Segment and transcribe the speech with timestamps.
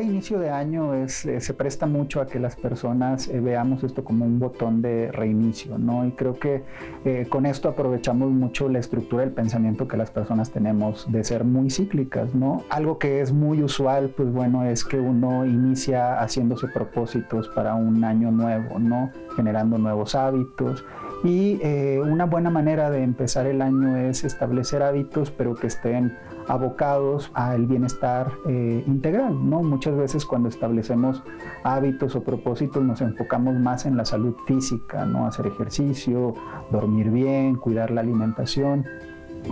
[0.00, 3.84] Cada inicio de año es, eh, se presta mucho a que las personas eh, veamos
[3.84, 6.06] esto como un botón de reinicio, ¿no?
[6.06, 6.62] Y creo que
[7.04, 11.44] eh, con esto aprovechamos mucho la estructura del pensamiento que las personas tenemos de ser
[11.44, 12.64] muy cíclicas, ¿no?
[12.70, 18.02] Algo que es muy usual, pues bueno, es que uno inicia haciéndose propósitos para un
[18.02, 19.10] año nuevo, ¿no?
[19.36, 20.82] Generando nuevos hábitos.
[21.22, 21.60] Y
[21.98, 26.16] una buena manera de empezar el año es establecer hábitos, pero que estén
[26.50, 29.48] abocados al bienestar eh, integral.
[29.48, 29.62] ¿no?
[29.62, 31.22] Muchas veces cuando establecemos
[31.62, 35.26] hábitos o propósitos nos enfocamos más en la salud física, ¿no?
[35.26, 36.34] hacer ejercicio,
[36.72, 38.84] dormir bien, cuidar la alimentación,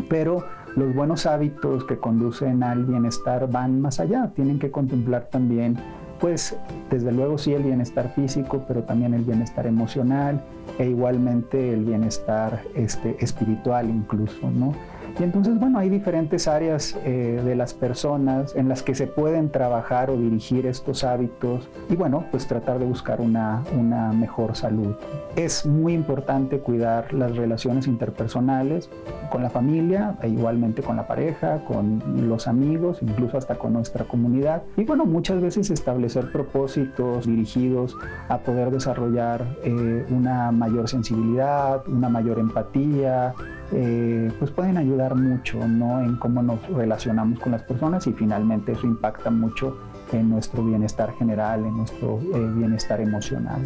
[0.09, 5.79] pero los buenos hábitos que conducen al bienestar van más allá, tienen que contemplar también
[6.19, 6.57] pues
[6.91, 10.43] desde luego sí el bienestar físico, pero también el bienestar emocional
[10.77, 14.75] e igualmente el bienestar este, espiritual incluso, ¿no?
[15.19, 19.51] Y entonces, bueno, hay diferentes áreas eh, de las personas en las que se pueden
[19.51, 24.95] trabajar o dirigir estos hábitos y bueno, pues tratar de buscar una, una mejor salud.
[25.35, 28.91] Es muy importante cuidar las relaciones interpersonales
[29.31, 34.05] con la familia, e igualmente con la pareja, con los amigos, incluso hasta con nuestra
[34.05, 34.63] comunidad.
[34.77, 37.97] Y bueno, muchas veces establecer propósitos dirigidos
[38.29, 43.35] a poder desarrollar eh, una mayor sensibilidad, una mayor empatía,
[43.73, 46.01] eh, pues pueden ayudar mucho ¿no?
[46.01, 49.79] en cómo nos relacionamos con las personas y finalmente eso impacta mucho
[50.13, 53.63] en nuestro bienestar general, en nuestro eh, bienestar emocional.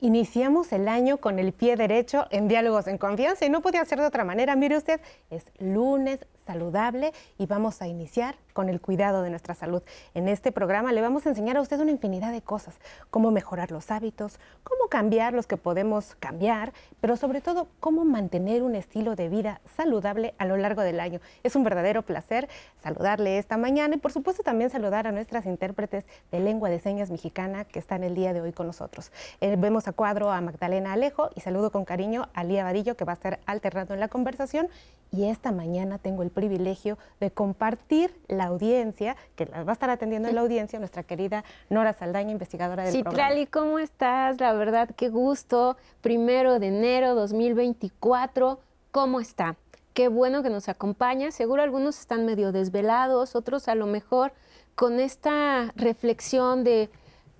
[0.00, 3.98] Iniciamos el año con el pie derecho en Diálogos en Confianza y no podía ser
[3.98, 4.54] de otra manera.
[4.54, 9.82] Mire usted, es lunes saludable y vamos a iniciar con el cuidado de nuestra salud.
[10.14, 12.74] En este programa le vamos a enseñar a usted una infinidad de cosas,
[13.10, 16.72] cómo mejorar los hábitos, cómo cambiar los que podemos cambiar,
[17.02, 21.20] pero sobre todo cómo mantener un estilo de vida saludable a lo largo del año.
[21.42, 22.48] Es un verdadero placer
[22.82, 27.10] saludarle esta mañana y por supuesto también saludar a nuestras intérpretes de lengua de señas
[27.10, 29.12] mexicana que están el día de hoy con nosotros.
[29.42, 33.04] Eh, vemos a cuadro a Magdalena Alejo y saludo con cariño a Lía Vadillo que
[33.04, 34.70] va a estar alternando en la conversación
[35.12, 39.90] y esta mañana tengo el privilegio de compartir la audiencia, que las va a estar
[39.90, 43.28] atendiendo en la audiencia, nuestra querida Nora Saldaña, investigadora del programa.
[43.28, 44.40] Citlali, ¿cómo estás?
[44.40, 45.76] La verdad, qué gusto.
[46.00, 49.56] Primero de enero 2024, ¿cómo está?
[49.94, 51.30] Qué bueno que nos acompaña.
[51.30, 54.32] Seguro algunos están medio desvelados, otros a lo mejor
[54.74, 56.90] con esta reflexión de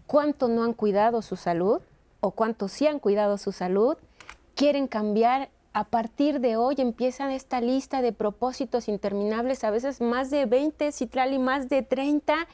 [0.06, 1.82] cuánto no han cuidado su salud
[2.20, 3.96] o cuánto sí han cuidado su salud,
[4.54, 10.30] quieren cambiar a partir de hoy empiezan esta lista de propósitos interminables, a veces más
[10.30, 12.48] de 20, Citlali más de 30,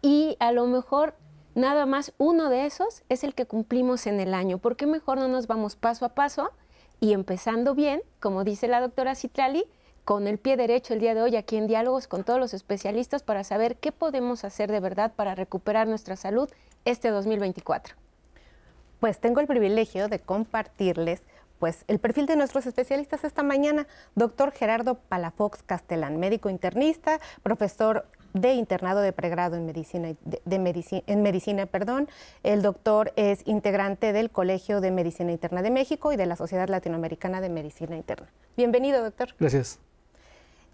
[0.00, 1.14] y a lo mejor
[1.54, 4.56] nada más uno de esos es el que cumplimos en el año.
[4.56, 6.50] ¿Por qué mejor no nos vamos paso a paso
[6.98, 9.66] y empezando bien, como dice la doctora Citlali,
[10.06, 13.22] con el pie derecho el día de hoy aquí en diálogos con todos los especialistas
[13.22, 16.48] para saber qué podemos hacer de verdad para recuperar nuestra salud
[16.86, 17.96] este 2024?
[18.98, 21.20] Pues tengo el privilegio de compartirles
[21.62, 23.86] pues el perfil de nuestros especialistas esta mañana,
[24.16, 31.04] doctor Gerardo Palafox Castellán, médico internista, profesor de internado de pregrado en medicina, de, medicina,
[31.06, 32.08] en medicina, perdón.
[32.42, 36.68] El doctor es integrante del Colegio de Medicina Interna de México y de la Sociedad
[36.68, 38.26] Latinoamericana de Medicina Interna.
[38.56, 39.28] Bienvenido, doctor.
[39.38, 39.78] Gracias.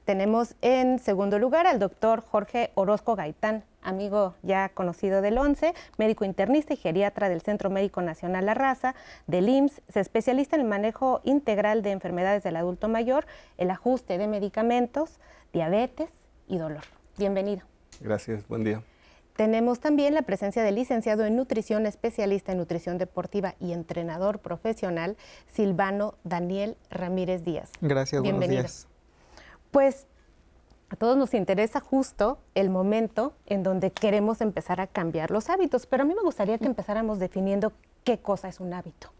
[0.08, 6.24] Tenemos en segundo lugar al doctor Jorge Orozco Gaitán, amigo ya conocido del ONCE, médico
[6.24, 8.94] internista y geriatra del Centro Médico Nacional La Raza,
[9.26, 13.26] del IMSS, se especialista en el manejo integral de enfermedades del adulto mayor,
[13.58, 15.20] el ajuste de medicamentos,
[15.52, 16.08] diabetes
[16.46, 16.84] y dolor.
[17.18, 17.66] Bienvenido.
[18.00, 18.82] Gracias, buen día.
[19.36, 25.18] Tenemos también la presencia del licenciado en nutrición, especialista en nutrición deportiva y entrenador profesional,
[25.52, 27.72] Silvano Daniel Ramírez Díaz.
[27.82, 28.62] Gracias, Bienvenido.
[28.62, 28.97] buenos días.
[29.70, 30.06] Pues
[30.90, 35.86] a todos nos interesa justo el momento en donde queremos empezar a cambiar los hábitos,
[35.86, 37.72] pero a mí me gustaría que empezáramos definiendo
[38.04, 39.10] qué cosa es un hábito.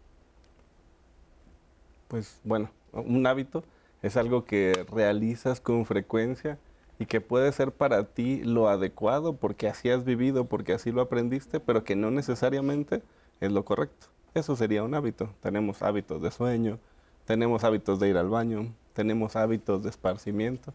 [2.07, 3.63] Pues bueno, un hábito
[4.01, 6.57] es algo que realizas con frecuencia
[6.97, 11.01] y que puede ser para ti lo adecuado porque así has vivido, porque así lo
[11.01, 13.03] aprendiste, pero que no necesariamente
[13.41, 14.07] es lo correcto.
[14.33, 15.29] Eso sería un hábito.
[15.39, 16.79] Tenemos hábitos de sueño,
[17.25, 20.73] tenemos hábitos de ir al baño, tenemos hábitos de esparcimiento.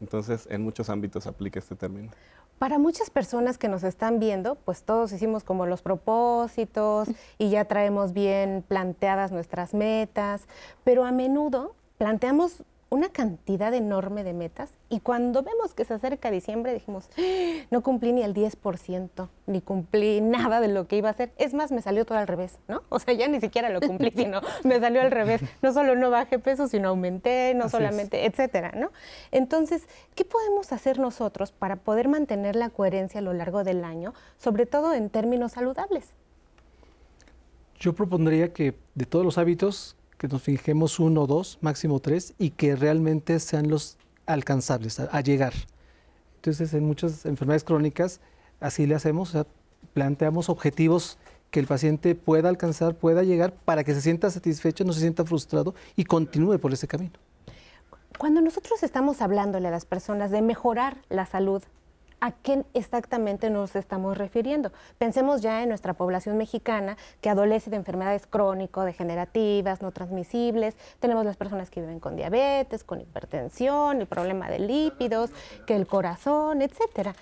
[0.00, 2.12] Entonces, en muchos ámbitos aplica este término.
[2.60, 7.64] Para muchas personas que nos están viendo, pues todos hicimos como los propósitos y ya
[7.64, 10.46] traemos bien planteadas nuestras metas,
[10.84, 16.30] pero a menudo planteamos una cantidad enorme de metas y cuando vemos que se acerca
[16.30, 17.66] diciembre dijimos, ¡Ah!
[17.70, 21.32] no cumplí ni el 10%, ni cumplí nada de lo que iba a hacer.
[21.36, 22.82] Es más, me salió todo al revés, ¿no?
[22.88, 25.40] O sea, ya ni siquiera lo cumplí, sino me salió al revés.
[25.62, 28.92] No solo no bajé peso, sino aumenté, no solamente, etcétera, ¿no?
[29.32, 34.14] Entonces, ¿qué podemos hacer nosotros para poder mantener la coherencia a lo largo del año,
[34.38, 36.10] sobre todo en términos saludables?
[37.78, 42.34] Yo propondría que de todos los hábitos que nos fijemos uno o dos, máximo tres,
[42.38, 45.52] y que realmente sean los alcanzables, a, llegar.
[46.36, 48.20] Entonces, en muchas enfermedades crónicas,
[48.60, 49.36] así le hacemos,
[49.92, 51.18] planteamos objetivos
[51.50, 55.24] que el paciente pueda alcanzar, pueda llegar, para que se sienta satisfecho, no se sienta
[55.24, 57.12] frustrado y continúe por ese camino.
[58.18, 61.62] Cuando nosotros estamos hablándole a las personas de mejorar la salud,
[62.24, 64.72] ¿a qué exactamente nos estamos refiriendo?
[64.96, 70.74] Pensemos ya en nuestra población mexicana que adolece de enfermedades crónico-degenerativas, no transmisibles.
[71.00, 75.32] Tenemos las personas que viven con diabetes, con hipertensión, el problema de lípidos,
[75.66, 77.14] que el corazón, etcétera.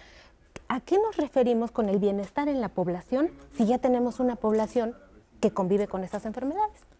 [0.68, 4.94] ¿A qué nos referimos con el bienestar en la población si ya tenemos una población
[5.40, 6.91] que convive con estas enfermedades?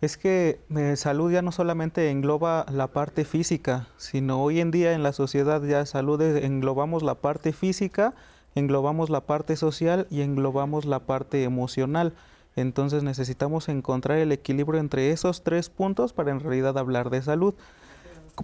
[0.00, 4.92] Es que eh, salud ya no solamente engloba la parte física, sino hoy en día
[4.92, 8.14] en la sociedad ya salud englobamos la parte física,
[8.54, 12.12] englobamos la parte social y englobamos la parte emocional.
[12.54, 17.54] Entonces necesitamos encontrar el equilibrio entre esos tres puntos para en realidad hablar de salud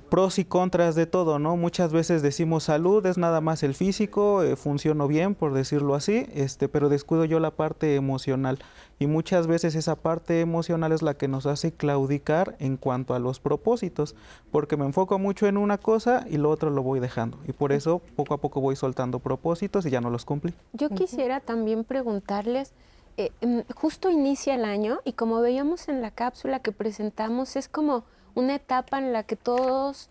[0.00, 1.56] pros y contras de todo, ¿no?
[1.56, 6.26] Muchas veces decimos salud es nada más el físico, eh, funciono bien, por decirlo así,
[6.34, 8.58] este, pero descuido yo la parte emocional.
[8.98, 13.18] Y muchas veces esa parte emocional es la que nos hace claudicar en cuanto a
[13.18, 14.14] los propósitos,
[14.50, 17.38] porque me enfoco mucho en una cosa y lo otro lo voy dejando.
[17.46, 20.54] Y por eso poco a poco voy soltando propósitos y ya no los cumplí.
[20.72, 22.72] Yo quisiera también preguntarles,
[23.16, 27.68] eh, mm, justo inicia el año y como veíamos en la cápsula que presentamos, es
[27.68, 28.04] como
[28.34, 30.08] una etapa en la que todos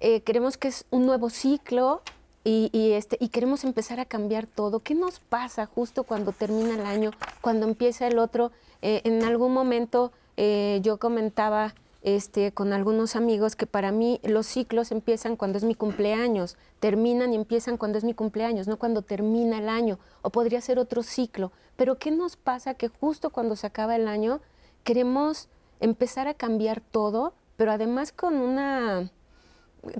[0.00, 2.02] eh, queremos que es un nuevo ciclo
[2.48, 4.80] y, este, y queremos empezar a cambiar todo.
[4.80, 7.10] ¿Qué nos pasa justo cuando termina el año,
[7.40, 8.52] cuando empieza el otro?
[8.82, 14.46] Eh, en algún momento eh, yo comentaba este, con algunos amigos que para mí los
[14.46, 19.02] ciclos empiezan cuando es mi cumpleaños, terminan y empiezan cuando es mi cumpleaños, no cuando
[19.02, 21.50] termina el año, o podría ser otro ciclo.
[21.76, 24.40] Pero ¿qué nos pasa que justo cuando se acaba el año
[24.84, 25.48] queremos
[25.80, 29.10] empezar a cambiar todo pero además con una,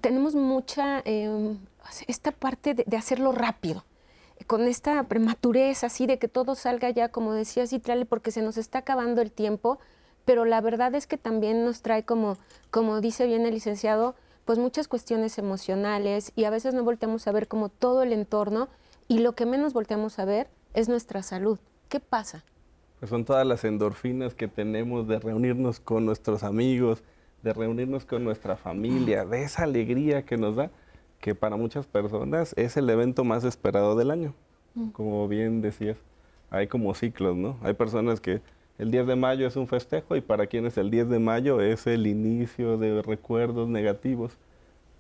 [0.01, 1.59] tenemos mucha, em,
[2.07, 3.85] esta parte de, hacerlo rápido,
[4.47, 8.57] con esta prematurez así de que todo salga ya, como decía Citrale, porque se nos
[8.57, 9.79] está acabando el tiempo,
[10.25, 12.37] pero la verdad es que también nos trae como,
[12.71, 17.33] como dice bien el licenciado, pues muchas cuestiones emocionales y a veces no volteamos a
[17.33, 18.69] ver como todo el entorno
[19.09, 21.59] y lo que menos volteamos a ver es nuestra salud.
[21.89, 22.45] ¿Qué pasa?
[22.99, 27.03] Pues son todas las endorfinas que tenemos de reunirnos con nuestros amigos,
[27.43, 30.71] de reunirnos con nuestra familia, de esa alegría que nos da,
[31.27, 34.33] que para muchas personas es el evento más esperado del año.
[34.77, 34.91] Mm.
[34.91, 35.97] Como bien decías,
[36.51, 37.57] hay como ciclos, ¿no?
[37.63, 38.43] Hay personas que
[38.79, 41.89] el 10 de mayo es un festejo y para quienes el 10 de mayo es
[41.89, 44.39] el inicio de recuerdos negativos.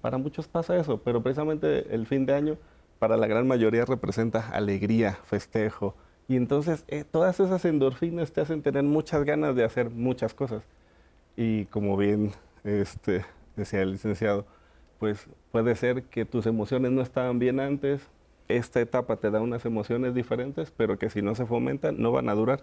[0.00, 2.56] Para muchos pasa eso, pero precisamente el fin de año
[2.98, 5.94] para la gran mayoría representa alegría, festejo.
[6.26, 10.64] Y entonces eh, todas esas endorfinas te hacen tener muchas ganas de hacer muchas cosas
[11.36, 12.32] y como bien
[12.64, 14.44] este, decía el licenciado,
[14.98, 18.02] pues puede ser que tus emociones no estaban bien antes,
[18.46, 22.28] esta etapa te da unas emociones diferentes, pero que si no se fomentan no van
[22.28, 22.60] a durar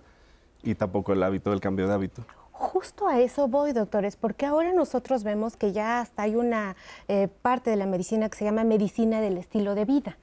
[0.62, 2.24] y tampoco el hábito del cambio de hábito.
[2.52, 6.76] Justo a eso voy, doctores, porque ahora nosotros vemos que ya hasta hay una
[7.08, 10.18] eh, parte de la medicina que se llama medicina del estilo de vida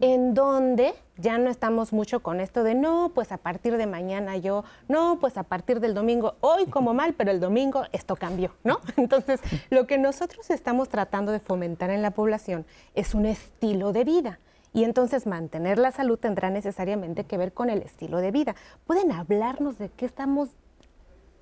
[0.00, 4.36] en donde ya no estamos mucho con esto de no, pues a partir de mañana
[4.36, 8.52] yo, no, pues a partir del domingo, hoy como mal, pero el domingo esto cambió,
[8.64, 8.80] ¿no?
[8.96, 14.04] Entonces, lo que nosotros estamos tratando de fomentar en la población es un estilo de
[14.04, 14.38] vida.
[14.72, 18.54] Y entonces mantener la salud tendrá necesariamente que ver con el estilo de vida.
[18.86, 20.50] ¿Pueden hablarnos de qué estamos,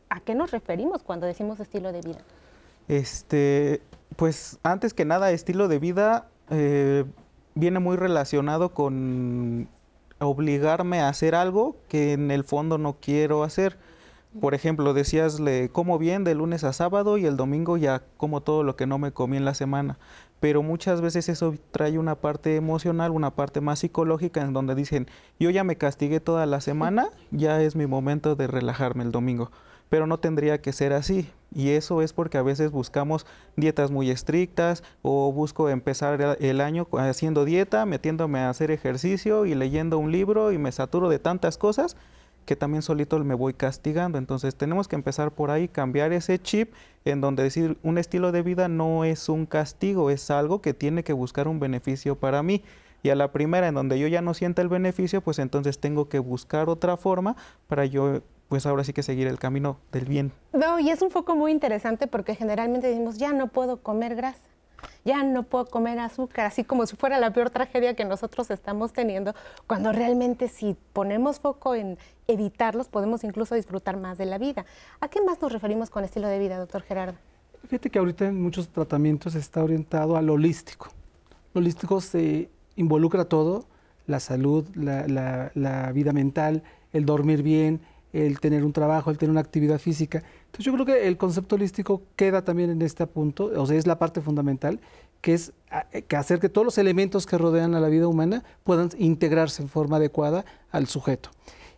[0.09, 2.21] a qué nos referimos cuando decimos estilo de vida?
[2.87, 3.83] Este,
[4.15, 7.07] pues antes que nada, estilo de vida eh,
[7.55, 9.69] viene muy relacionado con
[10.19, 13.77] obligarme a hacer algo que en el fondo no quiero hacer.
[14.41, 18.41] Por ejemplo, decías, le como bien de lunes a sábado y el domingo ya como
[18.41, 19.99] todo lo que no me comí en la semana.
[20.41, 25.07] Pero muchas veces eso trae una parte emocional, una parte más psicológica en donde dicen,
[25.39, 29.51] yo ya me castigué toda la semana, ya es mi momento de relajarme el domingo
[29.95, 31.31] pero no tendría que ser así.
[31.55, 36.89] Y eso es porque a veces buscamos dietas muy estrictas o busco empezar el año
[36.99, 41.59] haciendo dieta, metiéndome a hacer ejercicio y leyendo un libro y me saturo de tantas
[41.59, 41.97] cosas
[42.45, 44.19] que también solito me voy castigando.
[44.19, 46.73] Entonces tenemos que empezar por ahí, cambiar ese chip
[47.05, 51.05] en donde decir un estilo de vida no es un castigo, es algo que tiene
[51.05, 52.65] que buscar un beneficio para mí.
[53.05, 56.09] Y a la primera en donde yo ya no sienta el beneficio, pues entonces tengo
[56.09, 57.37] que buscar otra forma
[57.69, 60.33] para yo pues ahora sí que seguir el camino del bien.
[60.53, 64.55] No, y es un foco muy interesante porque generalmente decimos, ya no puedo comer grasa
[65.05, 68.93] ya no puedo comer azúcar, así como si fuera la peor tragedia que nosotros estamos
[68.93, 69.35] teniendo,
[69.67, 74.65] cuando realmente si ponemos foco en evitarlos, podemos incluso disfrutar más de la vida.
[75.01, 77.19] ¿A qué más nos referimos con estilo de vida, doctor Gerardo?
[77.69, 80.89] Fíjate que ahorita en muchos tratamientos está orientado al holístico.
[81.55, 83.65] Lo holístico se involucra todo,
[84.07, 87.81] la salud, la, la vida mental, el dormir bien,
[88.15, 90.23] el tener un trabajo, el tener una actividad física.
[90.47, 93.89] Entonces yo creo que el concepto holístico queda también en este punto, o sea, es
[93.89, 94.81] la parte fundamental,
[95.21, 95.53] que es
[95.93, 99.63] eh, que hacer que todos los elementos que rodean a la vida humana puedan integrarse
[99.63, 101.31] en forma adecuada al sujeto.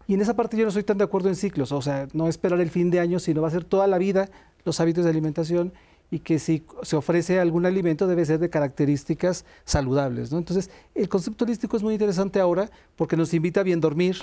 [0.07, 2.29] Y en esa parte yo no estoy tan de acuerdo en ciclos, o sea, no
[2.29, 4.29] esperar el fin de año, sino va a ser toda la vida
[4.65, 5.73] los hábitos de alimentación
[6.11, 10.31] y que si se ofrece algún alimento debe ser de características saludables.
[10.31, 10.39] ¿no?
[10.39, 14.19] Entonces, el concepto holístico es muy interesante ahora porque nos invita a bien dormir,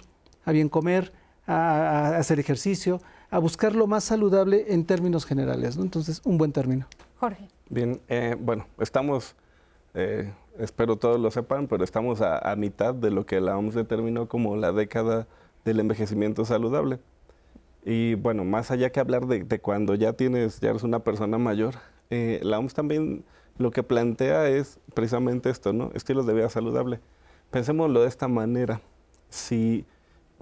[0.46, 1.12] a bien comer,
[1.47, 5.77] a, hacer ejercicio, a buscar lo más saludable en términos generales.
[5.77, 5.83] ¿no?
[5.83, 6.85] Entonces, un buen término.
[7.19, 7.47] Jorge.
[7.69, 9.35] Bien, eh, bueno, estamos,
[9.93, 14.27] eh, espero todos lo sepan, pero estamos a, mitad de lo que la OMS determinó
[14.27, 15.27] como la década
[15.65, 17.00] del envejecimiento saludable.
[17.85, 21.75] Y bueno, más allá que hablar de, cuando ya tienes, ya eres una persona mayor,
[22.09, 23.25] eh, la OMS también
[23.57, 25.91] lo que plantea es precisamente esto, ¿no?
[25.93, 27.00] Estilos de vida saludable.
[27.51, 28.81] Pensémoslo de esta manera.
[29.29, 29.85] Si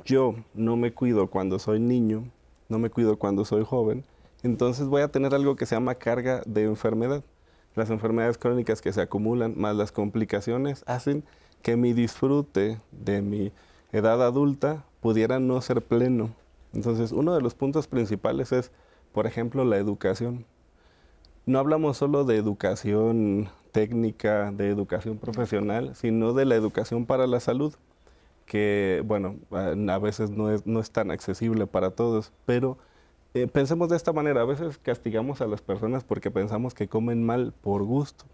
[0.05, 2.25] yo no me cuido cuando soy niño,
[2.69, 4.03] no me cuido cuando soy joven,
[4.43, 7.23] entonces voy a tener algo que se llama carga de enfermedad.
[7.75, 11.23] Las enfermedades crónicas que se acumulan más las complicaciones hacen
[11.61, 13.51] que mi disfrute de mi
[13.91, 16.31] edad adulta pudiera no ser pleno.
[16.73, 18.71] Entonces, uno de los puntos principales es,
[19.11, 20.45] por ejemplo, la educación.
[21.45, 27.39] No hablamos solo de educación técnica, de educación profesional, sino de la educación para la
[27.39, 27.73] salud
[28.45, 32.77] que, bueno, a veces no es, no es tan accesible para todos, pero
[33.33, 37.25] eh, pensemos de esta manera, a veces castigamos a las personas porque pensamos que comen
[37.25, 38.25] mal por gusto,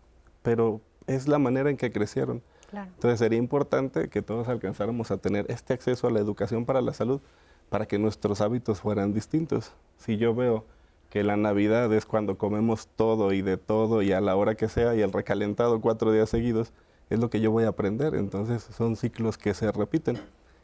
[0.41, 2.41] pero es la manera en que crecieron.
[2.73, 6.93] Entonces sería importante que todos alcanzáramos a tener este acceso a la educación para la
[6.93, 7.21] salud
[7.69, 9.71] para que nuestros hábitos fueran distintos.
[9.97, 10.65] Si yo veo
[11.09, 14.67] que la Navidad es cuando comemos todo y de todo y a la hora que
[14.67, 16.73] sea y el recalentado cuatro días seguidos,
[17.09, 18.15] es lo que yo voy a aprender.
[18.15, 20.17] Entonces son ciclos que se repiten.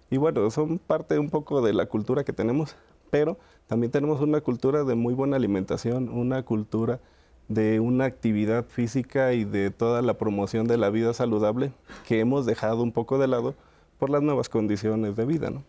[0.09, 2.75] Y bueno, son parte un poco de la cultura que tenemos,
[3.09, 6.99] pero también tenemos una cultura de muy buena alimentación, una cultura
[7.47, 11.73] de una actividad física y de toda la promoción de la vida saludable
[12.07, 13.55] que hemos dejado un poco de lado
[13.99, 15.63] por las nuevas condiciones de vida, ¿no?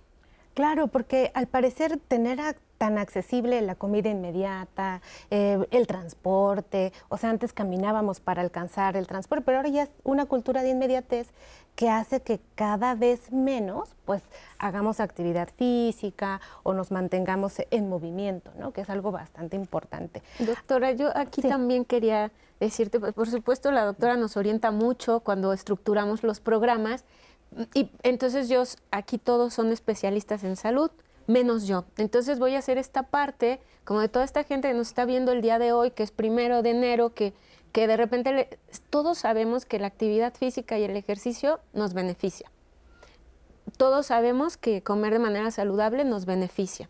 [0.54, 2.40] Claro, porque al parecer tener
[2.78, 9.06] tan accesible la comida inmediata, eh, el transporte, o sea, antes caminábamos para alcanzar el
[9.06, 11.28] transporte, pero ahora ya es una cultura de inmediatez
[11.74, 14.22] que hace que cada vez menos, pues,
[14.58, 18.72] hagamos actividad física o nos mantengamos en movimiento, ¿no?
[18.72, 20.22] Que es algo bastante importante.
[20.38, 22.30] Doctora, yo aquí también quería
[22.60, 27.04] decirte, pues, por supuesto, la doctora nos orienta mucho cuando estructuramos los programas
[27.74, 30.90] y entonces yo, aquí todos son especialistas en salud,
[31.26, 31.84] menos yo.
[31.96, 35.32] Entonces voy a hacer esta parte, como de toda esta gente que nos está viendo
[35.32, 37.32] el día de hoy, que es primero de enero, que,
[37.72, 38.58] que de repente
[38.90, 42.50] todos sabemos que la actividad física y el ejercicio nos beneficia.
[43.76, 46.88] Todos sabemos que comer de manera saludable nos beneficia.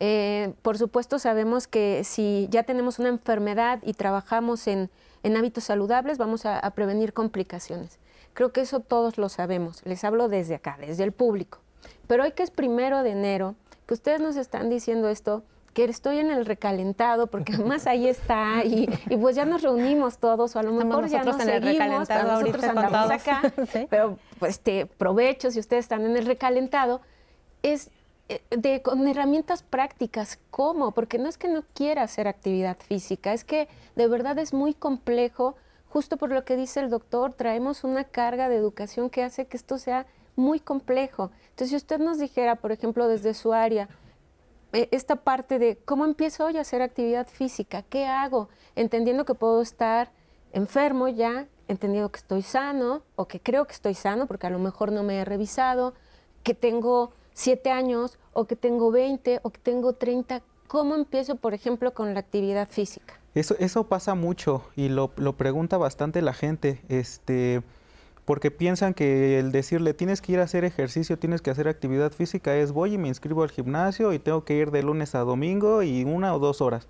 [0.00, 4.90] Eh, por supuesto sabemos que si ya tenemos una enfermedad y trabajamos en,
[5.36, 7.98] hábitos saludables, vamos a prevenir complicaciones.
[8.34, 9.80] Creo que eso todos lo sabemos.
[9.84, 11.60] Les hablo desde acá, desde el público.
[12.06, 13.54] Pero hoy que es primero de enero,
[13.86, 18.64] que ustedes nos están diciendo esto, que estoy en el recalentado, porque además ahí está,
[18.64, 18.88] y,
[19.20, 22.40] pues ya nos reunimos todos, o a lo mejor ya nos en seguimos, el recalentado
[22.40, 23.42] nosotros andamos acá,
[23.90, 27.00] pero pues este, provecho si ustedes están en el recalentado,
[27.62, 27.90] es
[28.28, 30.92] eh, de, con herramientas prácticas, ¿cómo?
[30.92, 34.74] Porque no es que no quiera hacer actividad física, es que de verdad es muy
[34.74, 35.56] complejo
[35.94, 39.56] justo por lo que dice el doctor, traemos una carga de educación que hace que
[39.56, 41.30] esto sea muy complejo.
[41.50, 43.88] Entonces, si usted nos dijera, por ejemplo, desde su área,
[44.72, 49.34] eh, esta parte de cómo empiezo hoy a hacer actividad física, qué hago, entendiendo que
[49.34, 50.10] puedo estar
[50.52, 54.58] enfermo ya, entendiendo que estoy sano o que creo que estoy sano porque a lo
[54.58, 55.94] mejor no me he revisado,
[56.42, 61.54] que tengo siete años o que tengo 20 o que tengo 30, ¿cómo empiezo, por
[61.54, 63.20] ejemplo, con la actividad física?
[63.34, 66.80] Eso, eso pasa mucho y lo, pregunta bastante la gente.
[66.88, 67.62] Este,
[68.24, 72.12] porque piensan que el decirle tienes que ir a hacer ejercicio, tienes que hacer actividad
[72.12, 75.20] física es voy y me inscribo al gimnasio y tengo que ir de lunes a
[75.20, 76.86] domingo y una o dos horas.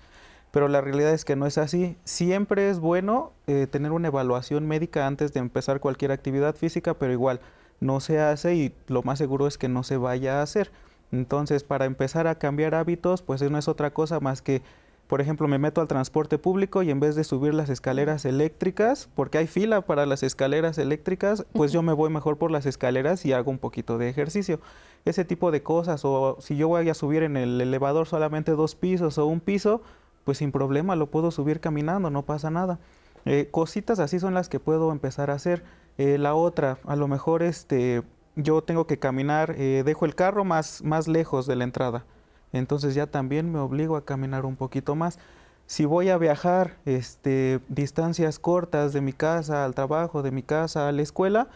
[0.51, 1.97] Pero la realidad es que no es así.
[2.05, 7.13] Siempre es bueno eh, tener una evaluación médica antes de empezar cualquier actividad física, pero
[7.13, 7.41] igual
[7.81, 10.71] no se hace y lo más seguro es que no se vaya a hacer.
[11.11, 14.63] Entonces, para empezar a cambiar hábitos, pues no es otra cosa más que
[15.07, 19.09] por ejemplo, me meto al transporte público y en vez de subir las escaleras eléctricas,
[19.15, 23.25] porque hay fila para las escaleras eléctricas, pues yo me voy mejor por las escaleras
[23.27, 24.61] y hago un poquito de ejercicio.
[25.05, 28.75] Ese tipo de cosas, o si yo voy a subir en el elevador solamente dos
[28.75, 29.83] pisos o un piso,
[30.25, 32.79] pues sin problema lo puedo subir caminando, no pasa nada.
[33.27, 35.65] Eh, cositas así son las que puedo empezar a hacer.
[35.99, 38.03] Eh, la otra, a lo mejor este,
[38.37, 42.07] yo tengo que caminar, eh, dejo el carro más, más lejos de la entrada
[42.55, 45.19] entonces ya también me obligo a caminar un poquito más.
[45.67, 50.89] Si voy a viajar este, distancias cortas de mi casa al trabajo, de mi casa
[50.89, 51.49] a la escuela,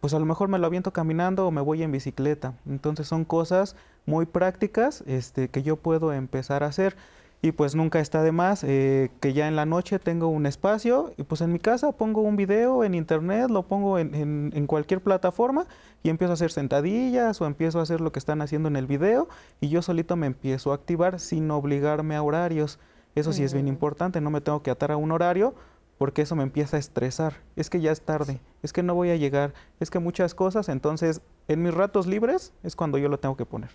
[0.00, 2.54] pues a lo mejor me lo aviento caminando o me voy en bicicleta.
[2.68, 6.96] Entonces son cosas muy prácticas este, que yo puedo empezar a hacer
[7.44, 11.12] y pues nunca está de más eh, que ya en la noche tengo un espacio
[11.16, 15.00] y pues en mi casa pongo un video en internet, lo pongo en, en, cualquier
[15.00, 15.66] plataforma
[16.04, 18.86] y empiezo a hacer sentadillas o empiezo a hacer lo que están haciendo en el
[18.86, 19.28] video
[19.60, 22.78] y yo solito me empiezo a activar sin obligarme a horarios.
[23.16, 25.54] Eso sí es bien importante, no me tengo que atar a un horario
[25.98, 27.34] porque eso me empieza a estresar.
[27.56, 30.68] Es que ya es tarde, es que no voy a llegar, es que muchas cosas,
[30.68, 33.70] entonces en mis ratos libres es cuando yo lo tengo que poner.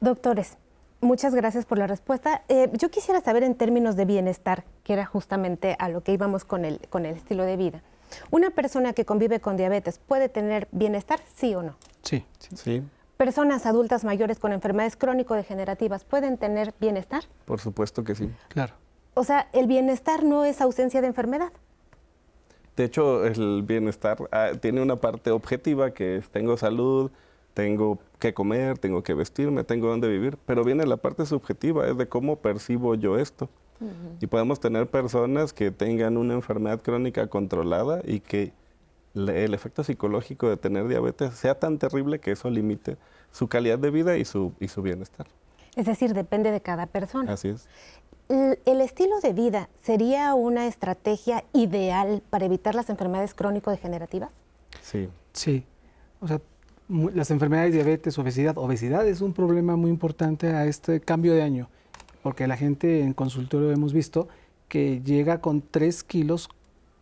[0.00, 0.58] Doctores,
[1.04, 2.44] Muchas gracias por la respuesta.
[2.48, 6.46] Eh, yo quisiera saber en términos de bienestar, que era justamente a lo que íbamos
[6.46, 7.82] con el, con el estilo de vida.
[8.30, 11.76] ¿Una persona que convive con diabetes puede tener bienestar, sí o no?
[12.00, 12.24] Sí.
[12.54, 12.82] Sí.
[13.18, 17.24] ¿Personas adultas mayores con enfermedades crónico-degenerativas pueden tener bienestar?
[17.44, 18.30] Por supuesto que sí.
[18.48, 18.72] Claro.
[19.12, 21.52] O sea, ¿el bienestar no es ausencia de enfermedad?
[22.76, 27.10] De hecho, el bienestar ah, tiene una parte objetiva que es tengo salud,
[27.54, 31.96] tengo que comer, tengo que vestirme, tengo dónde vivir, pero viene la parte subjetiva, es
[31.96, 33.48] de cómo percibo yo esto.
[34.20, 38.52] Y podemos tener personas que tengan una enfermedad crónica controlada y que
[39.14, 42.96] el efecto psicológico de tener diabetes sea tan terrible que eso limite
[43.30, 45.26] su calidad de vida y su, y su bienestar.
[45.76, 47.32] Es decir, depende de cada persona.
[47.32, 47.68] Así es.
[48.28, 54.32] ¿El estilo de vida sería una estrategia ideal para evitar las enfermedades crónico-degenerativas?
[54.80, 55.10] Sí.
[55.32, 55.66] Sí.
[56.20, 56.40] O sea,
[56.88, 58.58] las enfermedades, diabetes, obesidad.
[58.58, 61.68] Obesidad es un problema muy importante a este cambio de año,
[62.22, 64.28] porque la gente en consultorio hemos visto
[64.68, 66.48] que llega con 3 kilos,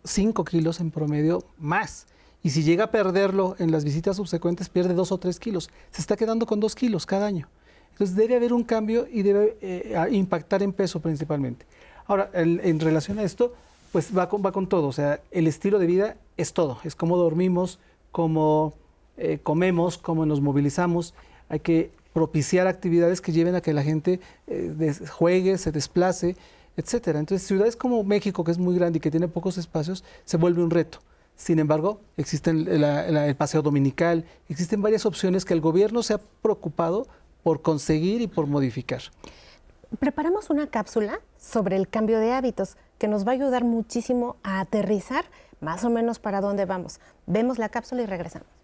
[0.04, 2.06] 5 kilos en promedio más.
[2.42, 5.70] Y si llega a perderlo en las visitas subsecuentes, pierde 2 o 3 kilos.
[5.90, 7.48] Se está quedando con 2 kilos cada año.
[7.92, 11.66] Entonces debe haber un cambio y debe eh, impactar en peso principalmente.
[12.06, 13.54] Ahora, en relación a esto,
[13.92, 14.88] pues va con, va con todo.
[14.88, 16.78] O sea, el estilo de vida es todo.
[16.82, 17.78] Es cómo dormimos,
[18.10, 18.74] cómo
[19.16, 21.14] eh, comemos, cómo nos movilizamos.
[21.48, 26.36] Hay que propiciar actividades que lleven a que la gente eh, juegue, se desplace,
[26.76, 27.18] etcétera.
[27.18, 30.62] Entonces, ciudades como México, que es muy grande y que tiene pocos espacios, se vuelve
[30.62, 30.98] un reto.
[31.36, 37.06] Sin embargo, existe el paseo dominical, existen varias opciones que el gobierno se ha preocupado
[37.42, 39.00] por conseguir y por modificar.
[39.98, 44.60] Preparamos una cápsula sobre el cambio de hábitos que nos va a ayudar muchísimo a
[44.60, 45.24] aterrizar
[45.60, 47.00] más o menos para dónde vamos.
[47.26, 48.61] Vemos la cápsula y regresamos.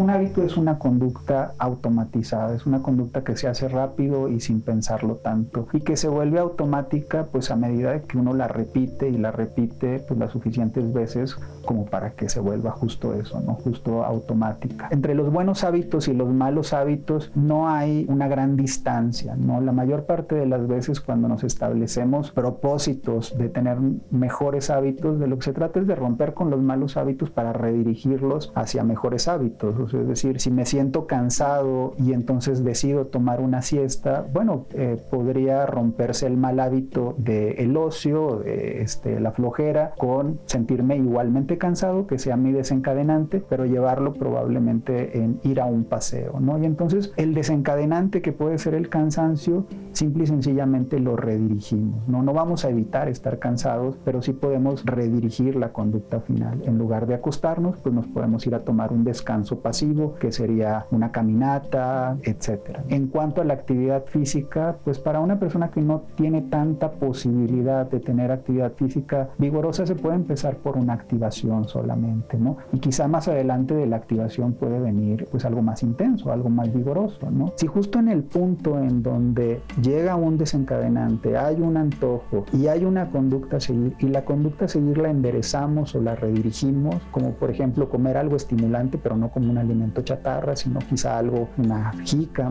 [0.00, 4.62] Un hábito es una conducta automatizada, es una conducta que se hace rápido y sin
[4.62, 9.18] pensarlo tanto y que se vuelve automática pues a medida que uno la repite y
[9.18, 11.36] la repite pues las suficientes veces
[11.66, 13.56] como para que se vuelva justo eso, ¿no?
[13.56, 14.88] Justo automática.
[14.90, 19.60] Entre los buenos hábitos y los malos hábitos no hay una gran distancia, ¿no?
[19.60, 23.76] La mayor parte de las veces cuando nos establecemos propósitos de tener
[24.10, 27.52] mejores hábitos, de lo que se trata es de romper con los malos hábitos para
[27.52, 33.62] redirigirlos hacia mejores hábitos es decir, si me siento cansado y entonces decido tomar una
[33.62, 40.40] siesta, bueno, eh, podría romperse el mal hábito del ocio, de este, la flojera, con
[40.46, 46.40] sentirme igualmente cansado, que sea mi desencadenante, pero llevarlo probablemente en ir a un paseo,
[46.40, 46.58] ¿no?
[46.58, 52.22] Y entonces el desencadenante que puede ser el cansancio, simple y sencillamente lo redirigimos, ¿no?
[52.22, 56.62] No vamos a evitar estar cansados, pero sí podemos redirigir la conducta final.
[56.64, 60.86] En lugar de acostarnos, pues nos podemos ir a tomar un descanso pasivo, que sería
[60.90, 62.82] una caminata, etcétera.
[62.88, 67.88] En cuanto a la actividad física, pues para una persona que no tiene tanta posibilidad
[67.88, 72.56] de tener actividad física vigorosa, se puede empezar por una activación solamente, ¿no?
[72.72, 76.74] Y quizá más adelante de la activación puede venir pues algo más intenso, algo más
[76.74, 77.52] vigoroso, ¿no?
[77.54, 82.84] Si justo en el punto en donde llega un desencadenante, hay un antojo y hay
[82.84, 87.34] una conducta a seguir y la conducta a seguir la enderezamos o la redirigimos, como
[87.34, 91.92] por ejemplo comer algo estimulante, pero no como un alimento chatarra, sino quizá algo, una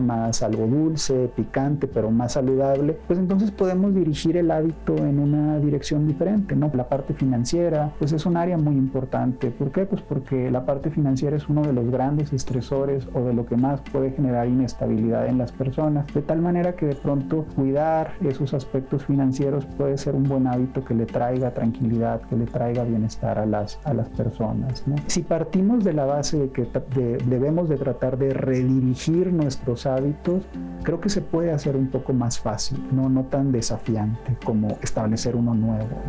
[0.00, 5.58] más algo dulce, picante, pero más saludable, pues entonces podemos dirigir el hábito en una
[5.58, 6.70] dirección diferente, ¿no?
[6.74, 9.50] La parte financiera, pues es un área muy importante.
[9.50, 9.86] ¿Por qué?
[9.86, 13.56] Pues porque la parte financiera es uno de los grandes estresores o de lo que
[13.56, 18.54] más puede generar inestabilidad en las personas, de tal manera que de pronto cuidar esos
[18.54, 23.38] aspectos financieros puede ser un buen hábito que le traiga tranquilidad, que le traiga bienestar
[23.38, 24.86] a las, a las personas.
[24.86, 24.96] ¿no?
[25.06, 26.64] Si partimos de la base de que
[27.00, 30.44] debemos de tratar de redirigir nuestros hábitos,
[30.82, 35.36] creo que se puede hacer un poco más fácil, no, no tan desafiante como establecer
[35.36, 36.02] uno nuevo.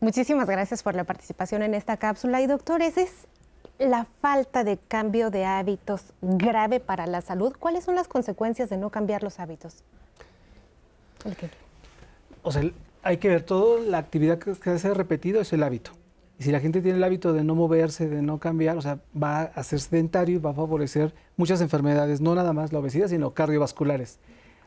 [0.00, 2.40] Muchísimas gracias por la participación en esta cápsula.
[2.40, 3.26] Y doctor, ¿esa es
[3.78, 7.54] la falta de cambio de hábitos grave para la salud?
[7.58, 9.84] ¿Cuáles son las consecuencias de no cambiar los hábitos?
[12.42, 12.62] O sea,
[13.02, 15.92] hay que ver todo, la actividad que se hace repetido es el hábito.
[16.40, 18.98] Y si la gente tiene el hábito de no moverse, de no cambiar, o sea,
[19.14, 23.08] va a ser sedentario y va a favorecer muchas enfermedades, no nada más la obesidad,
[23.08, 24.18] sino cardiovasculares.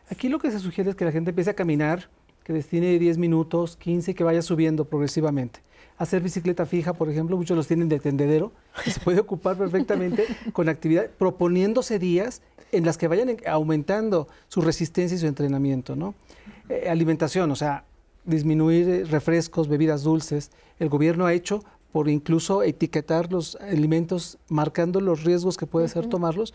[0.08, 2.10] Aquí lo que se sugiere es que la gente empiece a caminar,
[2.44, 5.62] que destine 10 minutos, 15, que vaya subiendo progresivamente.
[5.98, 8.52] Hacer bicicleta fija, por ejemplo, muchos los tienen de tendedero,
[8.86, 15.16] se puede ocupar perfectamente con actividad, proponiéndose días en las que vayan aumentando su resistencia
[15.16, 16.14] y su entrenamiento, ¿no?
[16.70, 17.84] Eh, alimentación, o sea,
[18.26, 20.52] disminuir eh, refrescos, bebidas dulces.
[20.80, 26.08] El gobierno ha hecho por incluso etiquetar los alimentos marcando los riesgos que puede ser
[26.08, 26.54] tomarlos.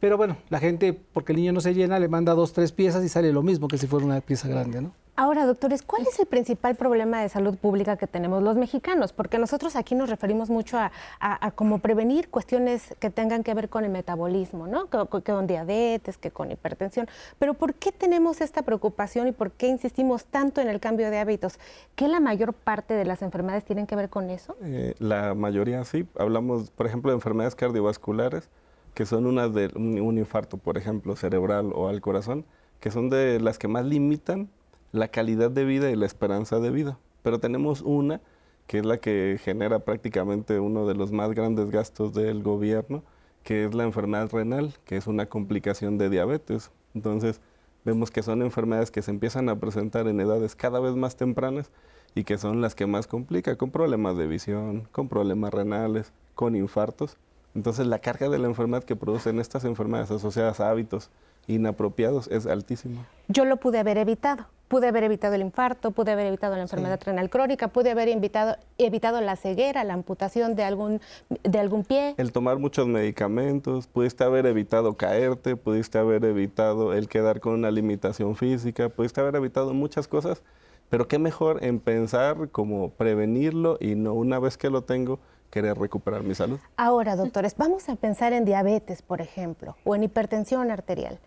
[0.00, 3.04] Pero bueno, la gente, porque el niño no se llena, le manda dos, tres piezas
[3.04, 4.92] y sale lo mismo que si fuera una pieza grande, ¿no?
[5.20, 9.12] Ahora, doctores, ¿cuál es el principal problema de salud pública que tenemos los mexicanos?
[9.12, 13.68] Porque nosotros aquí nos referimos mucho a, a, cómo prevenir cuestiones que tengan que ver
[13.68, 14.88] con el metabolismo, ¿no?
[14.88, 17.06] Que, con diabetes, que con hipertensión.
[17.38, 21.18] Pero ¿por qué tenemos esta preocupación y por qué insistimos tanto en el cambio de
[21.18, 21.58] hábitos?
[21.96, 24.56] ¿Que la mayor parte de las enfermedades tienen que ver con eso?
[24.62, 26.08] Eh, la mayoría sí.
[26.18, 28.48] Hablamos, por ejemplo, de enfermedades cardiovasculares,
[28.94, 32.44] que son unas de un infarto, por ejemplo, cerebral o al corazón,
[32.80, 34.50] que son de las que más limitan
[34.92, 36.98] la calidad de vida y la esperanza de vida.
[37.22, 38.20] Pero tenemos una
[38.66, 43.02] que es la que genera prácticamente uno de los más grandes gastos del gobierno,
[43.42, 46.70] que es la enfermedad renal, que es una complicación de diabetes.
[46.94, 47.40] Entonces,
[47.84, 51.72] vemos que son enfermedades que se empiezan a presentar en edades cada vez más tempranas
[52.14, 56.54] y que son las que más complican, con problemas de visión, con problemas renales, con
[56.54, 57.18] infartos.
[57.54, 61.10] Entonces, la carga de la enfermedad que producen estas enfermedades asociadas a hábitos
[61.46, 63.06] inapropiados es altísima.
[63.28, 67.00] Yo lo pude haber evitado pude haber evitado el infarto, pude haber evitado la enfermedad
[67.04, 71.00] renal crónica, pude haber evitado, evitado la ceguera, la amputación de algún,
[71.42, 72.14] de algún pie.
[72.18, 77.72] El tomar muchos medicamentos, pudiste haber evitado caerte, pudiste haber evitado el quedar con una
[77.72, 80.44] limitación física, pudiste haber evitado muchas cosas,
[80.88, 85.18] pero qué mejor en pensar como prevenirlo y no una vez que lo tengo,
[85.50, 86.58] querer recuperar mi salud.
[86.76, 91.18] Ahora, doctores, vamos a pensar en diabetes, por ejemplo, o en hipertensión arterial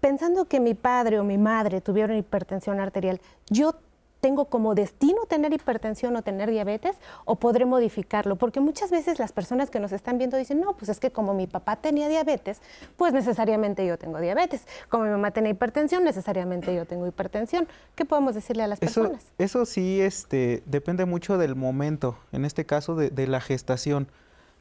[0.00, 3.74] pensando que mi padre o mi madre tuvieron hipertensión arterial, yo
[4.20, 8.36] tengo como destino tener hipertensión o tener diabetes o podré modificarlo?
[8.36, 11.34] Porque muchas veces las personas que nos están viendo dicen, no, pues es que como
[11.34, 12.60] mi papá tenía diabetes,
[12.96, 14.66] pues necesariamente yo tengo diabetes.
[14.88, 17.66] Como mi mamá tenía hipertensión, necesariamente yo tengo hipertensión.
[17.94, 19.32] ¿Qué podemos decirle a las personas?
[19.38, 24.08] Eso sí este, depende mucho del momento, en este caso de la gestación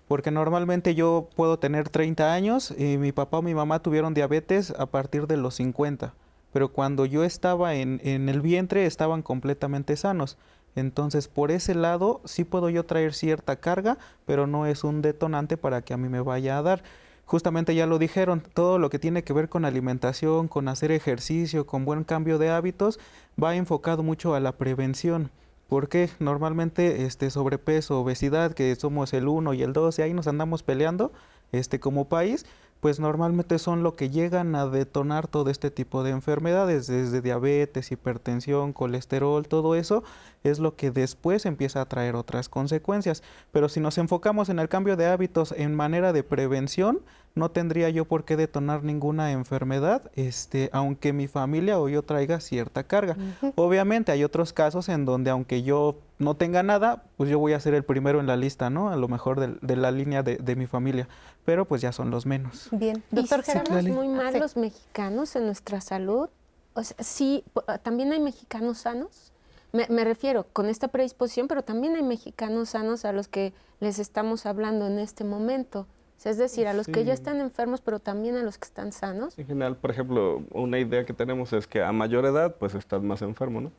[0.10, 4.72] porque normalmente yo puedo tener 30 años y mi papá o mi mamá tuvieron diabetes
[4.72, 6.15] a partir de los 50,
[6.52, 10.38] pero cuando yo estaba en, en el vientre estaban completamente sanos.
[10.76, 15.58] Entonces, por ese lado, sí puedo yo traer cierta carga, pero no es un detonante
[15.58, 16.84] para que a mí me vaya a dar.
[17.26, 21.66] Justamente ya lo dijeron, todo lo que tiene que ver con alimentación, con hacer ejercicio,
[21.66, 23.00] con buen cambio de hábitos,
[23.42, 25.32] va enfocado mucho a la prevención
[25.70, 30.28] porque normalmente este sobrepeso, obesidad, que somos el 1 y el 2 y ahí nos
[30.28, 31.14] andamos peleando
[31.52, 32.46] este como país,
[32.80, 37.92] pues normalmente son lo que llegan a detonar todo este tipo de enfermedades, desde diabetes,
[37.92, 40.04] hipertensión, colesterol, todo eso,
[40.43, 43.23] es lo que después empieza a traer otras consecuencias.
[43.52, 47.02] Pero si nos enfocamos en el cambio de hábitos en manera de prevención,
[47.36, 52.39] no tendría yo por qué detonar ninguna enfermedad, este, aunque mi familia o yo traiga
[52.39, 53.15] cierta carga.
[53.56, 57.60] Obviamente hay otros casos en donde aunque yo no tenga nada, pues yo voy a
[57.60, 58.89] ser el primero en la lista, ¿no?
[58.89, 61.08] A lo mejor de, la línea de, mi familia,
[61.45, 62.67] pero pues ya son los menos.
[62.71, 66.30] Bien, doctor, ¿estamos muy mal los mexicanos en nuestra salud?
[66.73, 67.43] O sea, sí,
[67.84, 69.29] también hay mexicanos sanos.
[69.72, 74.00] Me, me, refiero con esta predisposición, pero también hay mexicanos sanos a los que les
[74.00, 75.88] estamos hablando en este momento
[76.26, 79.38] es decir, a los que ya están enfermos, pero también a los que están sanos.
[79.38, 83.02] En general, por ejemplo, una idea que tenemos es que a mayor edad, pues estás
[83.02, 83.72] más enfermo, ¿no?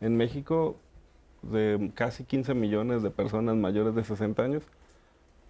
[0.00, 0.76] En México,
[1.42, 4.64] de casi 15 millones de personas mayores de 60 años,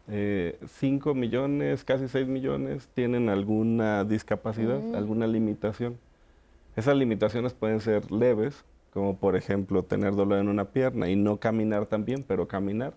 [0.07, 4.97] 5 eh, millones, casi 6 millones tienen alguna discapacidad, mm.
[4.97, 5.99] alguna limitación.
[6.77, 11.39] Esas limitaciones pueden ser leves, como por ejemplo tener dolor en una pierna y no
[11.39, 12.95] caminar tan bien, pero caminar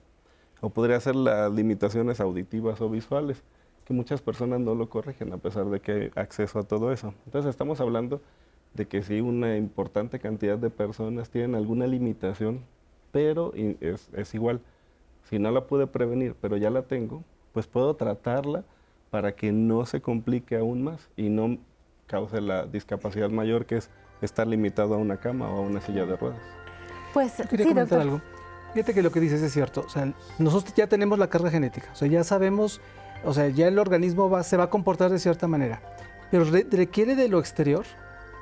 [0.61, 3.43] o podría ser las limitaciones auditivas o visuales,
[3.83, 7.13] que muchas personas no lo corrigen a pesar de que hay acceso a todo eso.
[7.25, 8.21] Entonces estamos hablando
[8.73, 12.61] de que sí una importante cantidad de personas tienen alguna limitación,
[13.11, 14.61] pero es, es igual.
[15.23, 18.63] Si no la pude prevenir, pero ya la tengo, pues puedo tratarla
[19.09, 21.57] para que no se complique aún más y no
[22.07, 23.89] cause la discapacidad mayor que es
[24.21, 26.39] estar limitado a una cama o a una silla de ruedas.
[27.13, 28.01] Pues sí, doctor.
[28.01, 28.21] algo.
[28.73, 29.83] Fíjate que lo que dices es cierto.
[29.85, 31.89] O sea, nosotros ya tenemos la carga genética.
[31.93, 32.81] O sea, ya sabemos,
[33.23, 35.81] o sea, ya el organismo va, se va a comportar de cierta manera.
[36.29, 37.85] Pero requiere de lo exterior,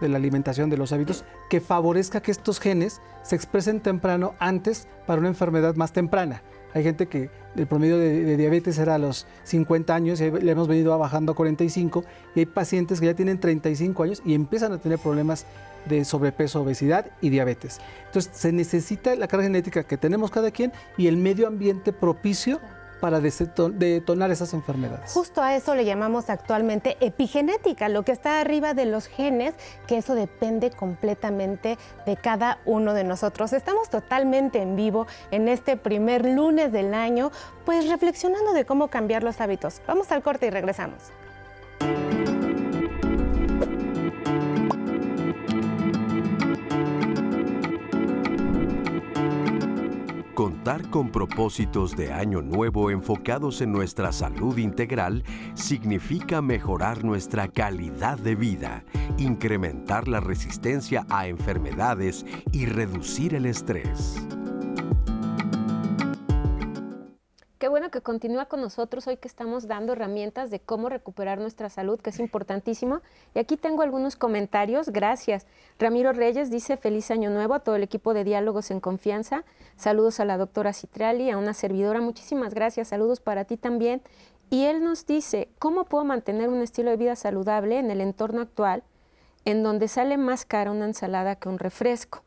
[0.02, 4.88] de la alimentación, de los hábitos, que favorezca que estos genes se expresen temprano antes
[5.06, 6.42] para una enfermedad más temprana.
[6.76, 10.68] Hay gente que el promedio de, diabetes era a los 50 años y le hemos
[10.68, 12.04] venido bajando a 45
[12.36, 15.46] y hay pacientes que ya tienen 35 años y empiezan a tener problemas
[15.86, 17.80] de sobrepeso, obesidad y diabetes.
[18.08, 22.60] Entonces se necesita la carga genética que tenemos cada quien y el medio ambiente propicio
[23.06, 25.14] para detonar esas enfermedades.
[25.14, 29.54] Justo a eso le llamamos actualmente epigenética, lo que está arriba de los genes,
[29.86, 33.54] que eso depende completamente de cada uno de nosotros.
[33.54, 37.32] Estamos totalmente en vivo en este primer lunes del año,
[37.64, 39.84] pues reflexionando de cómo cambiar los hábitos.
[39.86, 41.12] Vamos al corte y regresamos.
[50.36, 58.18] Contar con propósitos de año nuevo enfocados en nuestra salud integral significa mejorar nuestra calidad
[58.20, 58.84] de vida,
[59.18, 64.28] incrementar la resistencia a enfermedades y reducir el estrés.
[67.66, 71.68] Qué bueno que continúa con nosotros hoy que estamos dando herramientas de cómo recuperar nuestra
[71.68, 73.02] salud, que es importantísimo.
[73.34, 74.90] Y aquí tengo algunos comentarios.
[74.90, 75.48] Gracias.
[75.80, 79.46] Ramiro Reyes dice feliz año nuevo a todo el equipo de Diálogos en Confianza.
[79.78, 82.02] Saludos a la doctora Citrali, a una servidora.
[82.02, 82.90] Muchísimas gracias.
[82.90, 84.04] Saludos para ti también.
[84.52, 88.42] Y él nos dice, ¿cómo puedo mantener un estilo de vida saludable en el entorno
[88.42, 88.84] actual
[89.44, 92.25] en donde sale más cara una ensalada que un refresco?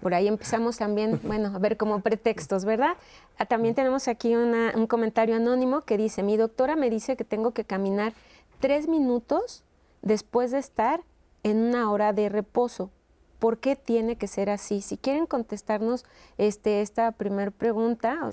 [0.00, 2.96] Por ahí empezamos también, bueno, a ver como pretextos, ¿verdad?
[3.38, 7.52] Ah, también tenemos aquí un comentario anónimo que dice, mi doctora me dice que tengo
[7.52, 8.12] que caminar
[8.60, 9.62] tres minutos
[10.02, 11.00] después de estar
[11.42, 12.90] en una hora de reposo.
[13.38, 14.82] ¿Por qué tiene que ser así?
[14.82, 16.04] Si quieren contestarnos
[16.36, 18.30] este, esta primera pregunta.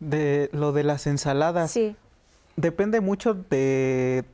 [0.00, 1.70] de lo de las ensaladas.
[1.70, 1.96] Sí.
[2.56, 4.24] Depende mucho de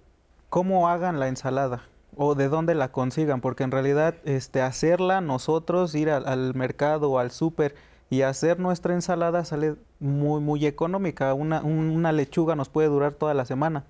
[0.49, 1.85] cómo hagan la ensalada
[2.17, 7.19] o de dónde la consigan, porque en realidad este, hacerla nosotros, ir al, mercado o
[7.19, 7.75] al súper
[8.09, 11.35] y hacer nuestra ensalada sale muy, muy económica.
[11.35, 13.85] Una, una lechuga nos puede durar toda la semana.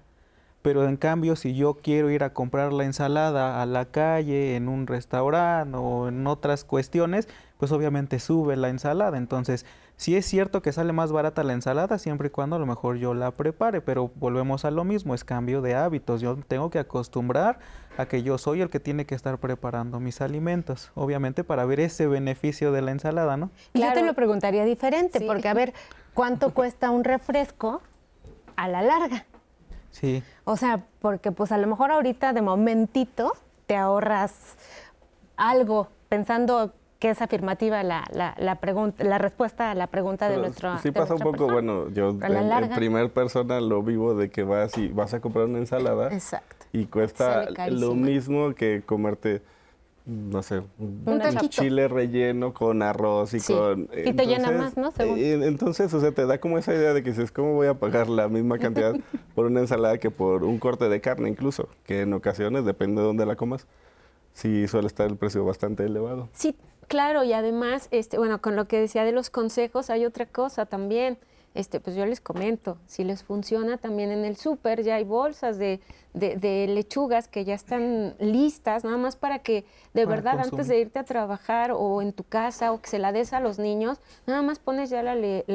[0.63, 4.69] Pero en cambio, si yo quiero ir a comprar la ensalada a la calle, en
[4.69, 9.17] un restaurante o en otras cuestiones, pues obviamente sube la ensalada.
[9.17, 9.65] Entonces,
[9.97, 12.97] Sí es cierto que sale más barata la ensalada siempre y cuando a lo mejor
[12.97, 16.21] yo la prepare, pero volvemos a lo mismo, es cambio de hábitos.
[16.21, 17.59] Yo tengo que acostumbrar
[17.97, 21.81] a que yo soy el que tiene que estar preparando mis alimentos, obviamente para ver
[21.81, 23.51] ese beneficio de la ensalada, ¿no?
[23.73, 25.73] Yo te lo preguntaría diferente, porque a ver,
[26.13, 27.81] ¿cuánto cuesta un refresco
[28.57, 29.25] a la larga?
[29.93, 30.23] Sí.
[30.45, 33.33] O sea, porque pues a lo mejor ahorita de momentito
[33.67, 34.57] te ahorras
[35.39, 40.39] algo pensando que es afirmativa la, la, la, pregunta, la respuesta a la pregunta de
[40.39, 44.43] nuestro Sí pasa un poco, bueno, yo en, en, primer persona lo vivo de que
[44.43, 46.67] vas y vas a comprar una ensalada Exacto.
[46.73, 49.43] y cuesta lo mismo que comerte
[50.07, 53.89] no sé, un, chile relleno con arroz y con...
[53.93, 54.93] Y te llena más, ¿no?
[55.01, 57.75] Eh, entonces, o sea, te da como esa idea de que dices, ¿cómo voy a
[57.75, 58.95] pagar la misma cantidad
[59.35, 61.69] por una ensalada que por un corte de carne incluso?
[61.85, 63.67] Que en ocasiones, depende de dónde la comas,
[64.33, 66.29] sí suele estar el precio bastante elevado.
[66.33, 66.55] Sí,
[66.89, 70.67] Claro, y además, este, bueno, con lo que decía de los consejos, hay otra cosa
[70.67, 71.19] también.
[71.57, 75.57] Este, pues yo les comento, si les funciona también en el súper, ya hay bolsas
[75.57, 75.81] de,
[76.13, 81.05] lechugas que ya están listas, nada más para que de verdad antes de irte a
[81.05, 84.59] trabajar o en tu casa o que se la des a los niños, nada más
[84.59, 85.15] pones ya la,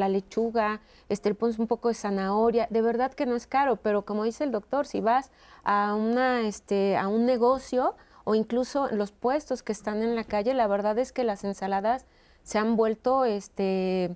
[0.10, 4.02] lechuga, este, le pones un poco de zanahoria, de verdad que no es caro, pero
[4.02, 5.30] como dice el doctor, si vas
[5.64, 10.54] a, una, este, a un negocio o incluso los puestos que están en la calle,
[10.54, 12.06] la verdad es que las ensaladas
[12.44, 13.26] se han vuelto...
[13.26, 14.16] este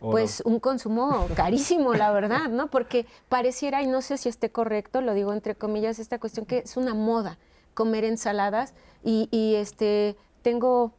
[0.00, 2.68] pues un consumo carísimo, la verdad, ¿no?
[2.68, 6.58] Porque pareciera, y no sé si esté correcto, lo digo entre comillas, esta cuestión que
[6.58, 7.36] es una moda
[7.74, 10.92] comer ensaladas y, y este, tengo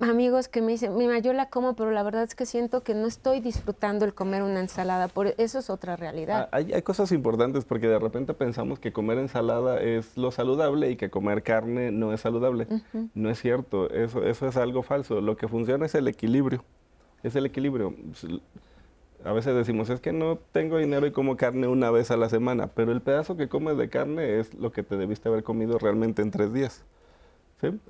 [0.00, 2.94] amigos que me dicen, mira, yo la como, pero la verdad es que siento que
[2.94, 6.48] no estoy disfrutando el comer una ensalada, por eso es otra realidad.
[6.52, 10.90] Ah, hay, hay, cosas importantes porque de repente pensamos que comer ensalada es lo saludable
[10.90, 12.66] y que comer carne no es saludable.
[13.14, 15.20] No es cierto, eso, eso es algo falso.
[15.20, 16.64] Lo que funciona es el equilibrio
[17.26, 17.94] es el equilibrio.
[19.24, 22.28] A veces decimos, es que no tengo dinero y como carne una vez a la
[22.28, 25.78] semana, pero el pedazo que comes de carne es lo que te debiste haber comido
[25.78, 26.84] realmente en tres días.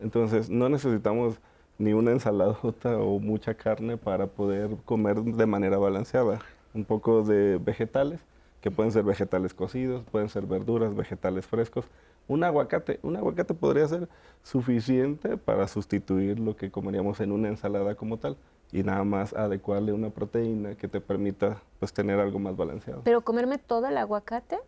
[0.01, 1.41] Entonces, no necesitamos
[1.79, 6.41] ni una ensaladota o mucha carne para poder comer de manera balanceada.
[6.75, 8.21] Un poco de vegetales,
[8.61, 11.87] que pueden ser vegetales cocidos, pueden ser verduras, vegetales frescos.
[12.29, 14.09] Un aguacate, un aguacate podría ser
[14.43, 18.37] suficiente para sustituir lo que comeríamos en una ensalada como tal
[18.73, 23.03] y nada más adecuarle una proteína que te permita pues tener algo más balanceado.
[23.05, 24.59] Pero comerme todo el aguacate,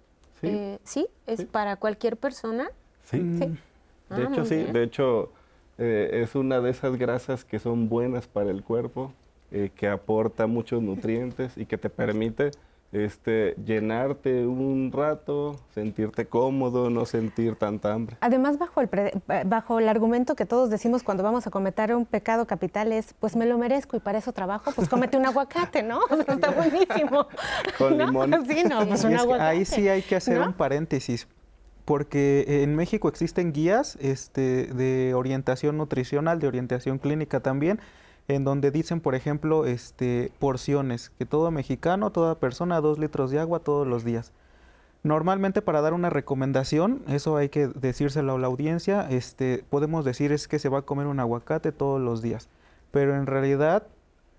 [0.40, 1.08] sí, eh, ¿sí?
[1.26, 2.70] es para cualquier persona.
[3.04, 3.38] Sí, mm.
[3.38, 3.56] de
[4.10, 5.32] ah, hecho sí, de hecho
[5.78, 9.12] eh, es una de esas grasas que son buenas para el cuerpo,
[9.50, 12.50] eh, que aporta muchos nutrientes y que te permite
[12.92, 18.16] este, llenarte un rato, sentirte cómodo, no sentir tanta hambre.
[18.20, 18.88] Además, bajo el,
[19.46, 23.36] bajo el argumento que todos decimos cuando vamos a cometer un pecado capital es, pues
[23.36, 26.00] me lo merezco y para eso trabajo, pues cómete un aguacate, ¿no?
[26.28, 27.26] está buenísimo.
[27.76, 28.46] Con limón.
[28.46, 29.48] Sí, no, pues un aguacate.
[29.48, 31.28] Ahí sí hay que hacer un paréntesis,
[31.88, 37.80] porque en México existen guías este, de orientación nutricional, de orientación clínica también,
[38.28, 43.38] en donde dicen, por ejemplo, este, porciones, que todo mexicano, toda persona, dos litros de
[43.38, 44.32] agua todos los días.
[45.02, 50.30] Normalmente para dar una recomendación, eso hay que decírselo a la audiencia, este, podemos decir
[50.30, 52.50] es que se va a comer un aguacate todos los días,
[52.90, 53.84] pero en realidad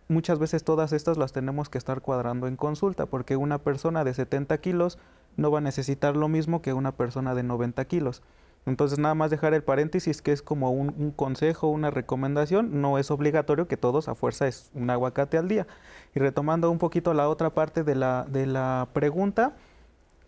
[0.07, 4.13] muchas veces todas estas las tenemos que estar cuadrando en consulta, porque una persona de
[4.13, 4.99] 70 kilos
[5.37, 8.21] no va a necesitar lo mismo que una persona de 90 kilos.
[8.65, 13.09] Entonces nada más dejar el paréntesis que es como un, consejo, una recomendación, no es
[13.09, 15.65] obligatorio que todos a fuerza es un aguacate al día.
[16.13, 19.53] Y retomando un poquito la otra parte de la, de la pregunta,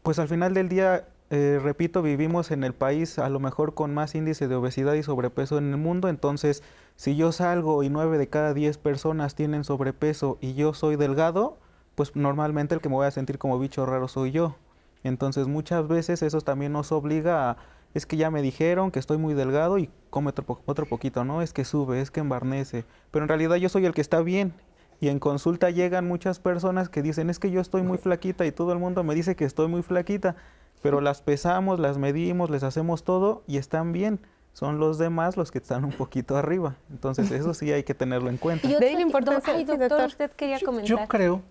[0.04, 3.94] pues al final del día, eh, repito, vivimos en el país a lo mejor con
[3.94, 6.64] más índice de obesidad y sobrepeso en el mundo, entonces
[6.96, 11.58] si yo salgo y nueve de cada diez personas tienen sobrepeso y yo soy delgado,
[11.96, 14.56] pues normalmente el que me voy a sentir como bicho raro soy yo.
[15.04, 17.58] Entonces muchas veces eso también nos obliga a
[17.94, 21.42] es que ya me dijeron que estoy muy delgado y come otro, otro poquito, ¿no?
[21.42, 22.86] Es que sube, es que embarnece.
[23.12, 24.54] Pero en realidad yo soy el que está bien.
[25.02, 28.52] Y en consulta llegan muchas personas que dicen, es que yo estoy muy flaquita y
[28.52, 30.36] todo el mundo me dice que estoy muy flaquita.
[30.82, 34.20] Pero las pesamos, las medimos, les hacemos todo y están bien.
[34.54, 36.76] Son los demás los que están un poquito arriba.
[36.92, 38.68] Entonces eso sí hay que tenerlo en cuenta.
[38.68, 40.88] Y de importancia, doctor, usted quería comentar.
[40.88, 41.42] Yo creo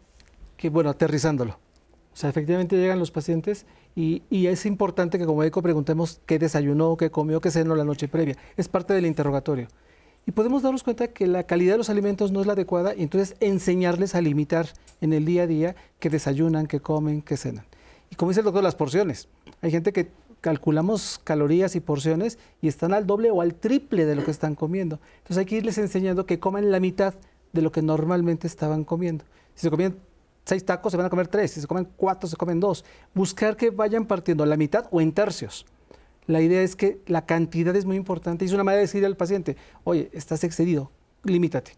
[0.57, 1.59] que, bueno, aterrizándolo,
[2.13, 6.97] o sea, efectivamente llegan los pacientes y, es importante que como médico preguntemos qué desayunó,
[6.97, 8.37] qué comió, qué cenó la noche previa.
[8.57, 9.69] Es parte del interrogatorio.
[10.27, 13.03] Y podemos darnos cuenta que la calidad de los alimentos no es la adecuada y
[13.03, 14.69] entonces enseñarles a limitar
[15.01, 17.65] en el día a día qué desayunan, qué comen, qué cenan.
[18.11, 19.29] Y como dice el doctor, las porciones.
[19.63, 24.15] Hay gente que calculamos calorías y porciones y están al doble o al triple de
[24.15, 25.01] lo que están comiendo.
[25.19, 27.15] Entonces hay que irles enseñando que coman la mitad
[27.53, 29.25] de lo que normalmente estaban comiendo.
[29.55, 29.97] Si se comían
[30.51, 31.53] seis tacos, se van a comer tres.
[31.53, 32.85] Si se comen cuatro, se comen dos.
[33.15, 35.65] Buscar que vayan partiendo la mitad o en tercios.
[36.27, 39.07] La idea es que la cantidad es muy importante y es una manera de decirle
[39.07, 40.91] al paciente, oye, estás excedido,
[41.25, 41.73] limítate.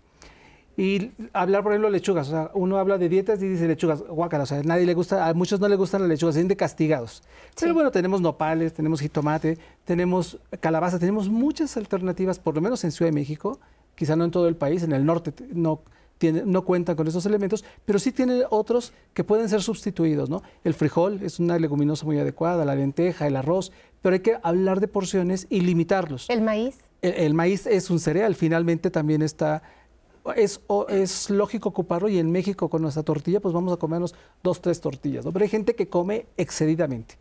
[0.77, 2.29] Y hablar, por ejemplo, de lechugas.
[2.29, 4.45] O sea, uno habla de dietas y dice lechugas, guácala.
[4.45, 6.57] O sea, a nadie le gusta, a muchos no les gustan las lechugas, se sienten
[6.57, 7.23] castigados.
[7.61, 12.91] Pero bueno, tenemos nopales, tenemos jitomate, tenemos calabaza, tenemos muchas alternativas, por lo menos en
[12.91, 13.61] Ciudad de México,
[13.95, 15.83] quizá no en todo el país, en el norte no,
[16.31, 20.31] no cuentan con esos elementos, pero sí tiene otros que pueden ser sustituidos.
[20.31, 20.43] ¿no?
[20.63, 24.81] El frijol es una leguminosa muy adecuada, la lenteja, el arroz, pero hay que hablar
[24.81, 26.29] de porciones y limitarlos.
[26.29, 26.77] ¿El maíz?
[27.01, 29.63] El, maíz es un cereal, finalmente también está
[30.37, 34.61] es, es, lógico ocuparlo y en México con nuestra tortilla pues vamos a comernos dos,
[34.61, 35.33] tres tortillas, ¿no?
[35.33, 37.17] pero hay gente que come excedidamente.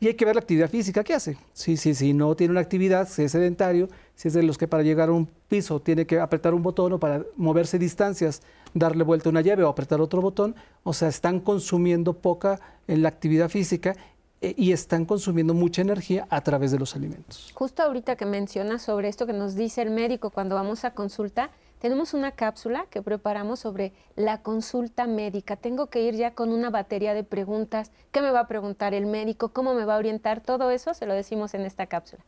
[0.00, 1.36] Y hay que ver la actividad física que hace.
[1.52, 4.68] Si, sí, si no tiene una actividad, si es sedentario, si es de los que
[4.68, 8.42] para llegar a un piso tiene que apretar un botón o para moverse distancias,
[8.74, 10.54] darle vuelta a una llave o apretar otro botón,
[10.84, 13.96] o sea, están consumiendo poca en la actividad física
[14.40, 17.50] eh, y están consumiendo mucha energía a través de los alimentos.
[17.54, 21.50] Justo ahorita que mencionas sobre esto que nos dice el médico cuando vamos a consulta,
[21.78, 25.56] tenemos una cápsula que preparamos sobre la consulta médica.
[25.56, 27.90] Tengo que ir ya con una batería de preguntas.
[28.12, 29.50] ¿Qué me va a preguntar el médico?
[29.50, 30.40] ¿Cómo me va a orientar?
[30.40, 32.24] Todo eso se lo decimos en esta cápsula.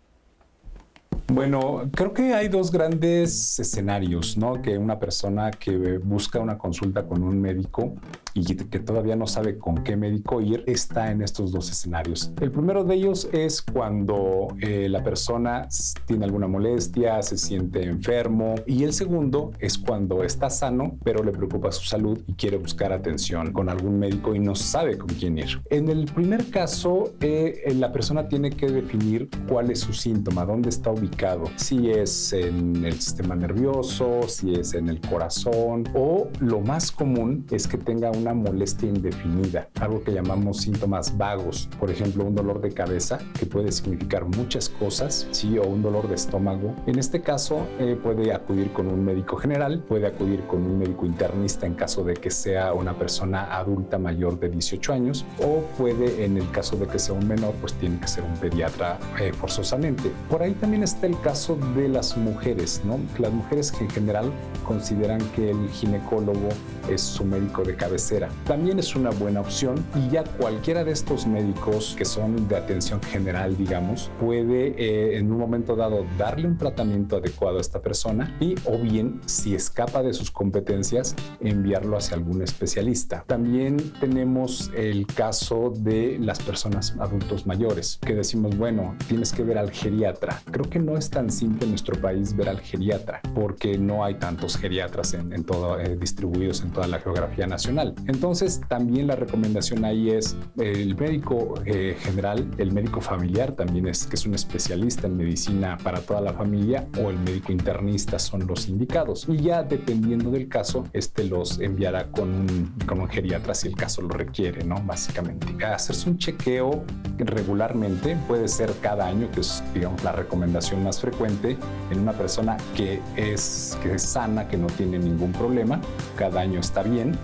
[1.32, 4.60] Bueno, creo que hay dos grandes escenarios, ¿no?
[4.60, 7.94] Que una persona que busca una consulta con un médico
[8.34, 12.32] y que todavía no sabe con qué médico ir está en estos dos escenarios.
[12.40, 15.68] El primero de ellos es cuando eh, la persona
[16.06, 21.32] tiene alguna molestia, se siente enfermo y el segundo es cuando está sano pero le
[21.32, 25.38] preocupa su salud y quiere buscar atención con algún médico y no sabe con quién
[25.38, 25.60] ir.
[25.70, 30.68] En el primer caso, eh, la persona tiene que definir cuál es su síntoma, dónde
[30.68, 36.60] está ubicado, si es en el sistema nervioso, si es en el corazón o lo
[36.60, 41.90] más común es que tenga un una molestia indefinida, algo que llamamos síntomas vagos, por
[41.90, 46.14] ejemplo, un dolor de cabeza que puede significar muchas cosas, sí, o un dolor de
[46.14, 46.74] estómago.
[46.86, 51.06] En este caso, eh, puede acudir con un médico general, puede acudir con un médico
[51.06, 56.24] internista en caso de que sea una persona adulta mayor de 18 años, o puede,
[56.24, 59.32] en el caso de que sea un menor, pues tiene que ser un pediatra eh,
[59.32, 60.10] forzosamente.
[60.28, 62.98] Por ahí también está el caso de las mujeres, ¿no?
[63.18, 64.30] Las mujeres en general
[64.66, 66.48] consideran que el ginecólogo
[66.88, 68.00] es su médico de cabeza
[68.44, 73.00] también es una buena opción y ya cualquiera de estos médicos que son de atención
[73.02, 78.36] general, digamos, puede eh, en un momento dado darle un tratamiento adecuado a esta persona
[78.40, 83.22] y o bien, si escapa de sus competencias, enviarlo hacia algún especialista.
[83.26, 89.58] También tenemos el caso de las personas adultos mayores, que decimos, bueno, tienes que ver
[89.58, 90.40] al geriatra.
[90.50, 94.14] Creo que no es tan simple en nuestro país ver al geriatra, porque no hay
[94.14, 97.94] tantos geriatras en, todo, eh, distribuidos en toda la geografía nacional.
[98.06, 104.06] Entonces, también la recomendación ahí es el médico eh, general, el médico familiar también es
[104.06, 108.46] que es un especialista en medicina para toda la familia o el médico internista son
[108.46, 109.26] los indicados.
[109.28, 113.74] Y ya dependiendo del caso, este los enviará con un, con un geriatra si el
[113.74, 114.76] caso lo requiere, ¿no?
[114.82, 115.62] Básicamente.
[115.62, 116.82] Hacerse un chequeo
[117.18, 121.58] regularmente puede ser cada año, que es, digamos, la recomendación más frecuente
[121.90, 125.78] en una persona que es, que es sana, que no tiene ningún problema.
[126.16, 127.18] Cada año está bien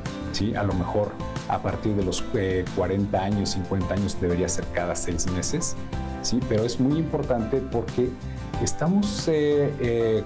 [0.55, 1.13] a lo mejor
[1.49, 5.77] a partir de los 40 eh, años, 50 años debería ser cada seis meses,
[6.23, 6.41] ¿sí?
[6.49, 8.11] Pero es muy importante porque
[8.63, 10.25] estamos eh, eh,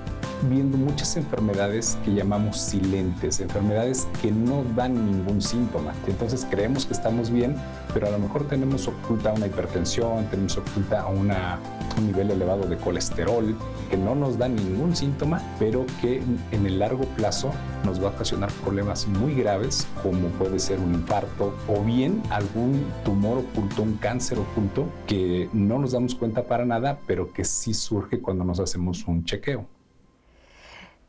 [0.48, 5.92] viendo muchas enfermedades que llamamos silentes, enfermedades que no dan ningún síntoma.
[6.06, 7.56] Entonces creemos que estamos bien,
[7.92, 11.58] pero a lo mejor tenemos oculta una hipertensión, tenemos oculta una,
[11.98, 13.56] un nivel elevado de colesterol
[13.90, 16.22] que no nos da ningún síntoma, pero que
[16.52, 17.50] en el largo plazo
[17.84, 22.84] nos va a ocasionar problemas muy graves como puede ser un infarto o bien algún
[23.04, 27.74] tumor oculto, un cáncer oculto que no nos damos cuenta para nada, pero que sí
[27.74, 29.66] surge cuando nos hacemos un chequeo.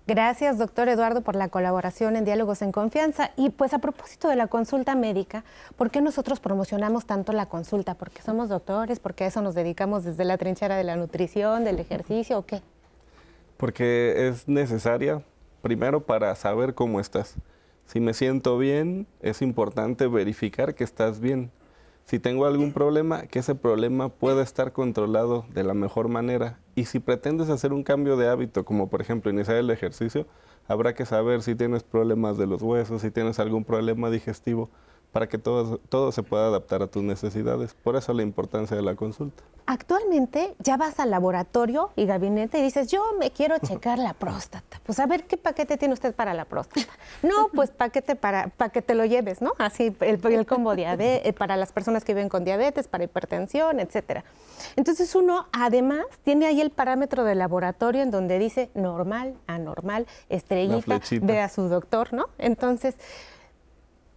[0.08, 3.32] Gracias, doctor Eduardo, por la colaboración en Diálogos en Confianza.
[3.38, 5.44] Y pues a propósito de la consulta médica,
[5.78, 7.94] ¿por qué nosotros promocionamos tanto la consulta?
[7.94, 9.00] ¿Porque somos doctores?
[9.00, 12.62] ¿Porque a eso nos dedicamos desde la trinchera de la nutrición, del ejercicio o qué?
[13.58, 15.22] Porque es necesaria,
[15.62, 17.36] primero, para saber cómo estás.
[17.86, 21.52] Si me siento bien, es importante verificar que estás bien
[22.06, 26.60] si tengo algún problema, que ese problema pueda estar controlado de la mejor manera.
[26.76, 30.28] Y si pretendes hacer un cambio de hábito, como por ejemplo iniciar el ejercicio,
[30.68, 34.70] habrá que saber si tienes problemas de los huesos, si tienes algún problema digestivo
[35.12, 37.74] para que todo, todo se pueda adaptar a tus necesidades.
[37.74, 39.44] Por eso la importancia de la consulta.
[39.68, 44.82] Actualmente ya vas al laboratorio y gabinete y dices, yo me quiero checar la próstata.
[44.86, 46.92] Pues a ver, ¿qué paquete tiene usted para la próstata?
[47.22, 49.54] No, pues paquete para, para que te lo lleves, ¿no?
[49.60, 53.80] Así, el, el combo diabetes, eh, para las personas que viven con diabetes, para hipertensión,
[53.80, 54.24] etcétera.
[54.76, 61.00] Entonces uno además tiene ahí el parámetro del laboratorio en donde dice normal, anormal, estrellita,
[61.22, 62.30] ve a su doctor, ¿no?
[62.40, 62.96] Entonces,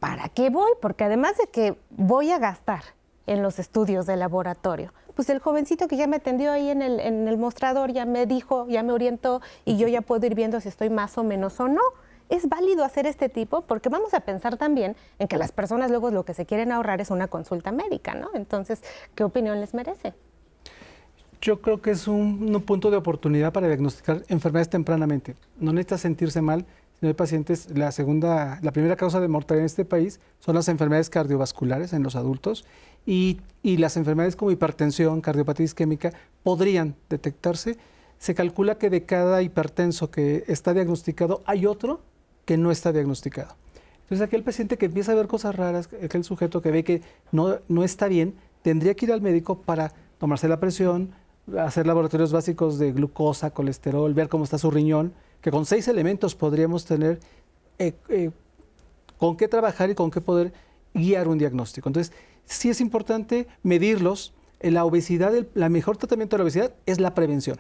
[0.04, 0.70] ¿para qué voy?
[0.82, 2.82] Porque además de que voy a gastar
[3.26, 7.38] en los estudios de laboratorio, pues el jovencito que ya me atendió ahí en el,
[7.38, 10.90] mostrador ya me dijo, ya me orientó y yo ya puedo ir viendo si estoy
[10.90, 11.80] más o menos o no.
[12.28, 13.62] ¿Es válido hacer este tipo?
[13.62, 17.00] Porque vamos a pensar también en que las personas luego lo que se quieren ahorrar
[17.00, 18.28] es una consulta médica, ¿no?
[18.34, 18.82] Entonces,
[19.14, 20.12] ¿qué opinión les merece?
[21.40, 25.34] Yo creo que es un, un punto de oportunidad para diagnosticar enfermedades tempranamente.
[25.58, 26.66] No necesita sentirse mal
[26.98, 30.68] sino hay pacientes, la segunda, la primera causa de mortalidad en este país son las
[30.68, 32.64] enfermedades cardiovasculares en los adultos
[33.06, 37.76] y, y las enfermedades como hipertensión, cardiopatía isquémica podrían detectarse.
[38.18, 42.00] Se calcula que de cada hipertenso que está diagnosticado hay otro
[42.44, 43.54] que no está diagnosticado.
[44.02, 47.58] Entonces aquel paciente que empieza a ver cosas raras, aquel sujeto que ve que no,
[47.68, 51.10] no está bien, tendría que ir al médico para tomarse la presión,
[51.58, 55.12] hacer laboratorios básicos de glucosa, colesterol, ver cómo está su riñón,
[55.44, 57.20] que con seis elementos podríamos tener
[57.78, 58.30] eh, eh,
[59.18, 60.54] con qué trabajar y con qué poder
[60.94, 61.86] guiar un diagnóstico.
[61.86, 62.14] Entonces,
[62.46, 64.32] sí es importante medirlos.
[64.62, 67.58] La obesidad, el la mejor tratamiento de la obesidad es la prevención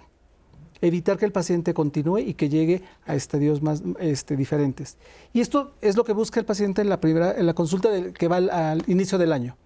[0.80, 4.96] evitar que el paciente continúe y que llegue a estadios más este, diferentes.
[5.32, 8.28] Y esto es lo que busca el paciente en la, primera, en la consulta que
[8.28, 9.56] va al, inicio del año.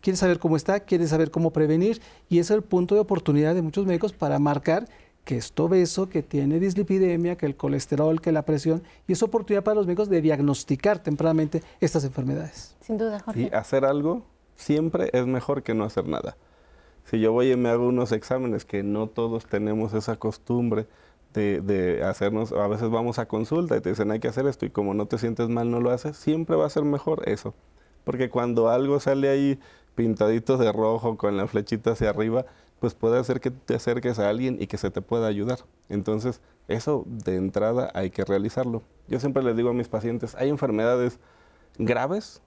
[0.00, 3.62] Quiere saber cómo está, quiere saber cómo prevenir y es el punto de oportunidad de
[3.62, 4.88] muchos médicos para marcar
[5.28, 9.62] que es obeso, que tiene dislipidemia, que el colesterol, que la presión, y es oportunidad
[9.62, 12.74] para los médicos de diagnosticar tempranamente estas enfermedades.
[12.80, 13.42] Sin duda, Jorge.
[13.42, 14.22] Y hacer algo
[14.56, 16.38] siempre es mejor que no hacer nada.
[17.04, 20.86] Si yo voy y me hago unos exámenes, que no todos tenemos esa costumbre
[21.34, 24.70] de, hacernos, a veces vamos a consulta y te dicen hay que hacer esto y
[24.70, 27.52] como no te sientes mal no lo haces, siempre va a ser mejor eso.
[28.04, 29.60] Porque cuando algo sale ahí
[29.94, 32.46] pintadito de rojo con la flechita hacia arriba,
[32.80, 35.58] pues puede hacer que te acerques a alguien y que se te pueda ayudar.
[35.88, 38.82] Entonces, eso de entrada hay que realizarlo.
[39.08, 41.18] Yo siempre les digo a mis pacientes, hay enfermedades
[41.78, 42.42] graves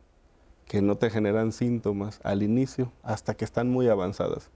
[0.66, 4.50] que no te generan síntomas al inicio hasta que están muy avanzadas.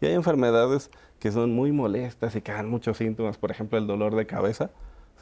[0.00, 3.86] Y hay enfermedades que son muy molestas y que dan muchos síntomas, por ejemplo el
[3.86, 4.70] dolor de cabeza,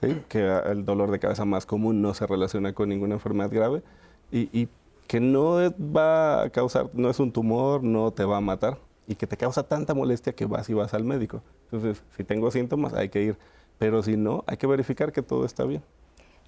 [0.01, 0.23] ¿sí?
[0.29, 3.83] que el dolor de cabeza más común no se relaciona con ninguna enfermedad grave
[4.31, 4.69] y,
[5.07, 9.15] que no va a causar, no es un tumor, no te va a matar y
[9.15, 11.43] que te causa tanta molestia que vas y vas al médico.
[11.71, 13.39] Entonces, si tengo síntomas, hay que ir,
[13.79, 15.83] pero si no, hay que verificar que todo está bien.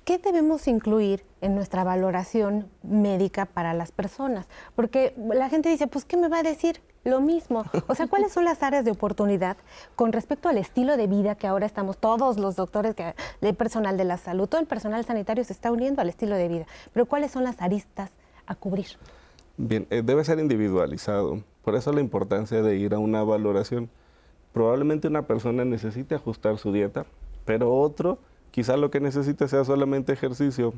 [0.09, 4.47] ¿qué debemos incluir en nuestra valoración médica para las personas?
[4.75, 6.81] Porque la gente dice, pues, ¿qué me va a decir?
[7.05, 7.65] Lo mismo.
[7.89, 9.59] O sea, ¿cuáles son las áreas de oportunidad
[9.97, 13.99] con respecto al estilo de vida que ahora estamos todos los doctores, que, el personal
[13.99, 16.67] de la salud, todo el personal sanitario se está uniendo al estilo de vida?
[16.95, 18.11] Pero ¿cuáles son las aristas
[18.47, 18.87] a cubrir?
[19.59, 21.43] Bien, eh, debe ser individualizado.
[21.63, 23.91] Por eso la importancia de ir a una valoración.
[24.53, 27.07] Probablemente una persona necesite ajustar su dieta,
[27.45, 28.19] pero otro
[28.51, 30.73] Quizá lo que necesite sea solamente ejercicio.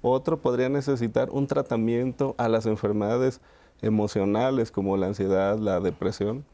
[0.00, 3.40] Otro podría necesitar un tratamiento a las enfermedades
[3.82, 6.44] emocionales como la ansiedad, la depresión,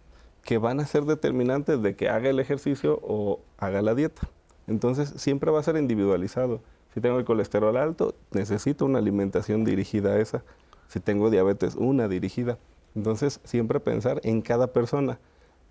[0.43, 4.29] que van a ser determinantes de que haga el ejercicio o haga la dieta.
[4.67, 6.61] Entonces siempre va a ser individualizado.
[6.93, 10.43] Si tengo el colesterol alto, necesito una alimentación dirigida a esa.
[10.89, 12.59] Si tengo diabetes, una dirigida.
[12.99, 15.21] Entonces siempre pensar en cada persona.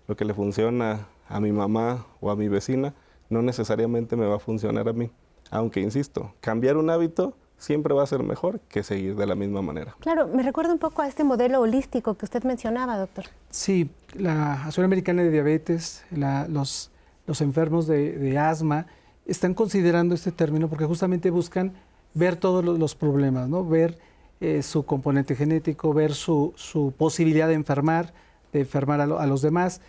[0.06, 2.94] Lo que le funciona a mi mamá o a mi vecina,
[3.28, 5.10] no necesariamente me va a funcionar a mí.
[5.50, 9.60] Aunque, insisto, cambiar un hábito siempre va a ser mejor que seguir de la misma
[9.60, 9.94] manera.
[10.00, 13.26] Claro, me recuerda un poco a este modelo holístico que usted mencionaba, doctor.
[13.50, 16.90] Sí, la Asociación Americana de Diabetes, los,
[17.26, 18.86] los, enfermos de, asma,
[19.26, 21.74] están considerando este término porque justamente buscan
[22.14, 23.62] ver todos los, problemas, ¿no?
[23.66, 23.98] ver
[24.40, 28.14] eh, su componente genético, ver su, su, posibilidad de enfermar,
[28.52, 29.80] de enfermar a, a los demás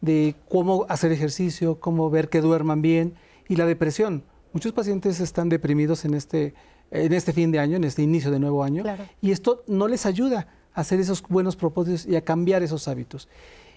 [0.00, 3.14] de cómo hacer ejercicio, cómo ver que duerman bien
[3.48, 4.22] y la depresión.
[4.52, 6.54] Muchos pacientes están deprimidos en este,
[6.90, 8.84] en este fin de año, en este inicio de nuevo año,
[9.20, 13.28] y esto no les ayuda a hacer esos buenos propósitos y a cambiar esos hábitos.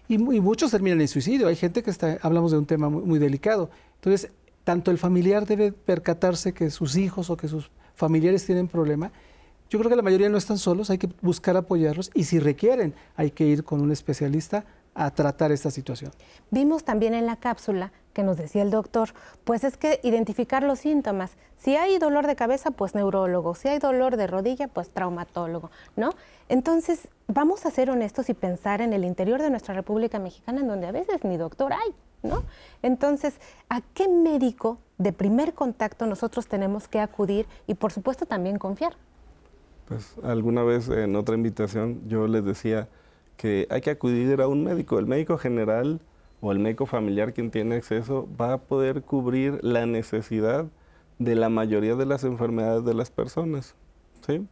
[0.07, 1.47] Y, muchos terminan en suicidio.
[1.47, 3.69] Hay gente que está, hablamos de un tema muy, muy delicado.
[3.95, 4.31] Entonces,
[4.63, 9.11] tanto el familiar debe percatarse que sus hijos o que sus familiares tienen problema.
[9.71, 12.93] Yo creo que la mayoría no están solos, hay que buscar apoyarlos y si requieren,
[13.15, 16.11] hay que ir con un especialista a tratar esta situación.
[16.49, 19.13] Vimos también en la cápsula que nos decía el doctor,
[19.45, 21.37] pues es que identificar los síntomas.
[21.55, 23.55] Si hay dolor de cabeza, pues neurólogo.
[23.55, 26.09] Si hay dolor de rodilla, pues traumatólogo, ¿no?
[26.49, 30.67] Entonces, vamos a ser honestos y pensar en el interior de nuestra República Mexicana, en
[30.67, 32.43] donde a veces ni doctor hay, ¿no?
[32.81, 33.35] Entonces,
[33.69, 38.97] ¿a qué médico de primer contacto nosotros tenemos que acudir y, por supuesto, también confiar?
[39.91, 42.87] Pues alguna vez en otra invitación yo les decía,
[43.35, 44.97] que hay que acudir a un médico.
[44.99, 45.99] El médico general
[46.39, 50.67] o el médico familiar quien tiene acceso va a poder cubrir la necesidad
[51.19, 53.75] de la mayoría de las enfermedades de las personas.
[54.25, 54.47] ¿sí?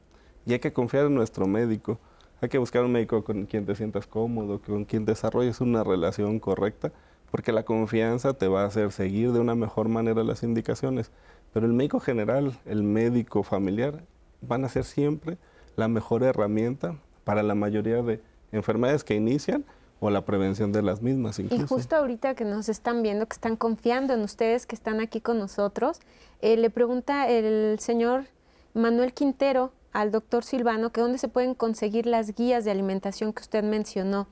[0.45, 1.99] Y hay que confiar en nuestro médico.
[2.41, 6.41] Hay que buscar un médico con quien te sientas cómodo, con quien desarrolles una relación
[6.41, 6.91] correcta,
[7.31, 11.13] porque la confianza te va a hacer seguir de una mejor manera las indicaciones.
[11.53, 14.03] Pero el médico general, el médico familiar,
[14.41, 15.37] van a ser siempre
[15.75, 18.21] la mejor herramienta para la mayoría de
[18.51, 19.65] enfermedades que inician
[19.99, 21.63] o la prevención de las mismas incluso.
[21.63, 25.21] Y justo ahorita que nos están viendo, que están confiando en ustedes, que están aquí
[25.21, 25.99] con nosotros,
[26.41, 28.25] eh, le pregunta el señor
[28.73, 33.41] Manuel Quintero al doctor Silvano que dónde se pueden conseguir las guías de alimentación que
[33.41, 34.27] usted mencionó.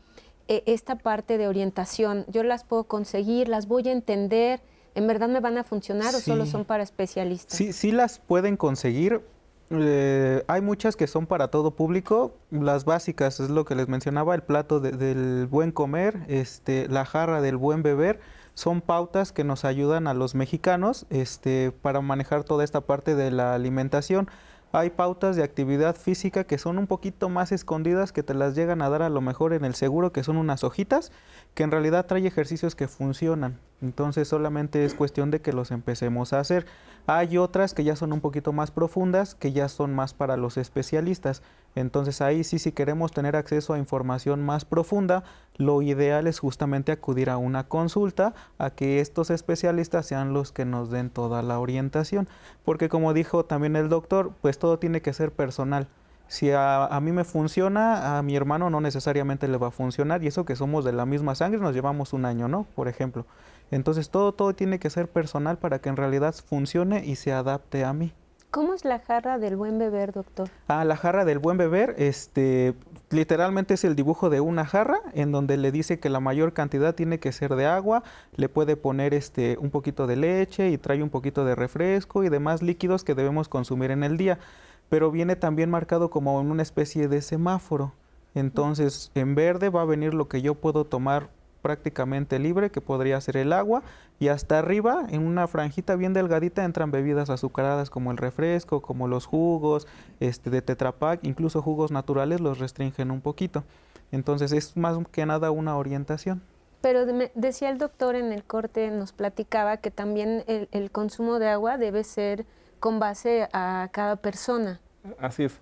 [0.47, 4.61] E, esta parte de orientación, yo las puedo conseguir, las voy a entender,
[4.95, 7.57] ¿en verdad me van a funcionar o solo son para especialistas?
[7.57, 9.21] Sí, sí las pueden conseguir.
[9.69, 12.37] Eh, hay muchas que son para todo público.
[12.51, 17.41] Las básicas es lo que les mencionaba, el plato del buen comer, este, la jarra
[17.41, 18.19] del buen beber.
[18.53, 23.29] Son pautas que nos ayudan a los mexicanos este, para manejar toda esta parte de
[23.31, 24.29] la alimentación.
[24.71, 28.81] Hay pautas de actividad física que son un poquito más escondidas, que te las llegan
[28.81, 31.11] a dar a lo mejor en el seguro, que son unas hojitas,
[31.53, 33.59] que en realidad trae ejercicios que funcionan.
[33.81, 36.65] Entonces solamente es cuestión de que los empecemos a hacer.
[37.05, 40.57] Hay otras que ya son un poquito más profundas, que ya son más para los
[40.57, 41.43] especialistas.
[41.75, 45.23] Entonces ahí sí, si queremos tener acceso a información más profunda,
[45.57, 50.65] lo ideal es justamente acudir a una consulta, a que estos especialistas sean los que
[50.65, 52.27] nos den toda la orientación.
[52.65, 55.87] Porque como dijo también el doctor, pues todo tiene que ser personal.
[56.27, 60.27] Si a, mí me funciona, a mi hermano no necesariamente le va a funcionar, y
[60.27, 62.65] eso que somos de la misma sangre, nos llevamos un año, ¿no?
[62.75, 63.25] Por ejemplo.
[63.71, 67.83] Entonces todo, todo tiene que ser personal para que en realidad funcione y se adapte
[67.83, 68.13] a mí.
[68.49, 70.49] ¿Cómo es la jarra del buen beber, doctor?
[70.67, 72.75] Ah, la jarra del buen beber, este,
[73.09, 76.95] literalmente es el dibujo de una jarra en donde le dice que la mayor cantidad
[76.95, 78.03] tiene que ser de agua,
[78.35, 82.29] le puede poner este, un poquito de leche y trae un poquito de refresco y
[82.29, 84.39] demás líquidos que debemos consumir en el día,
[84.87, 87.93] pero viene también marcado como en una especie de semáforo.
[88.33, 91.29] Entonces, en verde va a venir lo que yo puedo tomar
[91.67, 93.83] prácticamente libre, que podría ser el agua,
[94.19, 99.09] y hasta arriba, en una franjita bien delgadita, entran bebidas azucaradas como el refresco, como
[99.09, 99.85] los jugos
[100.21, 103.65] este, de Tetra incluso jugos naturales los restringen un poquito.
[104.13, 106.41] Entonces es más que nada una orientación.
[106.79, 107.05] Pero
[107.35, 111.77] decía el doctor en el corte, nos platicaba que también el, el consumo de agua
[111.77, 112.45] debe ser
[112.79, 114.79] con base a cada persona.
[115.19, 115.59] Así es.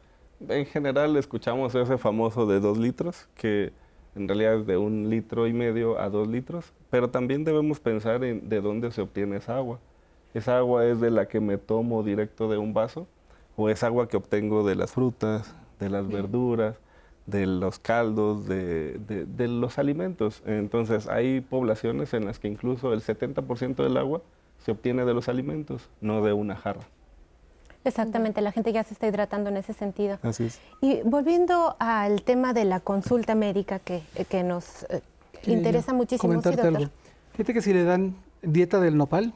[0.48, 3.74] En general escuchamos ese famoso de dos litros, que
[4.16, 8.24] en realidad es de un litro y medio a dos litros, pero también debemos pensar
[8.24, 9.80] en de dónde se obtiene esa agua.
[10.34, 13.08] ¿Esa agua es de la que me tomo directo de un vaso?
[13.56, 16.78] ¿O es agua que obtengo de las frutas, de las verduras,
[17.26, 20.44] de los caldos, de, de los alimentos?
[20.46, 24.22] Entonces hay poblaciones en las que incluso el 70% del agua
[24.60, 26.88] se obtiene de los alimentos, no de una jarra.
[27.86, 30.18] Exactamente, la gente ya se está hidratando en ese sentido.
[30.24, 30.60] Así es.
[30.82, 35.02] Y volviendo al tema de la consulta médica que, que nos eh,
[35.46, 36.28] interesa muchísimo.
[36.34, 36.90] Comentarte algo.
[37.34, 39.34] Fíjate que si le dan dieta del nopal,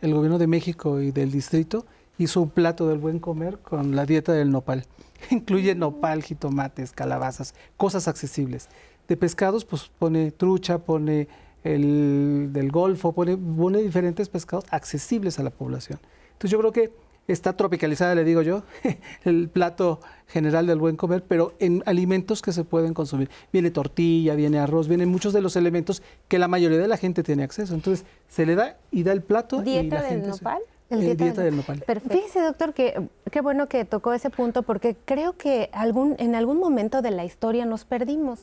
[0.00, 1.86] el gobierno de México y del distrito
[2.18, 4.84] hizo un plato del buen comer con la dieta del nopal.
[5.30, 8.68] Incluye nopal, jitomates, calabazas, cosas accesibles.
[9.06, 11.28] De pescados, pues pone trucha, pone
[11.62, 16.00] el del golfo, pone, pone diferentes pescados accesibles a la población.
[16.32, 16.92] Entonces yo creo que
[17.28, 18.62] está tropicalizada, le digo yo,
[19.24, 23.30] el plato general del buen comer, pero en alimentos que se pueden consumir.
[23.52, 27.22] Viene tortilla, viene arroz, vienen muchos de los elementos que la mayoría de la gente
[27.22, 27.74] tiene acceso.
[27.74, 29.62] Entonces, se le da y da el plato.
[29.62, 30.62] ¿Dieta y la del nopal?
[30.90, 31.80] El dieta, del nopal.
[31.80, 32.18] Perfecto.
[32.18, 36.58] Fíjese, doctor, que qué bueno que tocó ese punto porque creo que algún, en algún
[36.58, 38.40] momento de la historia nos perdimos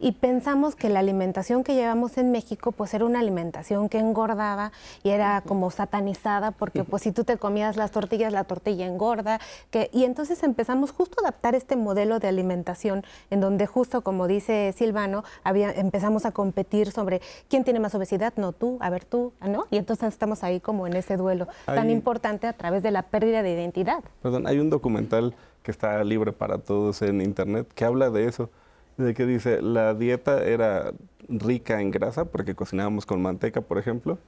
[0.00, 4.72] y pensamos que la alimentación que llevamos en México pues era una alimentación que engordaba
[5.04, 9.38] y era como satanizada porque pues si tú te comías las tortillas, la tortilla engorda.
[9.70, 14.26] Que, y entonces empezamos justo a adaptar este modelo de alimentación en donde justo como
[14.26, 19.04] dice Silvano, había, empezamos a competir sobre quién tiene más obesidad, no tú, a ver
[19.04, 19.66] tú, ¿no?
[19.70, 21.46] Y entonces estamos ahí como en ese duelo
[21.92, 24.02] importante a través de la pérdida de identidad.
[24.22, 28.50] Perdón, hay un documental que está libre para todos en internet que habla de eso,
[28.96, 30.92] de que dice, la dieta era
[31.28, 34.18] rica en grasa porque cocinábamos con manteca, por ejemplo,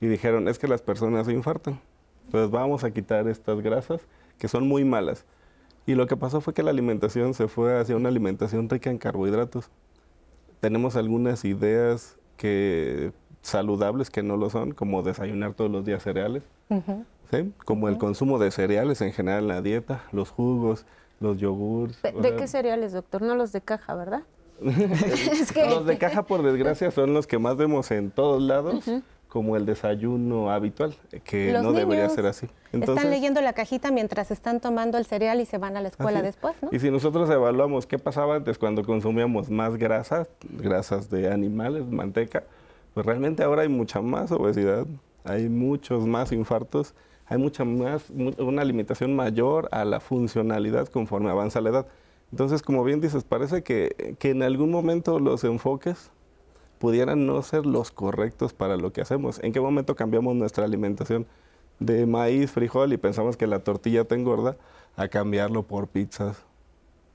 [0.00, 1.80] y dijeron, es que las personas se infartan,
[2.26, 4.00] entonces vamos a quitar estas grasas
[4.38, 5.24] que son muy malas.
[5.86, 8.98] Y lo que pasó fue que la alimentación se fue hacia una alimentación rica en
[8.98, 9.70] carbohidratos.
[10.60, 13.12] Tenemos algunas ideas que
[13.42, 16.44] saludables que no lo son, como desayunar todos los días cereales,
[17.64, 20.86] como el consumo de cereales en general en la dieta, los jugos,
[21.20, 22.02] los yogurts.
[22.02, 23.22] ¿De, qué cereales, doctor?
[23.22, 24.22] No los de caja, ¿verdad?
[24.62, 28.84] Los de caja, por desgracia, son los que más vemos en todos lados.
[29.28, 32.48] como el desayuno habitual, que no debería ser así.
[32.70, 36.20] están leyendo la cajita mientras están tomando el cereal y se van a la escuela
[36.20, 36.68] después, ¿no?
[36.70, 42.44] Y si nosotros evaluamos qué pasaba antes cuando consumíamos más grasas, grasas de animales, manteca,
[42.92, 44.86] pues realmente ahora hay mucha más obesidad,
[45.24, 46.94] hay muchos más infartos
[47.32, 51.86] hay mucha más, una limitación mayor a la funcionalidad conforme avanza la edad.
[52.30, 56.10] Entonces, como bien dices, parece que, que en algún momento los enfoques
[56.78, 59.42] pudieran no ser los correctos para lo que hacemos.
[59.42, 61.26] ¿En qué momento cambiamos nuestra alimentación
[61.78, 64.56] de maíz, frijol y pensamos que la tortilla te engorda
[64.96, 66.44] a cambiarlo por pizzas,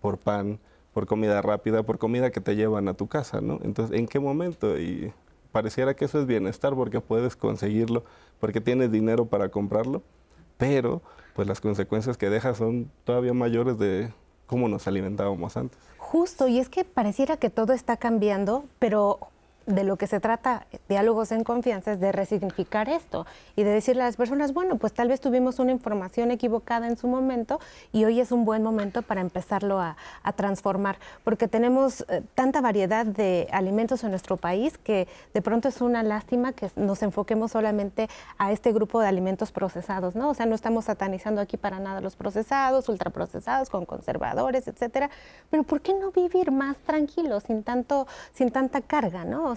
[0.02, 0.60] por pan,
[0.96, 3.60] por comida rápida, por comida que te llevan a tu casa, ¿no?
[3.64, 4.80] Entonces, ¿en qué momento?
[4.80, 5.14] Y
[5.52, 8.04] pareciera que eso es bienestar porque puedes conseguirlo,
[8.40, 10.04] porque tienes dinero para comprarlo,
[10.58, 11.02] pero
[11.36, 14.12] pues las consecuencias que deja son todavía mayores de
[14.48, 15.78] cómo nos alimentábamos antes.
[15.98, 19.20] Justo, y es que pareciera que todo está cambiando, pero
[19.68, 24.02] de lo que se trata diálogos en confianza es de resignificar esto y de decirle
[24.02, 27.60] a las personas, bueno, pues tal vez tuvimos una información equivocada en su momento
[27.92, 29.96] y hoy es un buen momento para empezarlo a,
[30.36, 35.82] transformar, porque tenemos eh, tanta variedad de alimentos en nuestro país que de pronto es
[35.82, 38.08] una lástima que nos enfoquemos solamente
[38.38, 40.30] a este grupo de alimentos procesados, ¿no?
[40.30, 45.10] O sea, no estamos satanizando aquí para nada los procesados, ultraprocesados, con conservadores, etcétera,
[45.50, 49.57] pero ¿por qué no vivir más tranquilos, sin tanto, sin tanta carga, ¿no?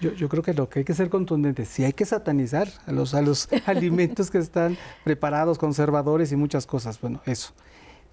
[0.00, 3.14] Yo, creo que lo que hay que ser contundente, si hay que satanizar a los,
[3.14, 7.52] a los alimentos que están preparados, conservadores y muchas cosas, bueno, eso.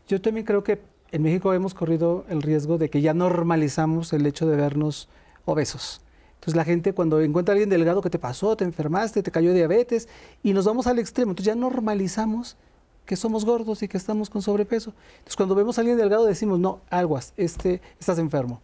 [0.08, 0.82] Yo también creo que
[1.12, 5.10] en México hemos corrido el riesgo de que ya normalizamos el hecho de vernos
[5.46, 6.02] obesos.
[6.36, 8.58] Entonces la gente cuando encuentra a alguien delgado, ¿qué te pasó?
[8.58, 9.24] ¿Te enfermaste?
[9.24, 10.10] ¿Te cayó diabetes?
[10.42, 11.32] Y nos vamos al extremo.
[11.32, 12.58] Entonces ya normalizamos
[13.06, 14.94] que somos gordos y que estamos con sobrepeso.
[15.20, 18.62] Entonces cuando vemos a alguien delgado decimos, no, aguas, este, estás enfermo.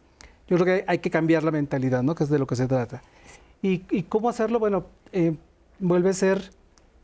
[0.49, 2.15] Yo creo que hay que cambiar la mentalidad, ¿no?
[2.15, 3.03] Que es de lo que se trata.
[3.61, 4.57] ¿Y, cómo hacerlo?
[4.57, 5.35] Bueno, eh,
[5.79, 6.51] vuelve a ser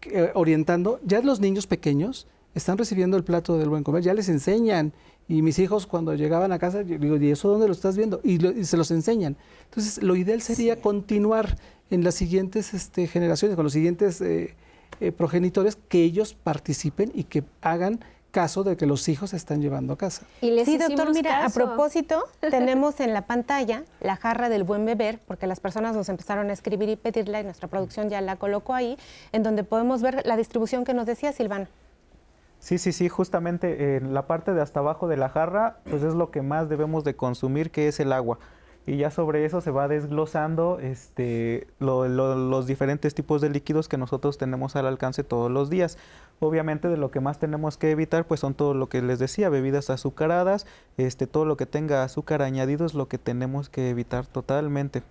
[0.03, 0.99] eh, orientando.
[1.03, 4.93] Ya los niños pequeños están recibiendo el plato del buen comer, ya les enseñan.
[5.27, 8.19] Y mis hijos cuando llegaban a casa, yo digo, ¿y eso dónde lo estás viendo?
[8.23, 9.35] Y, se los enseñan.
[9.65, 11.57] Entonces, lo ideal sería continuar
[11.91, 14.55] en las siguientes este, generaciones, con los siguientes eh,
[15.17, 17.99] progenitores, que ellos participen y que hagan
[18.35, 20.25] caso de que los hijos se están llevando a casa.
[20.41, 25.47] sí, doctor, mira, a propósito, tenemos en la pantalla la jarra del buen beber, porque
[25.47, 28.97] las personas nos empezaron a escribir y pedirla y nuestra producción ya la colocó ahí,
[29.31, 31.69] en donde podemos ver la distribución que nos decía Silvana.
[32.59, 36.13] Sí, sí, sí, justamente en la parte de hasta abajo de la jarra, pues es
[36.13, 38.37] lo que más debemos de consumir, que es el agua
[38.87, 44.37] y ya sobre eso se va desglosando este, los diferentes tipos de líquidos que nosotros
[44.37, 45.97] tenemos al alcance todos los días.
[46.39, 49.49] Obviamente de lo que más tenemos que evitar pues son todo lo que les decía,
[49.49, 50.67] bebidas azucaradas,
[50.97, 55.01] este, todo lo que tenga azúcar añadido es lo que tenemos que evitar totalmente.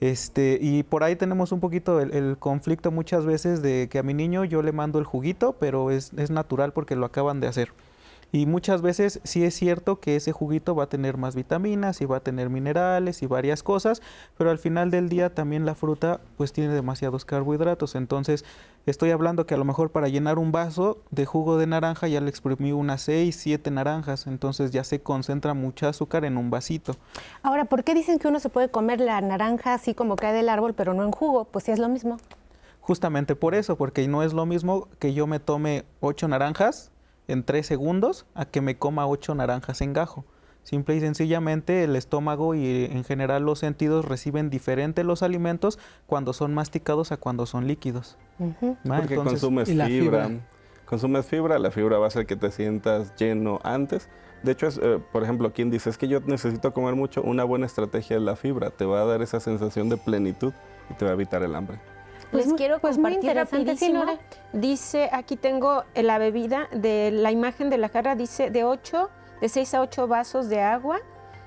[0.00, 4.14] Este, y por ahí tenemos un poquito el, conflicto muchas veces de que a mi
[4.14, 7.72] niño yo le mando el juguito, pero es, es natural porque lo acaban de hacer.
[8.34, 12.04] Y muchas veces sí es cierto que ese juguito va a tener más vitaminas y
[12.04, 14.02] va a tener minerales y varias cosas,
[14.36, 17.94] pero al final del día también la fruta pues tiene demasiados carbohidratos.
[17.94, 18.44] Entonces
[18.86, 22.20] estoy hablando que a lo mejor para llenar un vaso de jugo de naranja ya
[22.20, 26.96] le exprimí unas 6, 7 naranjas, entonces ya se concentra mucha azúcar en un vasito.
[27.44, 30.48] Ahora, ¿por qué dicen que uno se puede comer la naranja así como cae del
[30.48, 31.44] árbol, pero no en jugo?
[31.44, 32.16] Pues sí es lo mismo.
[32.80, 36.90] Justamente por eso, porque no es lo mismo que yo me tome 8 naranjas
[37.28, 40.24] en tres segundos a que me coma ocho naranjas en gajo.
[40.62, 46.32] Simple y sencillamente el estómago y en general los sentidos reciben diferente los alimentos cuando
[46.32, 48.16] son masticados a cuando son líquidos.
[48.82, 50.30] Porque consumes fibra.
[50.86, 54.08] Consumes fibra, la fibra va a hacer que te sientas lleno antes.
[54.42, 57.44] De hecho, es, eh, por ejemplo, quien dice es que yo necesito comer mucho, una
[57.44, 58.70] buena estrategia es la fibra.
[58.70, 60.52] Te va a dar esa sensación de plenitud
[60.90, 61.78] y te va a evitar el hambre.
[62.34, 64.04] Les pues quiero pues compartir rapidísimo.
[64.52, 69.10] Dice, aquí tengo la bebida de la imagen de la jarra, dice de 8,
[69.40, 71.00] de 6 a 8 vasos de agua,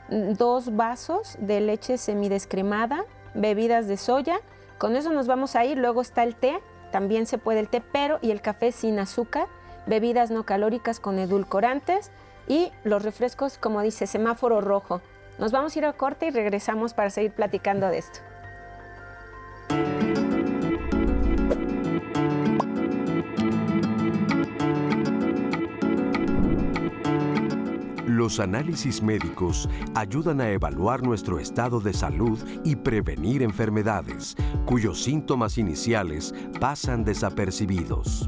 [0.09, 4.39] mm, dos vasos de leche semidescremada, bebidas de soya.
[4.77, 5.77] Con eso nos vamos a ir.
[5.77, 6.59] Luego está el té,
[6.91, 9.47] también se puede el té, pero y el café sin azúcar,
[9.85, 12.11] bebidas no calóricas con edulcorantes
[12.47, 15.01] y los refrescos, como dice, semáforo rojo.
[15.37, 18.26] Nos vamos a ir a corte y regresamos para seguir platicando de esto.
[28.17, 35.59] Los análisis médicos ayudan a evaluar nuestro estado de salud y prevenir enfermedades cuyos síntomas
[35.59, 38.27] iniciales pasan desapercibidos.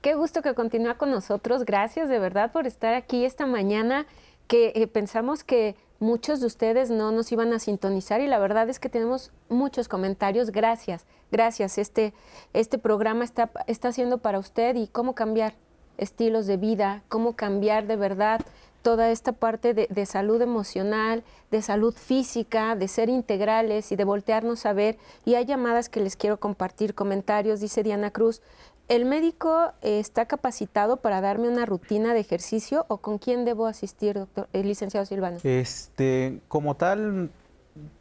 [0.00, 1.64] Qué gusto que continúa con nosotros.
[1.64, 4.08] Gracias de verdad por estar aquí esta mañana
[4.48, 8.68] que eh, pensamos que muchos de ustedes no nos iban a sintonizar y la verdad
[8.68, 10.50] es que tenemos muchos comentarios.
[10.50, 11.78] Gracias, gracias.
[11.78, 12.14] Este,
[12.52, 15.54] este programa está, está haciendo para usted y cómo cambiar
[15.98, 18.40] estilos de vida, cómo cambiar de verdad
[18.82, 24.64] toda esta parte de, salud emocional, de salud física, de ser integrales y de voltearnos
[24.66, 24.96] a ver.
[25.24, 28.40] Y hay llamadas que les quiero compartir, comentarios, dice Diana Cruz.
[28.88, 33.66] ¿El médico eh, está capacitado para darme una rutina de ejercicio o con quién debo
[33.66, 35.36] asistir, doctor, el licenciado Silvano?
[35.42, 37.30] Este, como tal,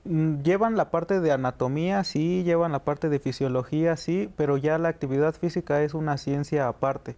[0.05, 4.77] mm, llevan la parte de anatomía, sí, llevan la parte de fisiología, sí, pero ya
[4.77, 7.17] la actividad física es una ciencia aparte.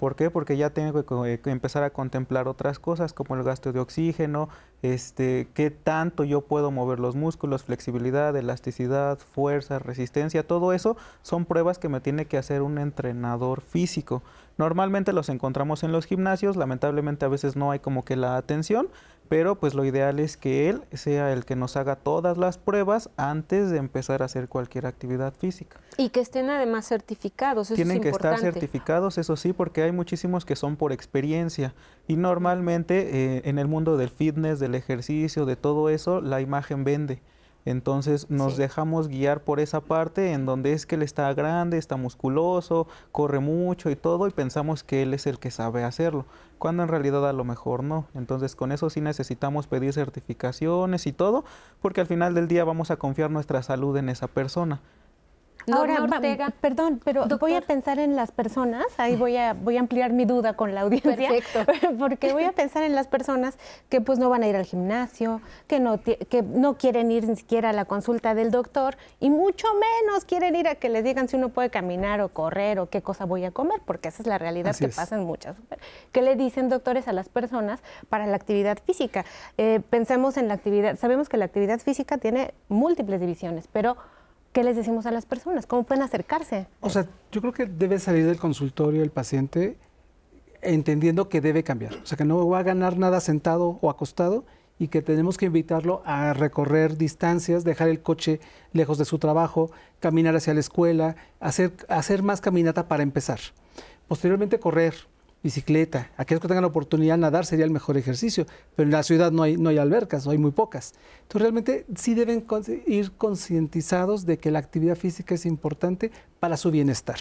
[0.00, 0.30] ¿Por qué?
[0.30, 4.48] Porque ya tengo que, empezar a contemplar otras cosas como el gasto de oxígeno,
[4.80, 11.44] este, qué tanto yo puedo mover los músculos, flexibilidad, elasticidad, fuerza, resistencia, todo eso son
[11.44, 14.22] pruebas que me tiene que hacer un entrenador físico.
[14.56, 18.88] Normalmente los encontramos en los gimnasios, lamentablemente a veces no hay como que la atención,
[19.30, 23.10] pero pues lo ideal es que él sea el que nos haga todas las pruebas
[23.16, 25.78] antes de empezar a hacer cualquier actividad física.
[25.96, 29.92] Y que estén además certificados, eso Tienen es que estar certificados, eso sí, porque hay
[29.92, 31.74] muchísimos que son por experiencia
[32.08, 36.82] y normalmente eh, en el mundo del fitness, del ejercicio, de todo eso, la imagen
[36.82, 37.22] vende.
[37.64, 41.96] Entonces nos dejamos guiar por esa parte en donde es que él está grande, está
[41.96, 46.24] musculoso, corre mucho y todo y pensamos que él es el que sabe hacerlo,
[46.58, 48.06] cuando en realidad a lo mejor no.
[48.14, 51.44] Entonces con eso sí necesitamos pedir certificaciones y todo,
[51.82, 54.80] porque al final del día vamos a confiar nuestra salud en esa persona.
[55.72, 56.06] Ahora,
[56.60, 60.24] perdón, pero voy a pensar en las personas, ahí voy a, voy a ampliar mi
[60.24, 61.96] duda con la audiencia, Perfecto.
[61.98, 63.58] porque voy a pensar en las personas
[63.88, 67.36] que pues no van a ir al gimnasio, que no, que no quieren ir ni
[67.36, 71.28] siquiera a la consulta del doctor y mucho menos quieren ir a que les digan
[71.28, 74.26] si uno puede caminar o correr o qué cosa voy a comer, porque esa es
[74.26, 75.56] la realidad que pasa en muchas.
[76.12, 79.24] ¿Qué le dicen doctores a las personas para la actividad física?
[79.58, 83.96] Eh, pensemos en la actividad, sabemos que la actividad física tiene múltiples divisiones, pero
[84.52, 85.66] ¿qué les decimos a las personas?
[85.66, 86.66] ¿Cómo pueden acercarse?
[86.80, 89.76] O sea, yo creo que debe salir del consultorio el paciente
[90.62, 91.94] entendiendo que debe cambiar.
[91.94, 94.44] O sea, que no va a ganar nada sentado o acostado
[94.78, 98.40] y que tenemos que invitarlo a recorrer distancias, dejar el coche
[98.72, 99.70] lejos de su trabajo,
[100.00, 103.40] caminar hacia la escuela, hacer, hacer más caminata para empezar.
[104.08, 104.94] Posteriormente correr,
[105.42, 106.10] bicicleta.
[106.16, 109.32] Aquellos que tengan la oportunidad de nadar sería el mejor ejercicio, pero en la ciudad
[109.32, 110.92] no hay, no hay albercas, o hay muy pocas.
[111.22, 112.44] Entonces realmente sí deben
[112.86, 117.18] ir concientizados de que la actividad física es importante para su bienestar.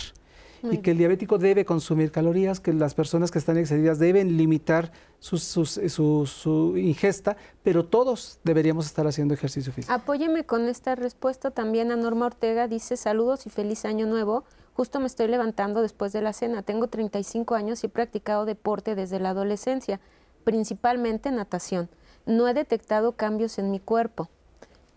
[0.61, 4.91] y que el diabético debe consumir calorías, que las personas que están excedidas deben limitar
[5.19, 9.93] su, su, ingesta, pero todos deberíamos estar haciendo ejercicio físico.
[9.93, 14.43] Apóyeme con esta respuesta también a Norma Ortega, dice saludos y feliz año nuevo.
[14.79, 16.61] Justo me estoy levantando después de la cena.
[16.61, 19.99] Tengo 35 años y he practicado deporte desde la adolescencia,
[20.45, 21.89] principalmente natación.
[22.25, 24.29] No he detectado cambios en mi cuerpo.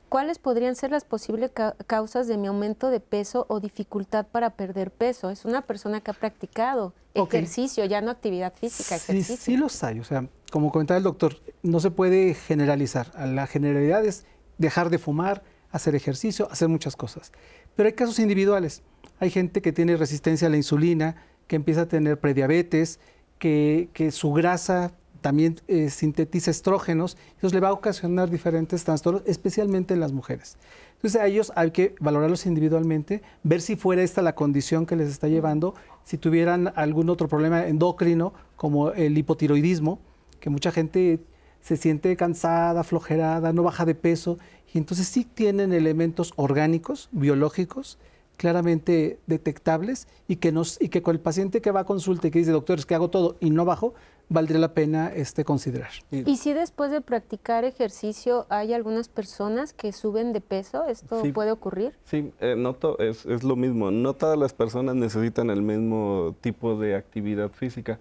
[0.09, 1.51] ¿Cuáles podrían ser las posibles
[1.89, 5.31] causas de mi aumento de peso o dificultad para perder peso?
[5.31, 9.35] Es una persona que ha practicado ejercicio, ya no actividad física, ejercicio.
[9.35, 9.99] Sí, sí los hay.
[9.99, 13.11] O sea, como comentaba el doctor, no se puede generalizar.
[13.27, 14.27] La generalidad es
[14.59, 15.43] dejar de fumar,
[15.73, 17.33] hacer ejercicio, hacer muchas cosas.
[17.75, 18.83] Pero hay casos individuales.
[19.19, 21.17] Hay gente que tiene resistencia a la insulina,
[21.49, 23.01] que empieza a tener prediabetes,
[23.39, 29.95] que, su grasa también eh, sintetiza estrógenos, entonces le va a ocasionar diferentes trastornos, especialmente
[29.95, 30.57] en las mujeres.
[30.95, 35.09] Entonces a ellos hay que valorarlos individualmente, ver si fuera esta la condición que les
[35.09, 40.01] está llevando, si tuvieran algún otro problema endocrino como el hipotiroidismo,
[40.39, 41.21] que mucha gente
[41.63, 44.39] se siente cansada, flojerada, no baja de peso,
[44.75, 47.99] y entonces sí tienen elementos orgánicos, biológicos,
[48.37, 52.31] claramente detectables y que, nos, y que con el paciente que va a consulta y
[52.31, 53.95] que dice, doctor, es que hago todo y no bajo,
[54.29, 55.91] valdría la pena este, considerar.
[56.11, 60.87] ¿Y si después de practicar ejercicio hay algunas personas que suben de peso?
[60.87, 61.95] ¿Esto puede ocurrir?
[62.05, 63.91] Sí, eh, noto, es, es lo mismo.
[63.91, 68.01] No todas las personas necesitan el mismo tipo de actividad física.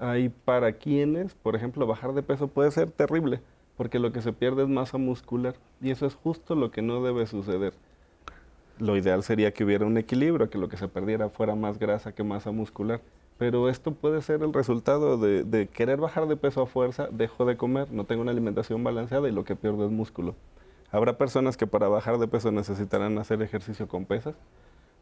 [0.00, 3.40] Hay para quienes, por ejemplo, bajar de peso puede ser terrible,
[3.76, 7.02] porque lo que se pierde es masa muscular y eso es justo lo que no
[7.02, 7.74] debe suceder
[8.80, 12.12] lo ideal sería que hubiera un equilibrio, que lo que se perdiera fuera más grasa
[12.12, 13.00] que masa muscular.
[13.38, 17.56] Pero esto puede ser el resultado de, querer bajar de peso a fuerza, dejo de
[17.56, 20.34] comer, no tengo una alimentación balanceada y lo que pierdo es músculo.
[20.90, 24.34] Habrá personas que para bajar de peso necesitarán hacer ejercicio con pesas.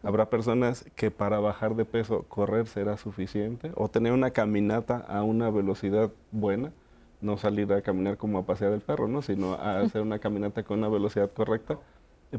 [0.02, 5.22] Habrá personas que para bajar de peso correr será suficiente o tener una caminata a
[5.22, 6.72] una velocidad buena,
[7.20, 9.22] no salir a caminar como a pasear el perro, ¿no?
[9.22, 11.78] sino a hacer una caminata con una velocidad correcta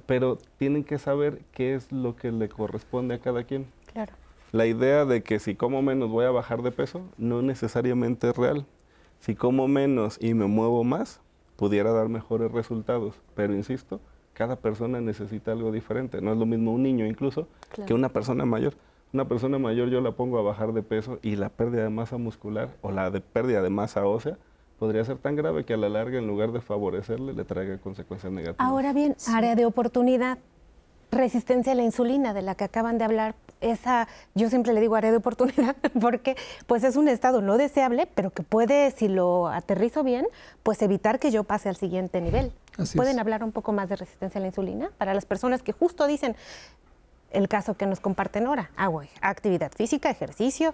[0.05, 3.65] pero tienen que saber qué es lo que le corresponde a cada quien.
[3.91, 4.13] Claro.
[4.51, 8.37] La idea de que si como menos voy a bajar de peso no necesariamente es
[8.37, 8.65] real.
[9.19, 11.19] Si como menos y me muevo más,
[11.55, 13.15] pudiera dar mejores resultados.
[13.35, 13.99] Pero insisto,
[14.39, 16.21] cada persona necesita algo diferente.
[16.21, 17.49] No es lo mismo un niño incluso
[17.85, 18.73] que una persona mayor.
[19.11, 22.17] Una persona mayor yo la pongo a bajar de peso y la pérdida de masa
[22.17, 24.37] muscular o la de pérdida de masa ósea
[24.77, 28.31] podría ser tan grave que a la larga, en lugar de favorecerle, le traiga consecuencias
[28.31, 28.65] negativas.
[28.65, 30.37] Ahora bien, área de oportunidad,
[31.11, 34.95] resistencia a la insulina, de la que acaban de hablar, esa, yo siempre le digo
[34.95, 36.35] área de oportunidad, porque
[36.67, 40.27] pues es un estado no deseable, pero que puede, si lo aterrizo bien,
[40.63, 42.51] pues evitar que yo pase al siguiente nivel.
[42.95, 44.89] ¿Pueden hablar un poco más de resistencia a la insulina?
[44.97, 46.35] Para las personas que justo dicen,
[47.31, 50.73] el caso que nos comparten ahora, agua, actividad física, ejercicio,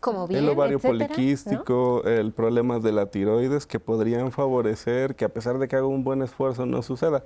[0.00, 5.28] como bien, el ovario poliquístico, el problema de la tiroides que podrían favorecer que a
[5.28, 7.22] pesar de que haga un buen esfuerzo no suceda.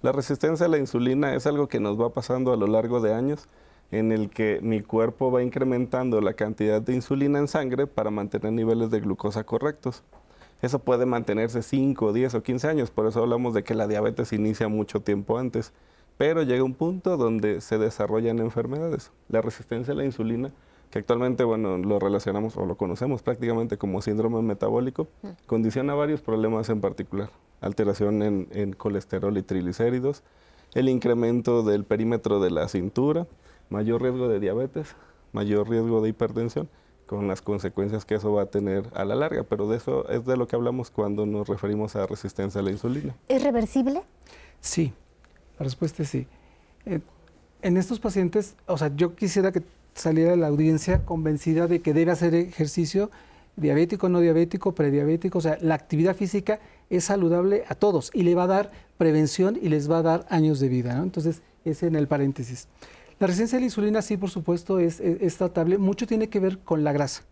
[0.00, 3.12] La resistencia a la insulina es algo que nos va pasando a lo largo de
[3.12, 3.48] años
[3.90, 8.52] en el que mi cuerpo va incrementando la cantidad de insulina en sangre para mantener
[8.52, 10.02] niveles de glucosa correctos.
[10.60, 14.32] Eso puede mantenerse 5, 10 o 15 años, por eso hablamos de que la diabetes
[14.32, 15.72] inicia mucho tiempo antes,
[16.16, 19.12] pero llega un punto donde se desarrollan enfermedades.
[19.28, 20.50] La resistencia a la insulina,
[20.90, 25.28] que actualmente bueno, lo relacionamos o lo conocemos prácticamente como síndrome metabólico, mm.
[25.46, 27.30] condiciona varios problemas en particular.
[27.60, 30.24] Alteración en, en colesterol y triglicéridos,
[30.74, 33.28] el incremento del perímetro de la cintura,
[33.70, 34.96] mayor riesgo de diabetes,
[35.32, 36.68] mayor riesgo de hipertensión,
[37.06, 39.42] con las consecuencias que eso va a tener a la larga.
[39.44, 42.70] Pero de eso es de lo que hablamos cuando nos referimos a resistencia a la
[42.70, 43.16] insulina.
[43.28, 44.02] ¿Es reversible?
[44.60, 44.92] Sí,
[45.58, 46.26] la respuesta es sí.
[46.86, 47.00] Eh,
[47.62, 49.62] en estos pacientes, o sea, yo quisiera que
[49.94, 53.10] saliera la audiencia convencida de que debe hacer ejercicio
[53.56, 56.60] diabético, no diabético, prediabético, o sea, la actividad física
[56.90, 60.26] es saludable a todos y le va a dar prevención y les va a dar
[60.30, 61.02] años de vida, ¿no?
[61.02, 62.68] Entonces, ese en el paréntesis.
[63.18, 65.00] La resistencia a la insulina sí, por supuesto, es,
[65.36, 65.78] tratable.
[65.78, 67.24] Mucho tiene que ver con la grasa.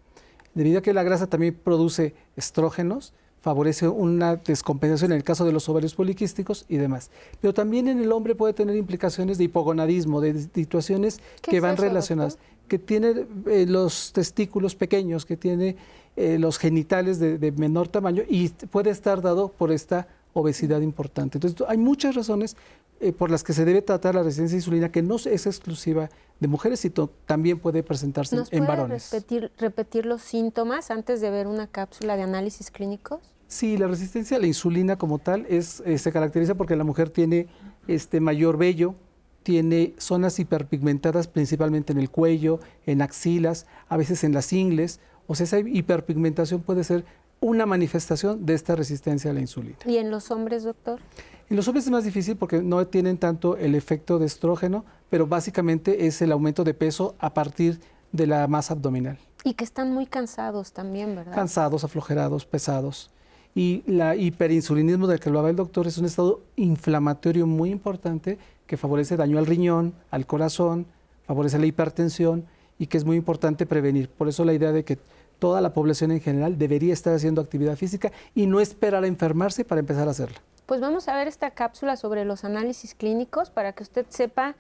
[0.55, 5.53] Debido a que la grasa también produce estrógenos, favorece una descompensación en el caso de
[5.53, 7.11] los ovarios poliquísticos y demás.
[7.41, 12.39] Pero también en el hombre puede tener implicaciones de hipogonadismo, de situaciones que van relacionadas,
[12.67, 15.77] que tiene eh, los testículos pequeños, que tiene
[16.17, 21.39] eh, los genitales de, menor tamaño y puede estar dado por esta obesidad importante.
[21.39, 22.57] Entonces, hay muchas razones
[23.01, 26.09] eh, por las que se debe tratar la resistencia a insulina, que no es exclusiva
[26.41, 29.11] de mujeres, sino también puede presentarse en varones.
[29.13, 33.21] Repetir, repetir los síntomas antes de ver una cápsula de análisis clínicos?
[33.49, 37.11] Sí, la resistencia a la insulina como tal es, eh, se caracteriza porque la mujer
[37.11, 37.47] tiene
[37.87, 38.95] este mayor vello,
[39.43, 45.01] tiene zonas hiperpigmentadas principalmente en el cuello, en axilas, a veces en las ingles.
[45.29, 47.05] O sea, esa hiperpigmentación puede ser
[47.41, 49.77] una manifestación de esta resistencia a la insulina.
[49.85, 51.01] ¿Y en los hombres, doctor?
[51.49, 55.29] En los hombres es más difícil porque no tienen tanto el efecto de estrógeno, pero
[55.29, 57.81] básicamente es el aumento de peso a partir
[58.11, 59.19] de la masa abdominal.
[59.45, 61.35] Y que están muy cansados también, ¿verdad?
[61.35, 63.11] Cansados, aflojerados, pesados.
[63.55, 68.77] Y la hiperinsulinismo del que hablaba el doctor es un estado inflamatorio muy importante que
[68.77, 70.87] favorece daño al riñón, al corazón,
[71.27, 72.45] favorece la hipertensión
[72.77, 74.09] y que es muy importante prevenir.
[74.09, 74.99] Por eso la idea de que
[75.39, 79.65] toda la población en general debería estar haciendo actividad física y no esperar a enfermarse
[79.65, 80.41] para empezar a hacerla.
[80.67, 84.57] Pues vamos a ver esta cápsula sobre los análisis clínicos para que usted sepa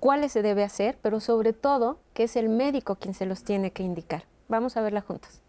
[0.00, 3.72] cuáles se debe hacer, pero sobre todo que es el médico quien se los tiene
[3.72, 4.24] que indicar.
[4.48, 5.42] Vamos a verla juntos.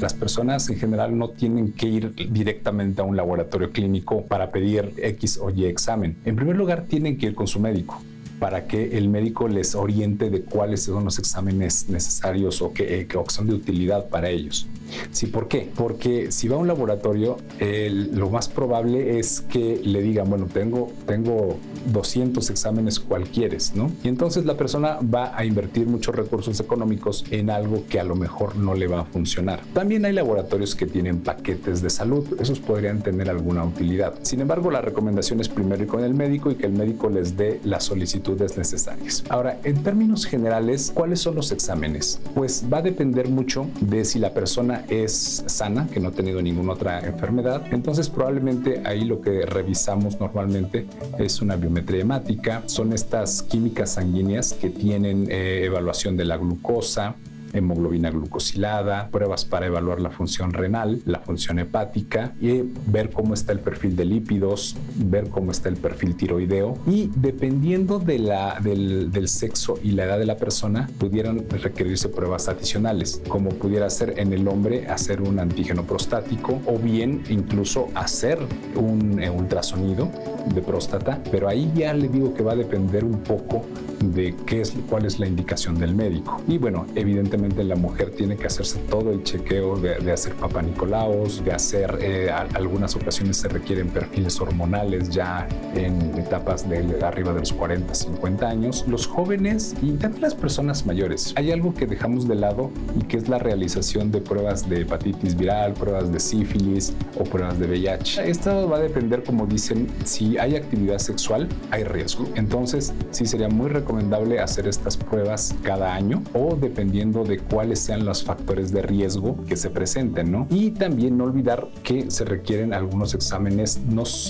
[0.00, 4.94] Las personas en general no tienen que ir directamente a un laboratorio clínico para pedir
[4.96, 6.22] X o Y examen.
[6.24, 8.00] En primer lugar, tienen que ir con su médico
[8.38, 13.08] para que el médico les oriente de cuáles son los exámenes necesarios o que, eh,
[13.28, 14.66] son de utilidad para ellos.
[15.10, 15.26] ¿Sí?
[15.26, 15.68] ¿Por qué?
[15.74, 20.90] Porque si va a un laboratorio, lo más probable es que le digan, bueno, tengo,
[21.06, 21.58] tengo
[21.92, 23.90] 200 exámenes cualquiera, ¿no?
[24.02, 28.14] Y entonces la persona va a invertir muchos recursos económicos en algo que a lo
[28.14, 29.60] mejor no le va a funcionar.
[29.72, 34.14] También hay laboratorios que tienen paquetes de salud, esos podrían tener alguna utilidad.
[34.22, 37.36] Sin embargo, la recomendación es primero ir con el médico y que el médico les
[37.36, 39.24] dé la solicitud necesarias.
[39.28, 42.20] Ahora, en términos generales, ¿cuáles son los exámenes?
[42.34, 46.42] Pues va a depender mucho de si la persona es sana, que no ha tenido
[46.42, 47.62] ninguna otra enfermedad.
[47.70, 50.86] Entonces, probablemente ahí lo que revisamos normalmente
[51.18, 57.14] es una biometría hemática, son estas químicas sanguíneas que tienen eh, evaluación de la glucosa,
[57.52, 63.52] hemoglobina glucosilada, pruebas para evaluar la función renal, la función hepática y ver cómo está
[63.52, 69.10] el perfil de lípidos, ver cómo está el perfil tiroideo y dependiendo de la, del,
[69.10, 74.14] del sexo y la edad de la persona pudieran requerirse pruebas adicionales, como pudiera ser
[74.18, 78.38] en el hombre hacer un antígeno prostático o bien incluso hacer
[78.74, 80.10] un ultrasonido
[80.54, 83.64] de próstata, pero ahí ya le digo que va a depender un poco
[84.00, 86.40] de qué es, cuál es la indicación del médico.
[86.46, 91.52] Y bueno, evidentemente la mujer tiene que hacerse todo el chequeo de, hacer papá de
[91.52, 97.52] hacer, eh, algunas ocasiones se requieren perfiles hormonales ya en etapas de arriba de los
[97.52, 98.84] 40, 50 años.
[98.88, 101.32] Los jóvenes y también las personas mayores.
[101.36, 105.36] Hay algo que dejamos de lado y que es la realización de pruebas de hepatitis
[105.36, 108.28] viral, pruebas de sífilis o pruebas de VIH.
[108.28, 112.26] Esto va a depender, como dicen, si hay actividad sexual, hay riesgo.
[112.34, 117.78] Entonces, sí sería muy recomendable recomendable hacer estas pruebas cada año o dependiendo de cuáles
[117.78, 120.46] sean los factores de riesgo que se presenten, ¿no?
[120.50, 123.80] Y también no olvidar que se requieren algunos exámenes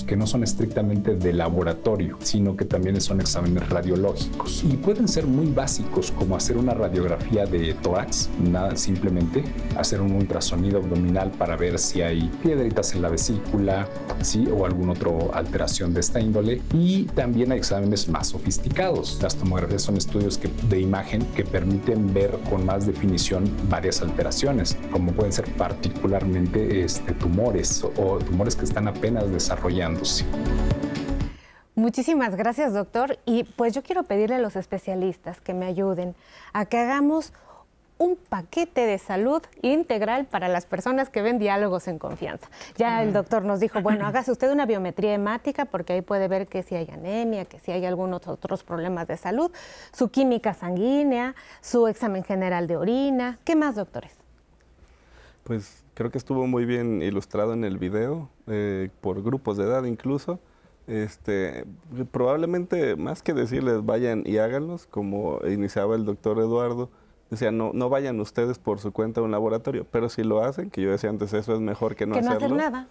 [0.07, 5.27] que no son estrictamente de laboratorio, sino que también son exámenes radiológicos y pueden ser
[5.27, 9.43] muy básicos como hacer una radiografía de tórax, nada simplemente
[9.77, 13.89] hacer un ultrasonido abdominal para ver si hay piedritas en la vesícula,
[14.23, 14.47] ¿sí?
[14.57, 19.19] o alguna otra alteración de esta índole y también hay exámenes más sofisticados.
[19.49, 20.39] Tomografías son estudios
[20.69, 27.15] de imagen que permiten ver con más definición varias alteraciones, como pueden ser particularmente este,
[27.15, 30.27] tumores o tumores que están apenas desarrollándose.
[31.75, 33.19] Muchísimas gracias, doctor.
[33.25, 36.15] Y pues yo quiero pedirle a los especialistas que me ayuden
[36.53, 37.33] a que hagamos
[37.99, 42.49] un paquete de salud integral para las personas que ven diálogos en confianza.
[42.77, 46.47] Ya el doctor nos dijo, bueno, hágase usted una biometría hemática porque ahí puede ver
[46.47, 49.51] que si hay anemia, que si hay algunos otros problemas de salud,
[49.93, 53.39] su química sanguínea, su examen general de orina.
[53.45, 54.13] ¿Qué más, doctores?
[55.43, 59.85] Pues creo que estuvo muy bien ilustrado en el video, eh, por grupos de edad
[59.85, 60.39] incluso.
[60.87, 61.67] Este,
[62.13, 66.89] probablemente más que decirles vayan y háganlos, como iniciaba el doctor Eduardo,
[67.31, 70.71] Decía, no, no vayan ustedes por su cuenta a un laboratorio, pero si lo hacen,
[70.71, 72.89] que yo decía antes, eso es mejor que no que no hacer nada.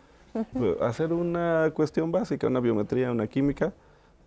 [0.54, 3.74] Pues, hacer una cuestión básica, una biometría, una química,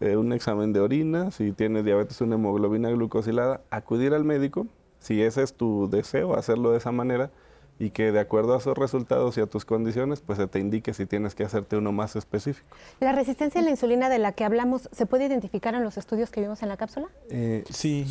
[0.01, 4.67] eh, un examen de orina, si tienes diabetes, una hemoglobina glucosilada, acudir al médico,
[4.99, 7.31] si ese es tu deseo, hacerlo de esa manera,
[7.79, 10.93] y que de acuerdo a esos resultados y a tus condiciones, pues se te indique
[10.93, 12.77] si tienes que hacerte uno más específico.
[13.01, 16.31] ¿La resistencia a la insulina de la que hablamos se puede identificar en los estudios
[16.31, 17.09] que vimos en la cápsula?
[17.31, 18.07] Eh, sí,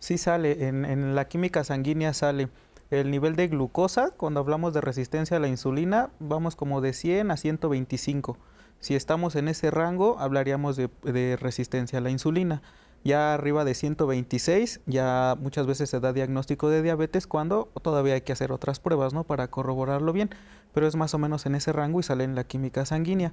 [0.00, 2.48] Sí sale, en, la química sanguínea sale
[2.90, 7.30] el nivel de glucosa, cuando hablamos de resistencia a la insulina, vamos como de 100
[7.30, 8.36] a 125.
[8.80, 12.62] Si estamos en ese rango, hablaríamos de, de, resistencia a la insulina.
[13.04, 18.20] Ya arriba de 126, ya muchas veces se da diagnóstico de diabetes cuando todavía hay
[18.22, 19.24] que hacer otras pruebas, ¿no?
[19.24, 20.30] Para corroborarlo bien,
[20.72, 23.32] pero es más o menos en ese rango y sale en la química sanguínea.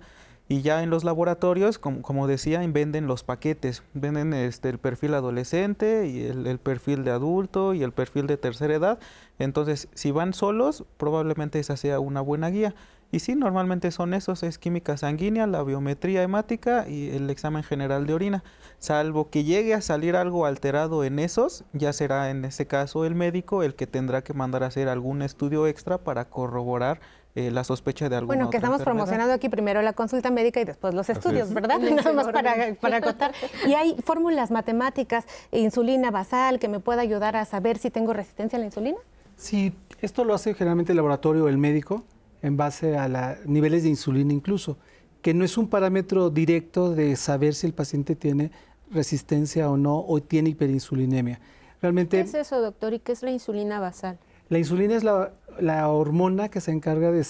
[0.49, 5.13] Y ya en los laboratorios, como, como decía, venden los paquetes, venden este, el perfil
[5.13, 8.99] adolescente y el, perfil de adulto y el perfil de tercera edad.
[9.39, 12.75] Entonces, si van solos, probablemente esa sea una buena guía.
[13.11, 18.05] Y sí, normalmente son esos, es química sanguínea, la biometría hemática y el examen general
[18.05, 18.43] de orina.
[18.79, 23.15] Salvo que llegue a salir algo alterado en esos, ya será en ese caso el
[23.15, 26.99] médico el que tendrá que mandar a hacer algún estudio extra para corroborar
[27.37, 30.65] eh, la sospecha de alguna Bueno, que estamos promocionando aquí primero la consulta médica y
[30.65, 31.77] después los estudios, ¿verdad?
[31.79, 33.31] Nada más para, para acotar.
[33.67, 38.57] Y hay fórmulas matemáticas, insulina basal, que me pueda ayudar a saber si tengo resistencia
[38.57, 38.97] a la insulina.
[39.35, 39.71] Sí,
[40.01, 42.03] esto lo hace generalmente el laboratorio o el médico
[42.41, 44.79] en base a los niveles de insulina incluso,
[45.21, 48.49] que no es un parámetro directo de saber si el paciente tiene
[48.89, 51.39] resistencia o no o tiene hiperinsulinemia.
[51.83, 52.95] Realmente, ¿Qué es eso, doctor?
[52.95, 54.17] ¿Y qué es la insulina basal?
[54.49, 57.23] La insulina es la, hormona que se encarga de,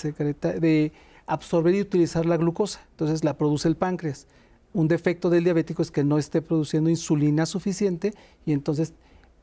[0.60, 0.92] de
[1.26, 2.82] absorber y utilizar la glucosa.
[2.92, 4.28] Entonces la produce el páncreas.
[4.74, 8.14] Un defecto del diabético es que no esté produciendo insulina suficiente
[8.46, 8.94] y entonces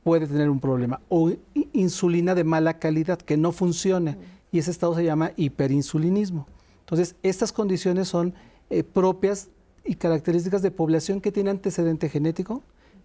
[0.05, 1.01] puede tener un problema.
[1.09, 1.33] O
[1.73, 4.17] insulina de mala calidad, que no funcione.
[4.53, 6.47] Y ese estado se llama hiperinsulinismo.
[6.81, 8.35] Entonces, estas condiciones son
[8.71, 9.49] eh, propias
[9.85, 12.63] y características de población que tiene antecedente genético,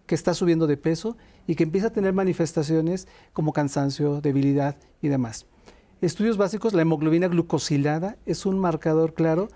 [0.09, 5.07] que está subiendo de peso y que empieza a tener manifestaciones como cansancio, debilidad y
[5.07, 5.45] demás.
[6.01, 9.49] Estudios básicos, la hemoglobina glucosilada es un marcador claro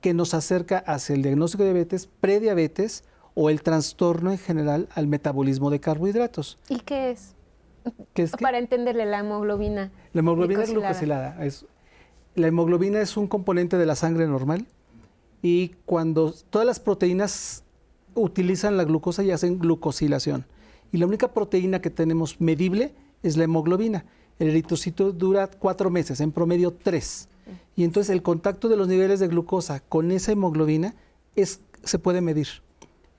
[0.00, 5.06] que nos acerca hacia el diagnóstico de diabetes, prediabetes o el trastorno en general al
[5.06, 6.58] metabolismo de carbohidratos.
[6.68, 7.36] ¿Y qué es?
[8.40, 9.92] Para entenderle la hemoglobina.
[10.12, 11.44] La hemoglobina glucosilada.
[11.44, 11.66] Es,
[12.34, 14.66] la hemoglobina es un componente de la sangre normal
[15.40, 17.63] y cuando todas las proteínas
[18.14, 20.46] utilizan la glucosa y hacen glucosilación.
[20.92, 24.04] Y la única proteína que tenemos medible es la hemoglobina.
[24.38, 27.28] El eritrocito dura cuatro meses, en promedio tres.
[27.76, 30.94] Y entonces el contacto de los niveles de glucosa con esa hemoglobina
[31.36, 32.48] es, se puede medir.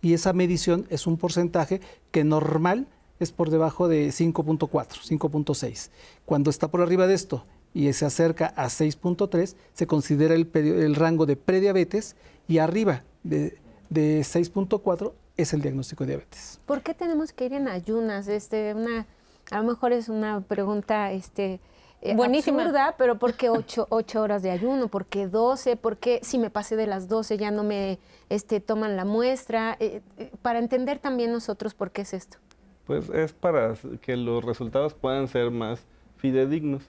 [0.01, 1.81] Y esa medición es un porcentaje
[2.11, 2.87] que normal
[3.19, 5.89] es por debajo de 5.4, 5.6.
[6.25, 7.43] Cuando está por arriba de esto
[7.73, 12.15] y se acerca a 6.3, se considera el, el rango de prediabetes
[12.47, 13.57] y arriba de
[13.89, 16.59] de 6.4 es el diagnóstico de diabetes.
[16.65, 18.27] ¿Por qué tenemos que ir en ayunas?
[18.27, 19.05] Este, una,
[19.51, 21.59] a lo mejor es una pregunta este,
[22.01, 22.61] eh, Buenísima.
[22.61, 23.87] absurda, pero ¿por qué 8,
[24.21, 24.87] horas de ayuno?
[24.87, 25.75] ¿Por qué 12?
[25.75, 27.99] ¿Por qué si me pasé de las 12 ya no me
[28.29, 29.75] este, toman la muestra?
[29.79, 32.37] Eh, eh, para entender también nosotros por qué es esto.
[32.85, 35.85] Pues es para que los resultados puedan ser más
[36.17, 36.83] fidedignos.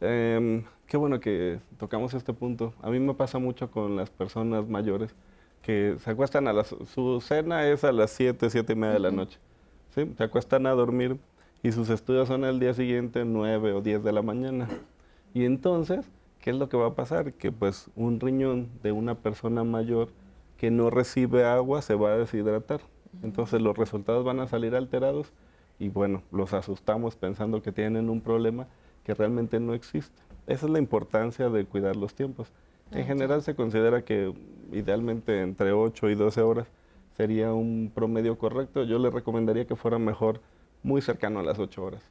[0.00, 2.72] Em, qué bueno que tocamos este punto.
[2.82, 5.14] A mí me pasa mucho con las personas mayores
[5.62, 9.00] que se acuestan a las, su cena es a las 7, 7 y media de
[9.00, 9.38] la noche.
[9.94, 10.12] ¿sí?
[10.16, 11.18] Se acuestan a dormir
[11.62, 14.68] y sus estudios son el día siguiente 9 o 10 de la mañana.
[15.32, 16.10] Y entonces,
[16.40, 17.32] ¿qué es lo que va a pasar?
[17.34, 20.08] Que pues un riñón de una persona mayor
[20.58, 22.80] que no recibe agua se va a deshidratar.
[23.22, 25.32] Entonces los resultados van a salir alterados
[25.78, 28.66] y bueno, los asustamos pensando que tienen un problema
[29.04, 30.22] que realmente no existe.
[30.46, 32.52] Esa es la importancia de cuidar los tiempos.
[32.92, 34.32] En general se considera que
[34.72, 36.66] idealmente entre 8 y 12 horas
[37.16, 38.84] sería un promedio correcto.
[38.84, 40.40] Yo le recomendaría que fuera mejor
[40.82, 42.02] muy cercano a las 8 horas.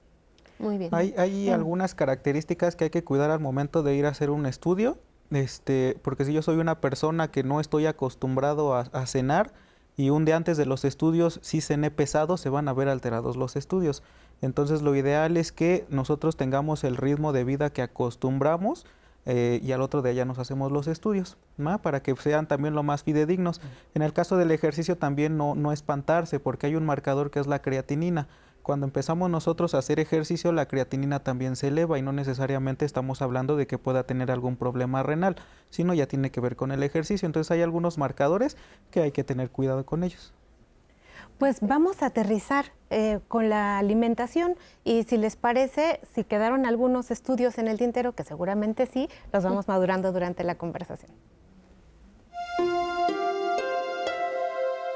[0.60, 0.90] Muy bien.
[0.94, 4.46] Hay, hay algunas características que hay que cuidar al momento de ir a hacer un
[4.46, 4.98] estudio,
[5.32, 9.54] este, porque si yo soy una persona que no estoy acostumbrado a, a cenar
[9.98, 13.38] y un día antes de los estudios si cené pesado, se van a ver alterados
[13.38, 14.04] los estudios.
[14.42, 18.86] Entonces lo ideal es que nosotros tengamos el ritmo de vida que acostumbramos,
[19.26, 21.38] eh, y al otro día ya nos hacemos los estudios,
[21.82, 23.62] para que sean también lo más fidedignos.
[23.94, 27.48] En el caso del ejercicio también no, no espantarse, porque hay un marcador que es
[27.48, 28.28] la creatinina.
[28.62, 33.22] Cuando empezamos nosotros a hacer ejercicio, la creatinina también se eleva y no necesariamente estamos
[33.22, 35.36] hablando de que pueda tener algún problema renal,
[35.72, 37.26] sino ya tiene que ver con el ejercicio.
[37.26, 38.58] Entonces hay algunos marcadores
[38.92, 40.34] que hay que tener cuidado con ellos.
[41.42, 47.10] Pues vamos a aterrizar eh, con la alimentación y si les parece, si quedaron algunos
[47.10, 51.12] estudios en el tintero, que seguramente sí, los vamos madurando durante la conversación.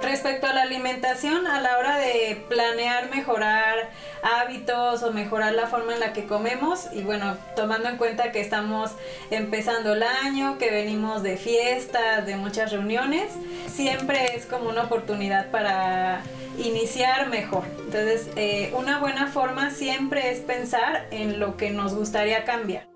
[0.06, 3.90] Respecto a la alimentación, a la hora de planear mejorar
[4.22, 8.40] hábitos o mejorar la forma en la que comemos, y bueno, tomando en cuenta que
[8.40, 8.92] estamos
[9.32, 13.34] empezando el año, que venimos de fiestas, de muchas reuniones,
[13.66, 16.22] siempre es como una oportunidad para
[16.60, 17.64] iniciar mejor.
[17.80, 22.95] Entonces, eh, una buena forma siempre es pensar en lo que nos gustaría cambiar.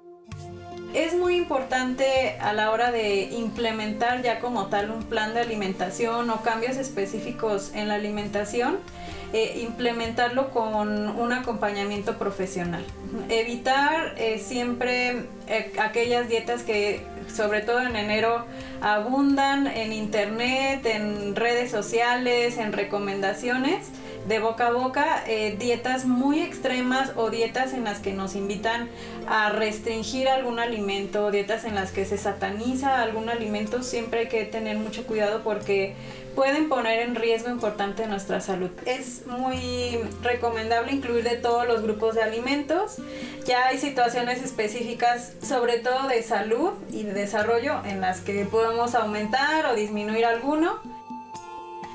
[0.94, 6.30] Es muy importante a la hora de implementar ya como tal un plan de alimentación
[6.32, 8.78] o cambios específicos en la alimentación,
[9.32, 12.84] eh, implementarlo con un acompañamiento profesional.
[13.30, 18.46] Evitar eh, siempre eh, aquellas dietas que sobre todo en enero
[18.82, 23.90] abundan en internet, en redes sociales, en recomendaciones
[24.30, 28.88] de boca a boca, eh, dietas muy extremas o dietas en las que nos invitan
[29.28, 34.46] a restringir algún alimento, dietas en las que se sataniza algún alimento, siempre hay que
[34.46, 35.96] tener mucho cuidado porque
[36.36, 38.70] pueden poner en riesgo importante nuestra salud.
[38.86, 42.98] Es muy recomendable incluir de todos los grupos de alimentos.
[43.46, 48.94] Ya hay situaciones específicas, sobre todo de salud y de desarrollo, en las que podemos
[48.94, 50.99] aumentar o disminuir alguno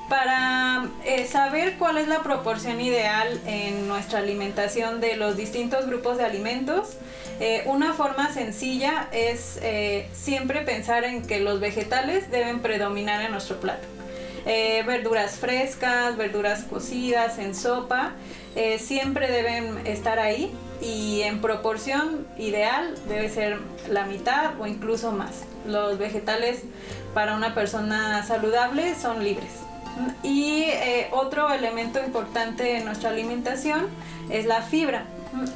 [0.08, 6.18] para eh, saber cuál es la proporción ideal en nuestra alimentación de los distintos grupos
[6.18, 6.96] de alimentos,
[7.40, 13.32] eh, una forma sencilla es eh, siempre pensar en que los vegetales deben predominar en
[13.32, 13.86] nuestro plato.
[14.44, 18.12] verduras frescas, verduras cocidas en sopa,
[18.78, 20.52] siempre deben estar ahí
[20.82, 23.58] y en proporción ideal debe ser
[23.88, 25.44] la mitad o incluso más.
[25.66, 26.62] Los vegetales
[27.14, 29.64] para una persona saludable son libres.
[30.22, 33.88] Y eh, otro elemento importante en nuestra alimentación
[34.30, 35.06] es la fibra.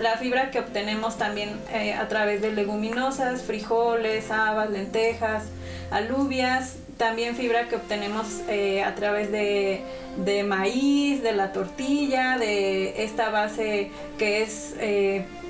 [0.01, 5.45] La fibra que obtenemos también eh, a través de leguminosas, frijoles, habas, lentejas,
[5.91, 9.81] alubias, también fibra que obtenemos eh, a través de,
[10.19, 14.75] de, maíz, de la tortilla, de esta base que es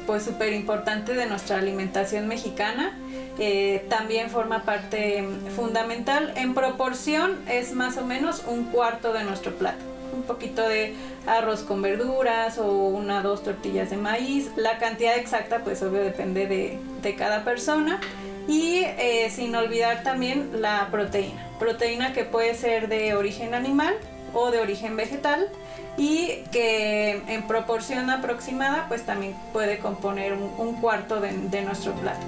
[0.09, 2.97] pues súper importante de nuestra alimentación mexicana.
[3.39, 5.23] Eh, también forma parte
[5.55, 6.33] fundamental.
[6.37, 9.85] En proporción es más o menos un cuarto de nuestro plato.
[10.15, 10.95] Un poquito de
[11.27, 14.51] arroz con verduras o una o dos tortillas de maíz.
[14.57, 18.01] La cantidad exacta pues obvio depende de, cada persona.
[18.49, 21.47] Y eh, sin olvidar también la proteína.
[21.61, 23.95] Proteína que puede ser de origen animal
[24.33, 25.49] o de origen vegetal
[25.97, 32.27] y que en proporción aproximada pues también puede componer un, cuarto de, de nuestro plato.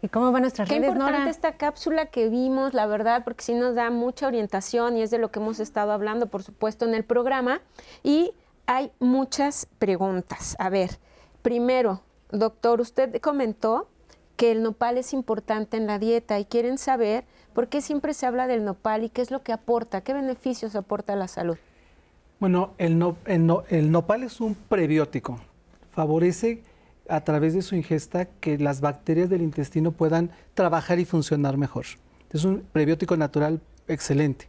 [0.00, 3.54] ¿Y cómo van nuestras Qué redes, importante esta cápsula que vimos, la verdad, porque sí
[3.54, 6.94] nos da mucha orientación y es de lo que hemos estado hablando, por supuesto, en
[6.94, 7.60] el programa.
[8.04, 8.32] Y
[8.66, 10.54] hay muchas preguntas.
[10.60, 10.98] A ver,
[11.42, 13.88] primero, doctor, usted comentó
[14.36, 17.24] que el nopal es importante en la dieta y quieren saber
[17.54, 20.76] por qué siempre se habla del nopal y qué es lo que aporta, qué beneficios
[20.76, 21.56] aporta a la salud.
[22.38, 22.96] Bueno, el,
[23.90, 25.40] nopal es un prebiótico.
[25.90, 26.62] Favorece
[27.08, 31.86] a través de su ingesta que las bacterias del intestino puedan trabajar y funcionar mejor.
[32.30, 34.48] Es un prebiótico natural excelente.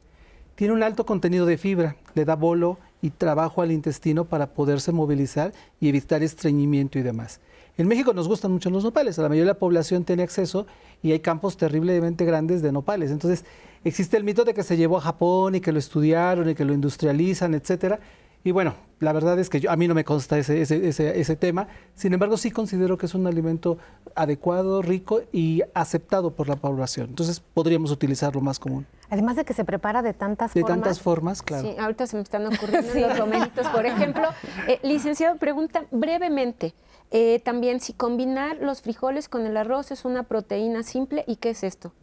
[0.54, 4.92] Tiene un alto contenido de fibra, le da bolo y trabajo al intestino para poderse
[4.92, 7.40] movilizar y evitar estreñimiento y demás.
[7.78, 10.68] En México nos gustan mucho los nopales, la mayoría de la población tiene acceso
[11.02, 13.10] y hay campos terriblemente grandes de nopales.
[13.10, 13.46] Entonces,
[13.86, 16.66] existe el mito de que se llevó a Japón y que lo estudiaron y que
[16.66, 18.02] lo industrializan, etcétera.
[18.44, 22.14] Y bueno, la verdad es que a mí no me consta ese, ese, tema, sin
[22.14, 23.78] embargo sí considero que es un alimento
[24.16, 27.10] adecuado, rico y aceptado por la población.
[27.10, 28.86] Entonces podríamos utilizarlo más común.
[29.10, 30.68] Además de que se prepara de tantas formas.
[30.68, 31.68] De tantas formas, claro.
[31.68, 34.30] Sí, ahorita se me están ocurriendo los romeritos, por ejemplo.
[34.68, 36.74] Eh, licenciado, pregunta brevemente,
[37.12, 41.52] eh, también si combinar los frijoles con el arroz es una proteína simple, ¿y qué
[41.52, 41.94] es esto?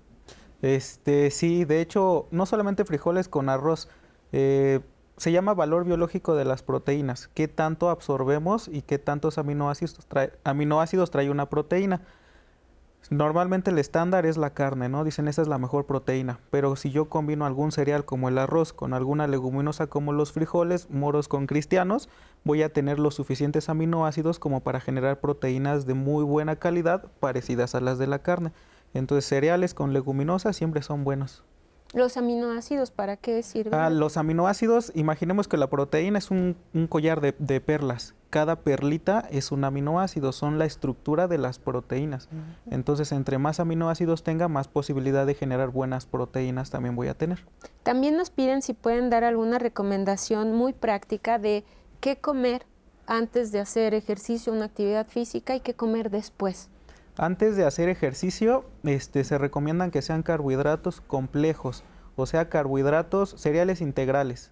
[0.62, 3.88] Este, sí, de hecho, no solamente frijoles con arroz,
[4.32, 4.80] eh,
[5.16, 10.32] se llama valor biológico de las proteínas, qué tanto absorbemos y qué tantos aminoácidos trae,
[10.44, 12.02] aminoácidos trae una proteína.
[13.08, 15.04] Normalmente el estándar es la carne, ¿no?
[15.04, 18.72] Dicen esa es la mejor proteína, pero si yo combino algún cereal como el arroz
[18.72, 22.08] con alguna leguminosa como los frijoles, moros con cristianos,
[22.42, 27.76] voy a tener los suficientes aminoácidos como para generar proteínas de muy buena calidad parecidas
[27.76, 28.52] a las de la carne.
[28.92, 31.44] Entonces cereales con leguminosas siempre son buenos.
[31.96, 33.72] ¿Los aminoácidos para qué sirven?
[33.72, 36.54] Ah, los aminoácidos, imaginemos que la proteína es un,
[36.90, 38.14] collar de, perlas.
[38.28, 42.28] Cada perlita es un aminoácido, son la estructura de las proteínas.
[42.70, 47.46] Entonces, entre más aminoácidos tenga, más posibilidad de generar buenas proteínas también voy a tener.
[47.82, 51.64] También nos piden si pueden dar alguna recomendación muy práctica de
[52.00, 52.66] qué comer
[53.06, 56.68] antes de hacer ejercicio, una actividad física y qué comer después.
[57.18, 61.82] Antes de hacer ejercicio, este, se recomiendan que sean carbohidratos complejos,
[62.14, 64.50] o sea, carbohidratos, cereales integrales,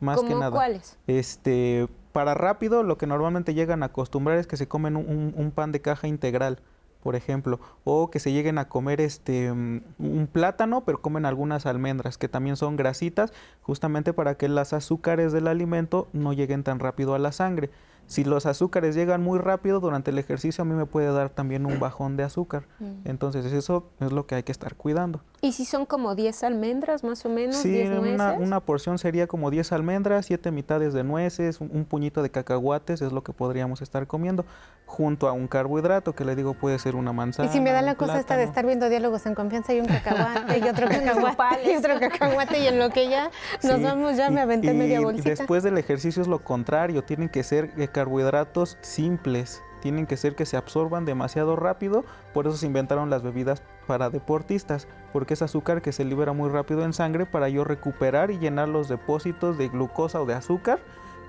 [0.00, 0.52] más que nada.
[0.52, 0.96] ¿Cuáles?
[1.06, 5.72] Este, para rápido, lo que normalmente llegan a acostumbrar es que se comen un, pan
[5.72, 6.60] de caja integral,
[7.02, 12.16] por ejemplo, o que se lleguen a comer este un plátano, pero comen algunas almendras
[12.16, 13.32] que también son grasitas,
[13.62, 17.70] justamente para que las azúcares del alimento no lleguen tan rápido a la sangre.
[18.06, 21.66] Si los azúcares llegan muy rápido durante el ejercicio, a mí me puede dar también
[21.66, 22.64] un bajón de azúcar.
[22.78, 23.08] Mm.
[23.08, 25.20] Entonces, eso es lo que hay que estar cuidando.
[25.44, 27.56] ¿Y si son como 10 almendras más o menos?
[27.56, 32.30] Sí, una, una, porción sería como 10 almendras, 7 mitades de nueces, un, puñito de
[32.30, 34.46] cacahuates, es lo que podríamos estar comiendo,
[34.86, 37.50] junto a un carbohidrato que le digo puede ser una manzana.
[37.50, 39.86] Y si me da la cosa esta de estar viendo diálogos en confianza y un
[39.86, 43.30] cacahuate y otro cacahuate y otro cacahuate y en lo que ya
[43.62, 45.28] nos vamos, ya me aventé media bolsita.
[45.28, 50.16] Y después del ejercicio es lo contrario, tienen que ser eh, carbohidratos simples, tienen que
[50.16, 52.04] ser que se absorban demasiado rápido,
[52.34, 56.50] por eso se inventaron las bebidas para deportistas, porque es azúcar que se libera muy
[56.50, 60.80] rápido en sangre para yo recuperar y llenar los depósitos de glucosa o de azúcar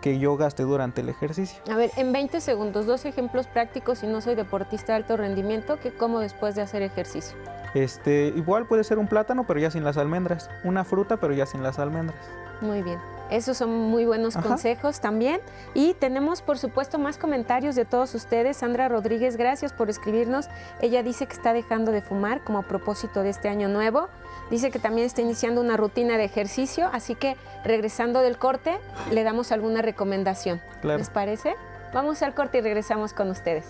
[0.06, 1.60] que yo gaste durante el ejercicio.
[1.68, 5.80] A ver, en 20 segundos, dos ejemplos prácticos si no soy deportista de alto rendimiento,
[5.80, 7.36] que como después de hacer ejercicio.
[7.74, 11.48] Este, igual puede ser un plátano, pero ya sin las almendras, una fruta, pero ya
[11.48, 12.20] sin las almendras.
[12.62, 13.00] Muy bien.
[13.32, 15.42] Esos son muy buenos consejos también.
[15.74, 18.58] Y tenemos, por supuesto, más comentarios de todos ustedes.
[18.58, 20.50] Sandra Rodríguez, gracias por escribirnos.
[20.82, 24.10] Ella dice que está dejando de fumar como propósito de este año nuevo.
[24.50, 28.78] Dice que también está iniciando una rutina de ejercicio, así que regresando del corte
[29.12, 30.62] le damos alguna recomendación.
[30.84, 31.56] ¿Les parece?
[31.94, 33.66] Vamos al corte y regresamos con ustedes.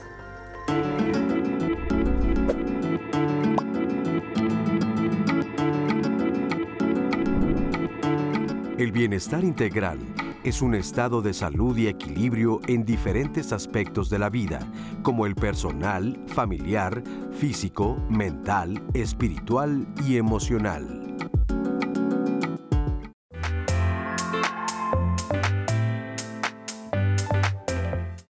[8.78, 10.00] El bienestar integral
[10.46, 14.60] es un estado de salud y equilibrio en diferentes aspectos de la vida,
[15.02, 21.18] como el personal, familiar, físico, mental, espiritual y emocional.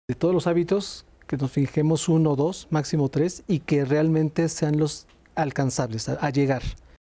[0.07, 4.79] De todos los hábitos, que nos fijemos uno, dos, máximo tres, y que realmente sean
[4.79, 6.63] los alcanzables, a, llegar.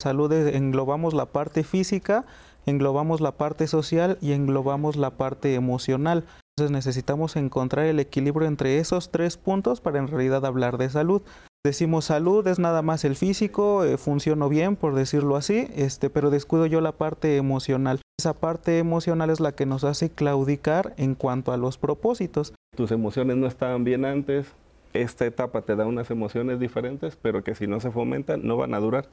[0.01, 2.25] Salud englobamos la parte física,
[2.67, 6.25] englobamos la parte social y englobamos la parte emocional.
[6.57, 11.23] Entonces necesitamos encontrar el equilibrio entre esos tres puntos para en realidad hablar de salud.
[11.67, 16.31] Decimos salud es nada más el físico, eh, funciono bien por decirlo así, este, pero
[16.31, 18.01] descuido yo la parte emocional.
[18.21, 22.53] Esa parte emocional es la que nos hace claudicar en cuanto a los propósitos.
[22.77, 24.47] Tus emociones no estaban bien antes,
[24.93, 28.75] esta etapa te da unas emociones diferentes, pero que si no se fomentan no van
[28.75, 29.09] a durar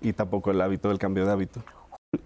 [0.00, 1.62] y tampoco el hábito del cambio de hábito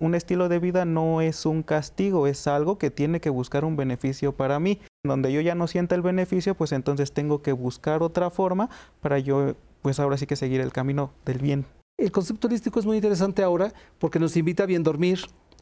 [0.00, 3.76] un estilo de vida no es un castigo, es algo que tiene que buscar un
[3.76, 4.80] beneficio para mí.
[5.04, 8.68] Donde yo ya no sienta el beneficio, pues entonces tengo que buscar otra forma
[9.00, 11.66] para yo, pues ahora sí que seguir el camino del bien.
[11.98, 15.20] El concepto holístico es muy interesante ahora porque nos invita a bien dormir,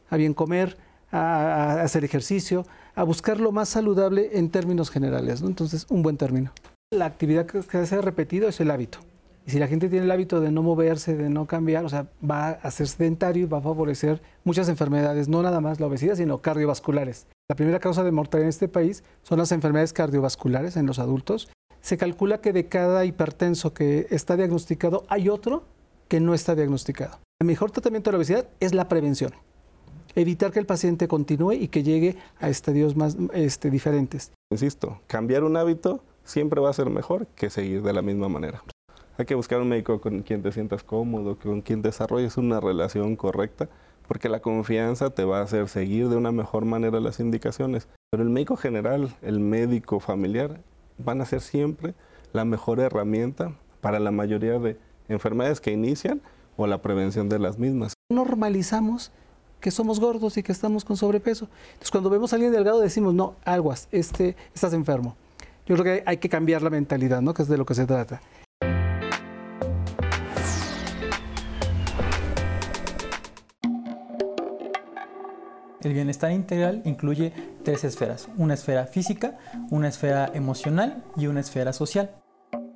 [0.09, 0.77] a bien comer,
[1.11, 5.41] a, hacer ejercicio, a buscar lo más saludable en términos generales.
[5.41, 6.51] Entonces, un buen término.
[6.91, 8.99] La actividad que se ha repetido es el hábito.
[9.47, 12.09] Y si la gente tiene el hábito de no moverse, de no cambiar, o sea,
[12.21, 16.15] va a ser sedentario y va a favorecer muchas enfermedades, no nada más la obesidad,
[16.15, 17.27] sino cardiovasculares.
[17.47, 21.49] La primera causa de mortalidad en este país son las enfermedades cardiovasculares en los adultos.
[21.79, 25.63] Se calcula que de cada hipertenso que está diagnosticado hay otro
[26.09, 27.17] que no está diagnosticado.
[27.39, 29.31] El mejor tratamiento de la obesidad es la prevención.
[30.15, 34.33] Evitar que el paciente continúe y que llegue a estadios más este, diferentes.
[34.51, 38.61] Insisto, cambiar un hábito siempre va a ser mejor que seguir de la misma manera.
[39.19, 43.15] Hay que buscar un médico con quien te sientas cómodo, con quien desarrolles una relación
[43.15, 43.67] correcta,
[44.07, 47.87] porque la confianza te va a hacer seguir de una mejor manera las indicaciones.
[48.11, 50.61] Pero el médico general, el médico familiar,
[50.99, 51.95] van a ser siempre
[52.31, 54.77] la mejor herramienta para la mayoría de
[55.09, 56.21] enfermedades que inician
[56.55, 57.93] o la prevención de las mismas.
[58.13, 59.11] Normalizamos
[59.59, 61.49] que somos gordos y que estamos con sobrepeso.
[61.69, 65.15] Entonces, cuando vemos a alguien delgado decimos, no, aguas, este, estás enfermo.
[65.65, 67.33] Yo creo que hay que cambiar la mentalidad, ¿no?
[67.33, 68.21] Que es de lo que se trata.
[75.81, 77.33] El bienestar integral incluye
[77.63, 79.37] tres esferas, una esfera física,
[79.69, 82.11] una esfera emocional y una esfera social.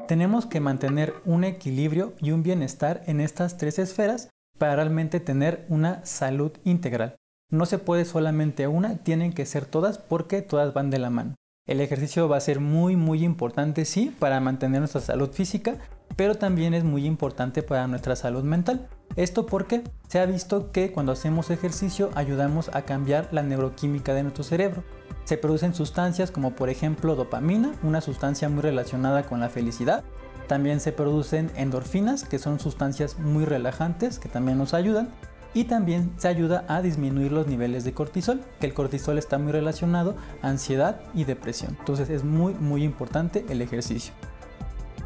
[0.07, 5.65] Tenemos que mantener un equilibrio y un bienestar en estas tres esferas para realmente tener
[5.69, 7.15] una salud integral.
[7.49, 11.35] No se puede solamente una, tienen que ser todas porque todas van de la mano.
[11.67, 15.77] El ejercicio va a ser muy muy importante, sí, para mantener nuestra salud física,
[16.15, 18.87] pero también es muy importante para nuestra salud mental.
[19.15, 24.23] Esto porque se ha visto que cuando hacemos ejercicio ayudamos a cambiar la neuroquímica de
[24.23, 24.83] nuestro cerebro.
[25.25, 30.03] Se producen sustancias como por ejemplo dopamina, una sustancia muy relacionada con la felicidad,
[30.51, 35.07] también se producen endorfinas, que son sustancias muy relajantes que también nos ayudan.
[35.53, 39.53] Y también se ayuda a disminuir los niveles de cortisol, que el cortisol está muy
[39.53, 41.77] relacionado a ansiedad y depresión.
[41.79, 44.13] Entonces es muy muy importante el ejercicio.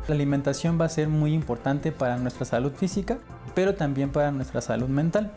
[0.07, 3.17] La alimentación va a ser muy importante para nuestra salud física,
[3.55, 5.31] pero también para nuestra salud mental.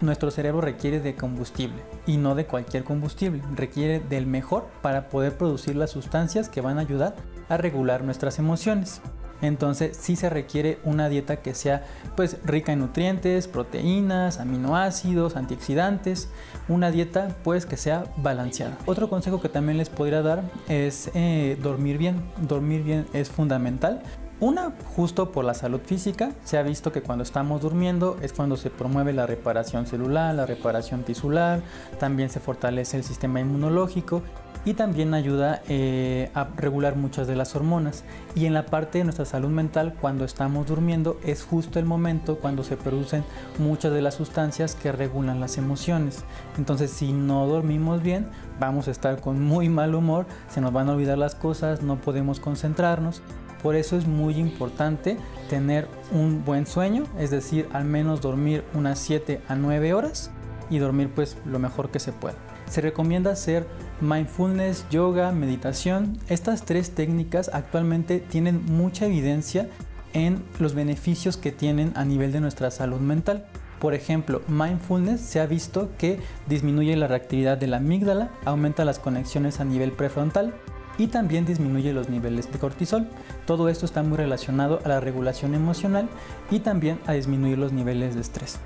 [0.00, 5.36] Nuestro cerebro requiere de combustible y no de cualquier combustible, requiere del mejor para poder
[5.36, 7.14] producir las sustancias que van a ayudar
[7.48, 9.00] a regular nuestras emociones.
[9.40, 11.84] Entonces sí se requiere una dieta que sea
[12.16, 16.28] pues rica en nutrientes, proteínas, aminoácidos, antioxidantes,
[16.68, 18.76] una dieta pues que sea balanceada.
[18.86, 22.22] Otro consejo que también les podría dar es eh, dormir bien.
[22.46, 24.02] Dormir bien es fundamental.
[24.40, 28.56] Una, justo por la salud física, se ha visto que cuando estamos durmiendo es cuando
[28.56, 31.60] se promueve la reparación celular, la reparación tisular,
[31.98, 34.22] también se fortalece el sistema inmunológico
[34.64, 38.04] y también ayuda eh, a regular muchas de las hormonas.
[38.34, 42.38] Y en la parte de nuestra salud mental, cuando estamos durmiendo, es justo el momento
[42.38, 43.24] cuando se producen
[43.58, 46.24] muchas de las sustancias que regulan las emociones.
[46.56, 48.28] Entonces, si no dormimos bien,
[48.58, 52.00] vamos a estar con muy mal humor, se nos van a olvidar las cosas, no
[52.00, 53.22] podemos concentrarnos.
[53.62, 55.16] Por eso es muy importante
[55.50, 60.30] tener un buen sueño, es decir, al menos dormir unas 7 a 9 horas
[60.70, 62.47] y dormir pues lo mejor que se pueda.
[62.68, 63.66] Se recomienda hacer
[64.00, 66.18] mindfulness, yoga, meditación.
[66.28, 69.68] Estas tres técnicas actualmente tienen mucha evidencia
[70.12, 73.46] en los beneficios que tienen a nivel de nuestra salud mental.
[73.78, 78.98] Por ejemplo, mindfulness se ha visto que disminuye la reactividad de la amígdala, aumenta las
[78.98, 80.52] conexiones a nivel prefrontal
[80.98, 83.08] y también disminuye los niveles de cortisol.
[83.46, 86.08] Todo esto está muy relacionado a la regulación emocional
[86.50, 88.58] y también a disminuir los niveles de estrés.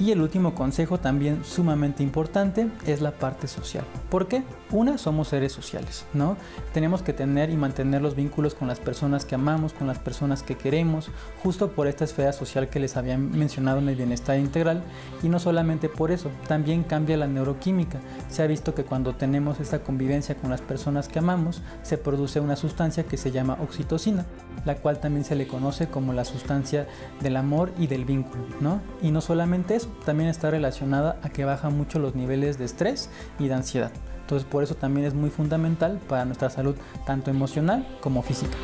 [0.00, 3.84] Y el último consejo también sumamente importante es la parte social.
[4.10, 4.44] ¿Por qué?
[4.70, 6.36] Una, somos seres sociales, ¿no?
[6.72, 10.44] Tenemos que tener y mantener los vínculos con las personas que amamos, con las personas
[10.44, 11.10] que queremos,
[11.42, 14.84] justo por esta esfera social que les había mencionado en el bienestar integral.
[15.22, 17.98] Y no solamente por eso, también cambia la neuroquímica.
[18.28, 22.38] Se ha visto que cuando tenemos esta convivencia con las personas que amamos, se produce
[22.38, 24.26] una sustancia que se llama oxitocina,
[24.64, 26.86] la cual también se le conoce como la sustancia
[27.20, 28.80] del amor y del vínculo, ¿no?
[29.02, 33.10] Y no solamente eso, también está relacionada a que baja mucho los niveles de estrés
[33.38, 33.90] y de ansiedad.
[34.20, 38.56] Entonces por eso también es muy fundamental para nuestra salud tanto emocional como física.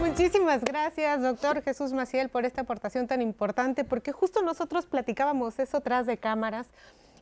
[0.00, 5.80] Muchísimas gracias, doctor Jesús Maciel, por esta aportación tan importante, porque justo nosotros platicábamos eso
[5.80, 6.66] tras de cámaras,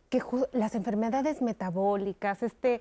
[0.09, 0.23] que
[0.53, 2.81] las enfermedades metabólicas, este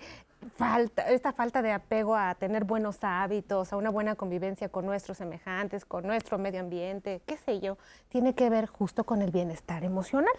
[0.55, 5.17] falta, esta falta de apego a tener buenos hábitos, a una buena convivencia con nuestros
[5.17, 7.77] semejantes, con nuestro medio ambiente, qué sé yo,
[8.09, 10.33] tiene que ver justo con el bienestar emocional.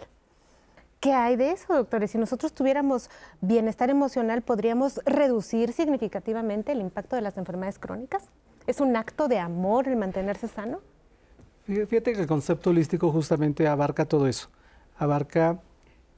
[0.99, 2.11] ¿Qué hay de eso, doctores?
[2.11, 3.09] Si nosotros tuviéramos
[3.39, 8.25] bienestar emocional, ¿podríamos reducir significativamente el impacto de las enfermedades crónicas?
[8.67, 10.81] ¿Es un acto de amor el mantenerse sano?
[11.65, 14.49] Fíjate que el concepto holístico justamente abarca todo eso.
[14.97, 15.59] Abarca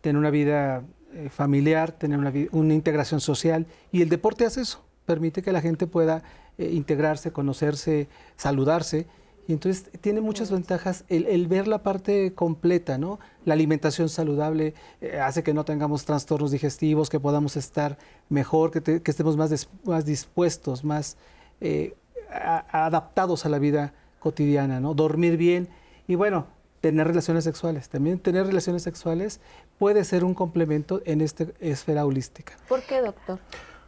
[0.02, 0.84] tener una vida
[1.14, 2.20] eh, familiar, tener
[2.52, 3.68] una, integración social.
[3.92, 6.24] Y el deporte hace eso, permite que la gente pueda
[6.58, 9.08] eh, integrarse, conocerse, saludarse.
[9.48, 13.20] Y entonces tiene muchas ventajas el, ver la parte completa, ¿no?
[13.44, 17.98] La alimentación saludable eh, hace que no tengamos trastornos digestivos, que podamos estar
[18.30, 21.18] mejor, que, estemos más, más dispuestos, más
[21.60, 21.96] eh,
[22.30, 24.94] adaptados a la vida cotidiana, ¿no?
[24.94, 25.68] Dormir bien
[26.08, 26.48] y bueno,
[26.80, 27.90] tener relaciones sexuales.
[27.90, 29.40] También tener relaciones sexuales
[29.82, 32.54] puede ser un complemento en esta esfera holística.
[32.68, 33.40] ¿Por qué, doctor?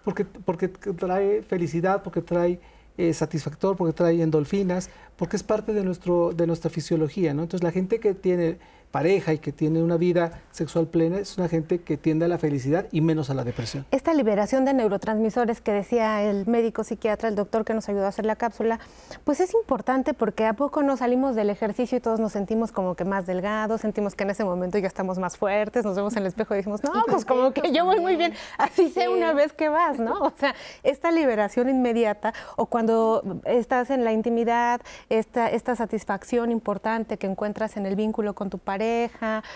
[0.03, 2.59] Porque, porque trae felicidad, porque trae
[2.97, 7.43] eh, satisfactor, porque trae endorfinas, porque es parte de, nuestro, de nuestra fisiología, ¿no?
[7.43, 8.57] Entonces la gente que tiene
[8.93, 12.37] pareja y que tiene una vida sexual plena es una gente que tiende a la
[12.37, 13.87] felicidad y menos a la depresión.
[13.89, 18.09] Esta liberación de neurotransmisores que decía el médico psiquiatra, el doctor que nos ayudó a
[18.09, 18.79] hacer la cápsula,
[19.23, 22.93] pues es importante porque a poco nos salimos del ejercicio y todos nos sentimos como
[22.93, 26.19] que más delgados, sentimos que en ese momento ya estamos más fuertes, nos vemos en
[26.19, 29.33] el espejo y decimos, no, pues como que yo voy muy bien, así sé una
[29.33, 30.19] vez que vas, ¿no?
[30.19, 30.53] O sea,
[30.83, 37.75] esta liberación inmediata o cuando estás en la intimidad, esta, esta satisfacción importante que encuentras
[37.75, 38.82] en el vínculo con tu pareja,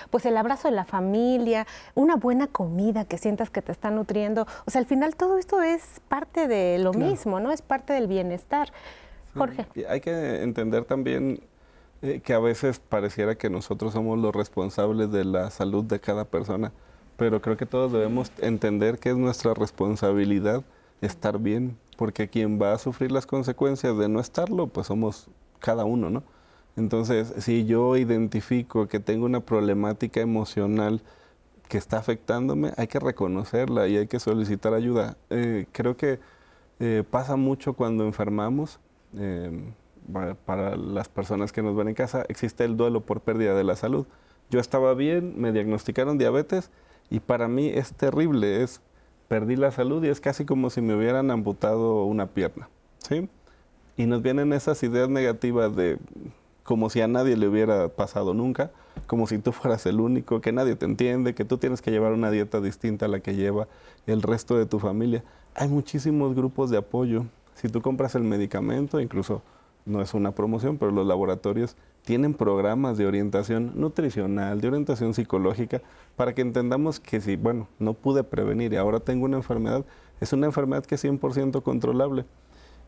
[0.10, 4.48] pues el abrazo de la familia, una buena comida que sientas que te está nutriendo.
[4.66, 7.52] O sea, al final todo esto es parte de lo mismo, ¿no?
[7.52, 8.72] Es parte del bienestar.
[9.36, 9.68] Jorge.
[9.88, 11.40] hay que entender también
[12.02, 16.26] eh, que a veces pareciera que nosotros somos los responsables de la salud de cada
[16.26, 16.72] persona,
[17.18, 20.64] pero creo que todos debemos entender que es nuestra responsabilidad
[21.02, 25.28] estar bien, porque quien va a sufrir las consecuencias de no estarlo, pues somos
[25.60, 26.24] cada uno, ¿no?
[26.78, 31.02] Entonces, si yo identifico que tengo una problemática emocional
[31.68, 35.18] que está afectándome, hay que reconocerla y hay que solicitar ayuda.
[35.32, 36.20] Eh, creo que
[36.80, 38.80] eh, pasa mucho cuando enfermamos.
[39.18, 39.74] Em,
[40.45, 43.76] para las personas que nos ven en casa, existe el duelo por pérdida de la
[43.76, 44.06] salud.
[44.49, 46.72] Yo estaba bien, me diagnosticaron diabetes
[47.10, 48.82] y para mí es terrible, es
[49.28, 53.28] perdí la salud y es casi como si me hubieran amputado una pierna, ¿sí?
[53.98, 55.98] Y nos vienen esas ideas negativas de
[56.68, 58.72] como si a nadie le hubiera pasado nunca,
[59.07, 62.11] como si tú fueras el único, que nadie te entiende, que tú tienes que llevar
[62.11, 63.69] una dieta distinta a la que lleva
[64.06, 65.23] el resto de tu familia.
[65.56, 67.23] Hay muchísimos grupos de apoyo.
[67.56, 69.41] Si tú compras el medicamento, incluso
[69.85, 75.81] no es una promoción, pero los laboratorios tienen programas de orientación nutricional, de orientación psicológica,
[76.18, 79.85] para que entendamos que si, bueno, no pude prevenir y ahora tengo una enfermedad,
[80.19, 82.26] es una enfermedad que es 100% controlable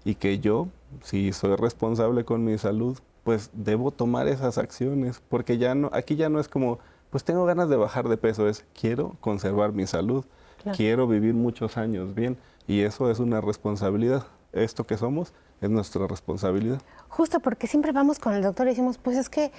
[0.03, 0.67] y que yo,
[1.01, 6.15] si soy responsable con mi salud, pues debo tomar esas acciones, porque ya no, aquí
[6.15, 6.79] ya no es como,
[7.09, 10.25] pues tengo ganas de bajar de peso, es quiero conservar mi salud,
[10.75, 12.37] quiero vivir muchos años bien,
[12.67, 14.25] y eso es una responsabilidad.
[14.51, 16.81] Esto que somos es nuestra responsabilidad.
[17.07, 19.51] Justo porque siempre vamos con el doctor y decimos, pues es que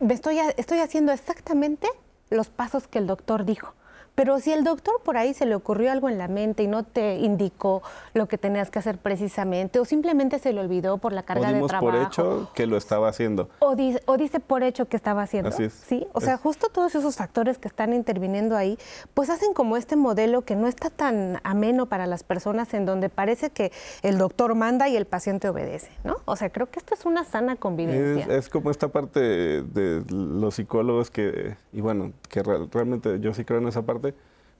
[0.00, 1.88] estoy, estoy haciendo exactamente
[2.30, 3.74] los pasos que el doctor dijo.
[4.14, 6.84] Pero si el doctor por ahí se le ocurrió algo en la mente y no
[6.84, 7.82] te indicó
[8.14, 11.62] lo que tenías que hacer precisamente, o simplemente se le olvidó por la carga de
[11.62, 11.86] trabajo.
[11.86, 13.48] por hecho que lo estaba haciendo.
[13.60, 15.50] O dice, o dice por hecho que estaba haciendo.
[15.52, 18.78] Sí, o sea, justo todos esos factores que están interviniendo ahí,
[19.14, 23.08] pues hacen como este modelo que no está tan ameno para las personas, en donde
[23.08, 23.72] parece que
[24.02, 26.16] el doctor manda y el paciente obedece, ¿no?
[26.24, 28.26] O sea, creo que esto es una sana convivencia.
[28.34, 33.60] Es, como esta parte de los psicólogos que, y bueno, que realmente yo sí creo
[33.60, 33.99] en esa parte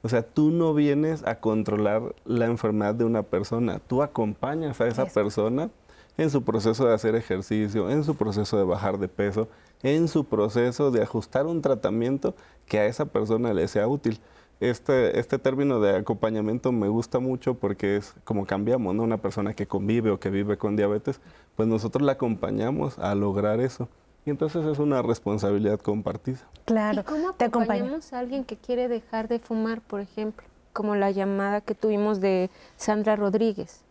[0.02, 4.88] o sea, tú no vienes a controlar la enfermedad de una persona, tú acompañas a
[4.88, 5.70] esa persona
[6.16, 9.48] en su proceso de hacer ejercicio, en su proceso de bajar de peso,
[9.82, 12.34] en su proceso de ajustar un tratamiento
[12.66, 14.20] que a esa persona le sea útil.
[14.60, 19.02] Este, este término de acompañamiento me gusta mucho porque es como cambiamos, ¿no?
[19.02, 21.20] Una persona que convive o que vive con diabetes,
[21.56, 23.88] pues nosotros la acompañamos a lograr eso.
[24.26, 26.40] Y entonces es una responsabilidad compartida.
[26.66, 27.00] Claro.
[27.00, 30.46] ¿Y cómo acompañamos a alguien que quiere dejar de fumar, por ejemplo?
[30.72, 33.82] Como la llamada que tuvimos de Sandra Rodríguez.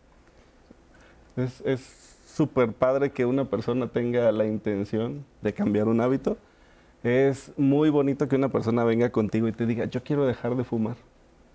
[1.36, 1.82] Es
[2.26, 6.36] súper padre que una persona tenga la intención de cambiar un hábito.
[7.02, 10.64] Es muy bonito que una persona venga contigo y te diga, yo quiero dejar de
[10.64, 10.96] fumar.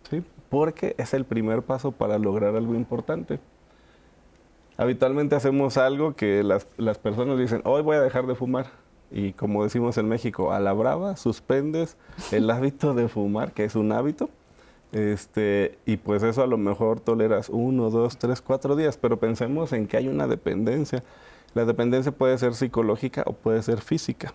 [0.09, 0.23] ¿Sí?
[0.49, 3.39] Porque es el primer paso para lograr algo importante.
[4.77, 8.67] Habitualmente hacemos algo que las, las personas dicen, hoy voy a dejar de fumar.
[9.11, 11.95] Y como decimos en México, a la brava suspendes
[12.31, 14.29] el hábito de fumar, que es un hábito.
[14.91, 19.73] Este, y pues eso a lo mejor toleras uno, dos, tres, cuatro días, pero pensemos
[19.73, 21.03] en que hay una dependencia.
[21.53, 24.33] La dependencia puede ser psicológica o puede ser física.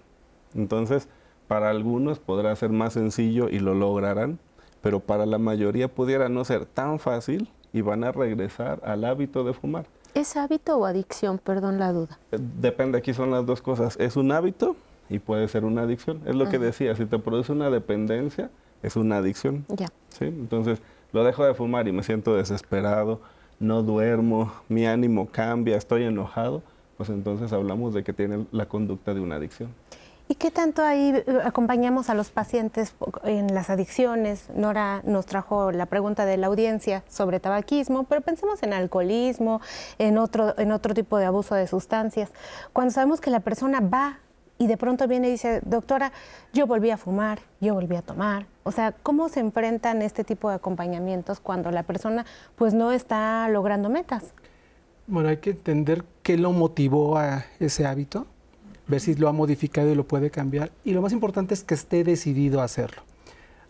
[0.55, 1.09] Entonces,
[1.49, 4.39] para algunos podrá ser más sencillo y lo lograrán,
[4.81, 9.45] pero para la mayoría pudiera no ser tan fácil y van a regresar al hábito
[9.45, 9.87] de fumar.
[10.15, 11.39] ¿Es hábito o adicción?
[11.39, 12.19] Perdón la duda.
[12.33, 13.97] Eh, depende, aquí son las dos cosas.
[13.99, 14.77] Es un hábito
[15.09, 16.21] y puede ser una adicción.
[16.27, 18.51] Es lo que decía, si te produce una dependencia,
[18.83, 19.65] es una adicción.
[19.69, 19.89] Ya.
[20.09, 20.25] ¿sí?
[20.25, 20.81] Entonces,
[21.13, 23.21] lo dejo de fumar y me siento desesperado,
[23.59, 26.63] no duermo, mi ánimo cambia, estoy enojado,
[26.97, 29.75] pues entonces hablamos de que tiene la conducta de una adicción.
[30.31, 32.95] ¿Y qué tanto ahí eh, acompañamos a los pacientes
[33.25, 34.49] en las adicciones?
[34.55, 39.61] Nora nos trajo la pregunta de la audiencia sobre tabaquismo, pero pensemos en alcoholismo,
[39.99, 42.31] en otro, en otro tipo de abuso de sustancias.
[42.73, 44.21] Cuando sabemos que la persona va
[44.57, 46.13] y de pronto viene y dice, doctora,
[46.53, 48.47] yo volví a fumar, yo volví a tomar.
[48.63, 52.25] O sea, ¿cómo se enfrentan este tipo de acompañamientos cuando la persona
[52.55, 54.33] pues no está logrando metas?
[55.09, 58.29] Bueno, hay que entender qué lo motivó a ese hábito
[58.91, 60.73] ver si lo ha modificado y lo puede cambiar.
[60.85, 63.03] Y lo más importante es que esté decidido a hacerlo.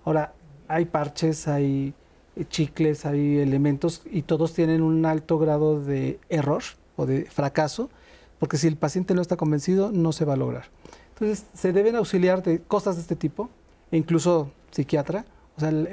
[0.05, 0.35] Ahora,
[0.67, 1.95] hay parches, hay
[2.49, 6.63] chicles, hay elementos y todos tienen un alto grado de error
[6.97, 7.91] o de fracaso,
[8.39, 10.65] porque si el paciente no está convencido, no se va a lograr.
[11.15, 13.51] Entonces, se deben auxiliar de cosas de este tipo,
[13.91, 15.27] e incluso psiquiatra.
[15.57, 15.89] O sea, el,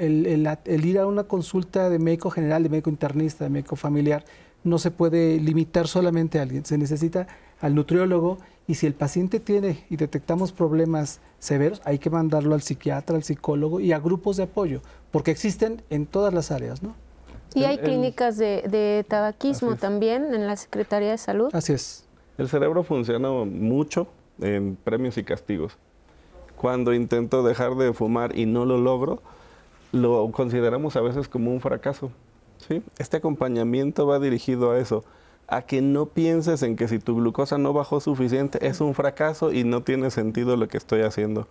[0.64, 4.24] el ir a una consulta de médico general, de médico internista, de médico familiar,
[4.64, 6.64] no se puede limitar solamente a alguien.
[6.64, 7.26] Se necesita
[7.60, 12.62] al nutriólogo y si el paciente tiene y detectamos problemas severos, hay que mandarlo al
[12.62, 16.94] psiquiatra, al psicólogo y a grupos de apoyo, porque existen en todas las áreas, ¿no?
[17.54, 21.48] Y hay clínicas de, tabaquismo también en la Secretaría de Salud.
[21.54, 22.04] Así es.
[22.36, 24.06] El cerebro funciona mucho
[24.40, 25.78] en premios y castigos.
[26.56, 29.22] Cuando intento dejar de fumar y no lo logro,
[29.92, 32.10] lo consideramos a veces como un fracaso.
[32.68, 32.82] ¿sí?
[32.98, 35.04] Este acompañamiento va dirigido a eso
[35.48, 39.50] a que no pienses en que si tu glucosa no bajó suficiente es un fracaso
[39.50, 41.48] y no tiene sentido lo que estoy haciendo.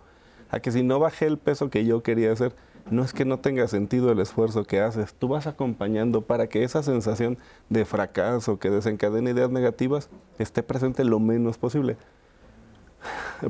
[0.50, 2.54] A que si no bajé el peso que yo quería hacer,
[2.90, 5.14] no es que no tenga sentido el esfuerzo que haces.
[5.14, 7.38] Tú vas acompañando para que esa sensación
[7.68, 10.08] de fracaso que desencadena ideas negativas
[10.38, 11.96] esté presente lo menos posible.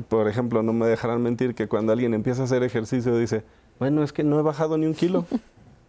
[0.09, 3.43] Por ejemplo, no me dejarán mentir que cuando alguien empieza a hacer ejercicio dice,
[3.77, 5.25] bueno, es que no he bajado ni un kilo.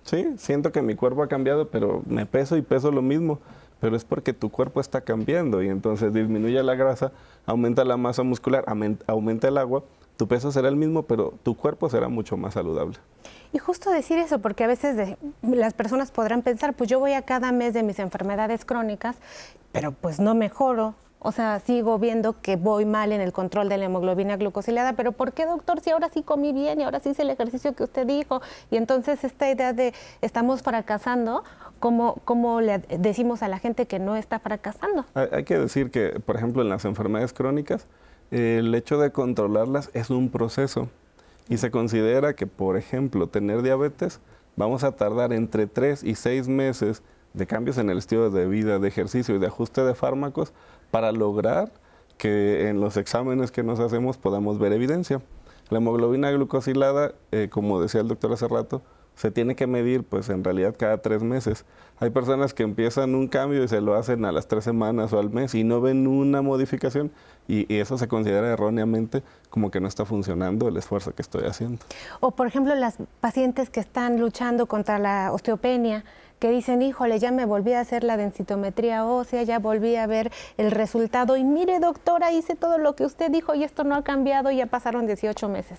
[0.03, 3.39] Sí, siento que mi cuerpo ha cambiado, pero me peso y peso lo mismo
[3.81, 7.13] pero es porque tu cuerpo está cambiando y entonces disminuye la grasa,
[7.47, 8.65] aumenta la masa muscular,
[9.07, 9.83] aumenta el agua,
[10.17, 12.99] tu peso será el mismo, pero tu cuerpo será mucho más saludable.
[13.53, 17.23] Y justo decir eso, porque a veces las personas podrán pensar, pues yo voy a
[17.23, 19.17] cada mes de mis enfermedades crónicas,
[19.73, 23.77] pero pues no mejoro, o sea, sigo viendo que voy mal en el control de
[23.77, 27.11] la hemoglobina glucosilada, pero ¿por qué, doctor, si ahora sí comí bien y ahora sí
[27.11, 28.41] hice el ejercicio que usted dijo?
[28.71, 29.93] Y entonces esta idea de
[30.23, 31.45] estamos fracasando,
[31.81, 35.05] ¿cómo, cómo le decimos a la gente que no está fracasando?
[35.15, 37.89] Hay, que decir que, por ejemplo, en las enfermedades crónicas,
[38.31, 40.89] el hecho de controlarlas es un proceso
[41.49, 44.21] y se considera que, por ejemplo, tener diabetes,
[44.57, 47.03] vamos a tardar entre 3 y 6 meses
[47.33, 50.53] de cambios en el estilo de vida, de ejercicio y de ajuste de fármacos
[50.91, 51.73] para lograr
[52.19, 55.23] que en los exámenes que nos hacemos podamos ver evidencia.
[55.71, 58.83] La hemoglobina glucosilada, eh, como decía el doctor hace rato,
[59.15, 61.65] se tiene que medir pues en realidad cada tres meses.
[61.99, 65.19] Hay personas que empiezan un cambio y se lo hacen a las tres semanas o
[65.19, 67.11] al mes y no ven una modificación
[67.47, 71.79] y, eso se considera erróneamente como que no está funcionando el esfuerzo que estoy haciendo.
[72.21, 76.05] O por ejemplo las pacientes que están luchando contra la osteopenia,
[76.39, 80.33] que dicen, híjole, ya me volví a hacer la densitometría ósea, ya volví a ver
[80.57, 84.03] el resultado y mire doctora, hice todo lo que usted dijo y esto no ha
[84.03, 85.79] cambiado ya pasaron 18 meses.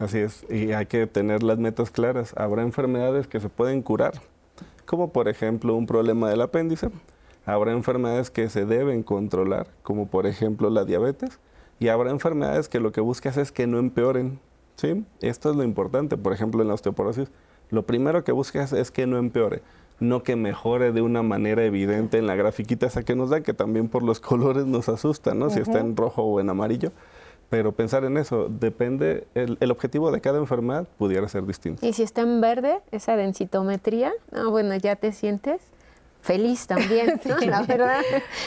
[0.00, 2.32] Así es, y hay que tener las metas claras.
[2.36, 4.14] Habrá enfermedades que se pueden curar,
[4.86, 6.88] como por ejemplo un problema del apéndice.
[7.46, 11.38] Habrá enfermedades que se deben controlar, como por ejemplo la diabetes.
[11.78, 14.40] Y habrá enfermedades que lo que buscas es que no empeoren.
[14.76, 15.04] ¿sí?
[15.20, 17.30] Esto es lo importante, por ejemplo en la osteoporosis.
[17.68, 19.62] Lo primero que buscas es que no empeore
[20.00, 23.54] no que mejore de una manera evidente en la grafiquita esa que nos da, que
[23.54, 25.50] también por los colores nos asusta, ¿no?
[25.50, 26.90] Si está en rojo o en amarillo.
[27.50, 31.84] Pero pensar en eso, depende, el, objetivo de cada enfermedad pudiera ser distinto.
[31.84, 35.60] Y si está en verde, esa densitometría, no, bueno, ya te sientes
[36.22, 37.38] feliz también, ¿no?
[37.38, 38.02] La verdad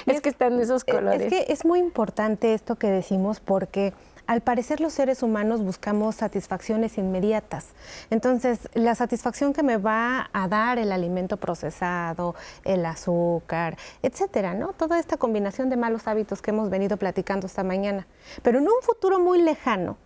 [0.06, 1.22] es que están esos colores.
[1.22, 3.94] Es que es muy importante esto que decimos porque
[4.28, 7.70] al parecer los seres humanos buscamos satisfacciones inmediatas.
[8.10, 14.74] Entonces, la satisfacción que me va a dar el alimento procesado, el azúcar, etcétera, ¿no?
[14.74, 18.08] Toda esta combinación de malos hábitos que hemos venido platicando esta mañana.
[18.41, 19.98] Pero en un futuro muy lejano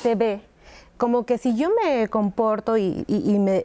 [0.00, 0.49] se ve
[1.00, 3.64] como que si yo me comporto y, me,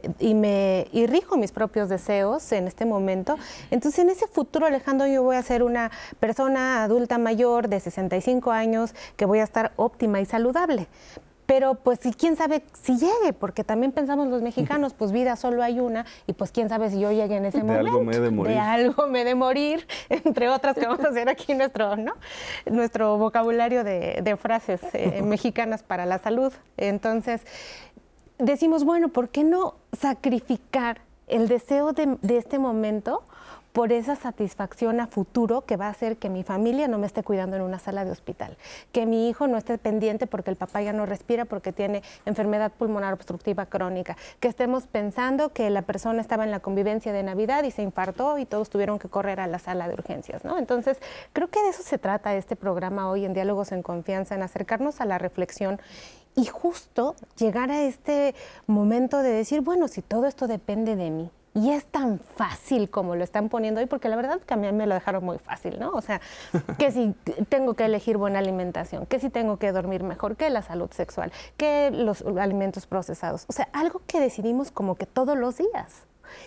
[0.90, 3.36] y, rijo mis propios deseos en este momento,
[3.70, 8.52] entonces en ese futuro lejano yo voy a ser una persona adulta mayor de 65
[8.52, 10.88] años que voy a estar óptima y saludable.
[11.46, 15.80] Pero pues quién sabe si llegue, porque también pensamos los mexicanos, pues vida solo hay
[15.80, 17.84] una, y pues quién sabe si yo llegue en ese momento.
[17.84, 18.52] De algo me de morir.
[18.54, 22.14] De algo me de morir, entre otras que vamos a hacer aquí nuestro, ¿no?
[22.66, 26.52] Nuestro vocabulario de, frases eh, mexicanas para la salud.
[26.76, 27.42] Entonces,
[28.38, 33.22] decimos, bueno, ¿por qué no sacrificar el deseo de, de este momento?
[33.76, 37.22] Por esa satisfacción a futuro que va a hacer que mi familia no me esté
[37.22, 38.56] cuidando en una sala de hospital,
[38.90, 42.72] que mi hijo no esté pendiente porque el papá ya no respira porque tiene enfermedad
[42.72, 47.64] pulmonar obstructiva crónica, que estemos pensando que la persona estaba en la convivencia de Navidad
[47.64, 50.56] y se infartó y todos tuvieron que correr a la sala de urgencias, ¿no?
[50.56, 50.96] Entonces,
[51.34, 55.02] creo que de eso se trata este programa hoy en Diálogos en Confianza, en acercarnos
[55.02, 55.82] a la reflexión
[56.34, 58.34] y justo llegar a este
[58.66, 63.16] momento de decir, bueno, si todo esto depende de mí, y es tan fácil como
[63.16, 65.80] lo están poniendo hoy, porque la verdad que a mí me lo dejaron muy fácil,
[65.80, 65.90] ¿no?
[65.92, 66.20] O sea,
[66.78, 67.14] que si
[67.48, 71.32] tengo que elegir buena alimentación, que si tengo que dormir mejor, que la salud sexual,
[71.56, 73.46] que los alimentos procesados.
[73.48, 76.04] O sea, algo que decidimos como que todos los días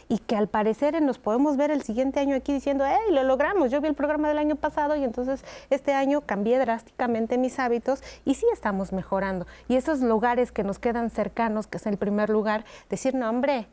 [0.10, 3.72] y que al parecer nos podemos ver el siguiente año aquí diciendo, hey, lo logramos,
[3.72, 8.04] yo vi el programa del año pasado y entonces este año cambié drásticamente mis hábitos
[8.26, 9.48] y sí estamos mejorando.
[9.68, 13.68] Y esos lugares que nos quedan cercanos, que es el primer lugar, decir, no, hombre,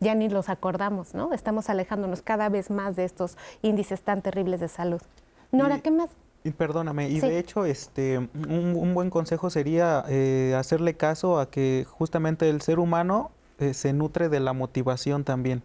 [0.00, 1.32] ya ni los acordamos, ¿no?
[1.32, 5.00] Estamos alejándonos cada vez más de estos índices tan terribles de salud.
[5.52, 6.10] Nora, ¿qué más?
[6.42, 11.86] Y perdóname, y de hecho, este, un, buen consejo sería eh, hacerle caso a que
[11.88, 15.62] justamente el ser humano eh, se nutre de la motivación también.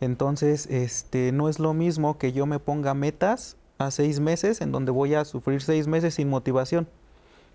[0.00, 4.70] Entonces, este, no es lo mismo que yo me ponga metas a seis meses en
[4.70, 6.86] donde voy a sufrir seis meses sin motivación.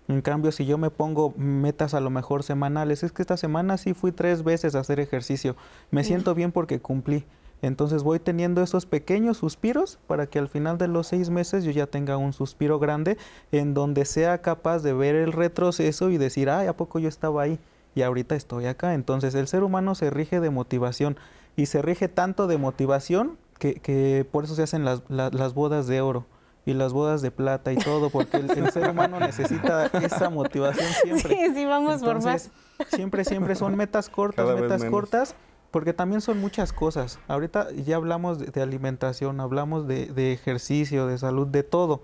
[0.08, 3.76] En cambio, si yo me pongo metas a lo mejor semanales, es que esta semana
[3.76, 5.54] sí fui tres veces a hacer ejercicio,
[5.90, 7.24] me siento bien porque cumplí.
[7.60, 11.72] Entonces voy teniendo esos pequeños suspiros para que al final de los seis meses yo
[11.72, 13.18] ya tenga un suspiro grande
[13.52, 17.42] en donde sea capaz de ver el retroceso y decir, ay, ¿a poco yo estaba
[17.42, 17.58] ahí?
[17.98, 18.94] y ahorita estoy acá.
[18.94, 21.16] Entonces el ser humano se rige de motivación
[21.56, 26.00] y se rige tanto de motivación que, por eso se hacen las, las, bodas de
[26.00, 26.24] oro
[26.68, 31.34] y las bodas de plata y todo, porque el, ser humano necesita esa motivación siempre.
[31.34, 32.50] Sí, sí, vamos por más.
[32.88, 35.34] Siempre, siempre son metas cortas, metas cortas,
[35.70, 37.18] porque también son muchas cosas.
[37.26, 42.02] Ahorita ya hablamos de, alimentación, hablamos de, de, ejercicio, de salud, de todo.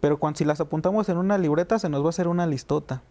[0.00, 3.02] Pero cuando si las apuntamos en una libreta se nos va a hacer una listota.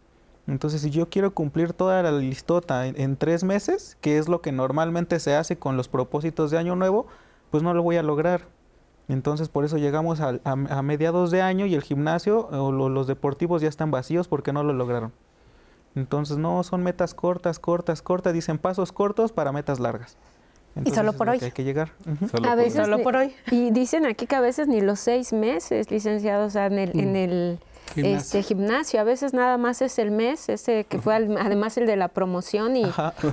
[0.47, 4.51] Entonces, si yo quiero cumplir toda la listota en, tres meses, que es lo que
[4.51, 7.07] normalmente se hace con los propósitos de año nuevo,
[7.49, 8.47] pues no lo voy a lograr.
[9.09, 13.67] Entonces, por eso llegamos a, mediados de año y el gimnasio o los deportivos ya
[13.67, 15.11] están vacíos porque no lo lograron.
[15.95, 20.17] Entonces, no, son metas cortas, cortas, cortas, dicen pasos cortos para metas largas.
[20.83, 21.39] y solo por hoy.
[21.41, 21.91] hay que llegar.
[22.47, 23.35] a veces solo por hoy.
[23.51, 27.59] Y dicen aquí que a veces ni los seis meses, licenciados, en el, en el
[27.93, 28.17] Gimnasio.
[28.17, 31.95] Este gimnasio, a veces nada más es el mes, ese que fue además el de
[31.95, 32.85] la promoción y,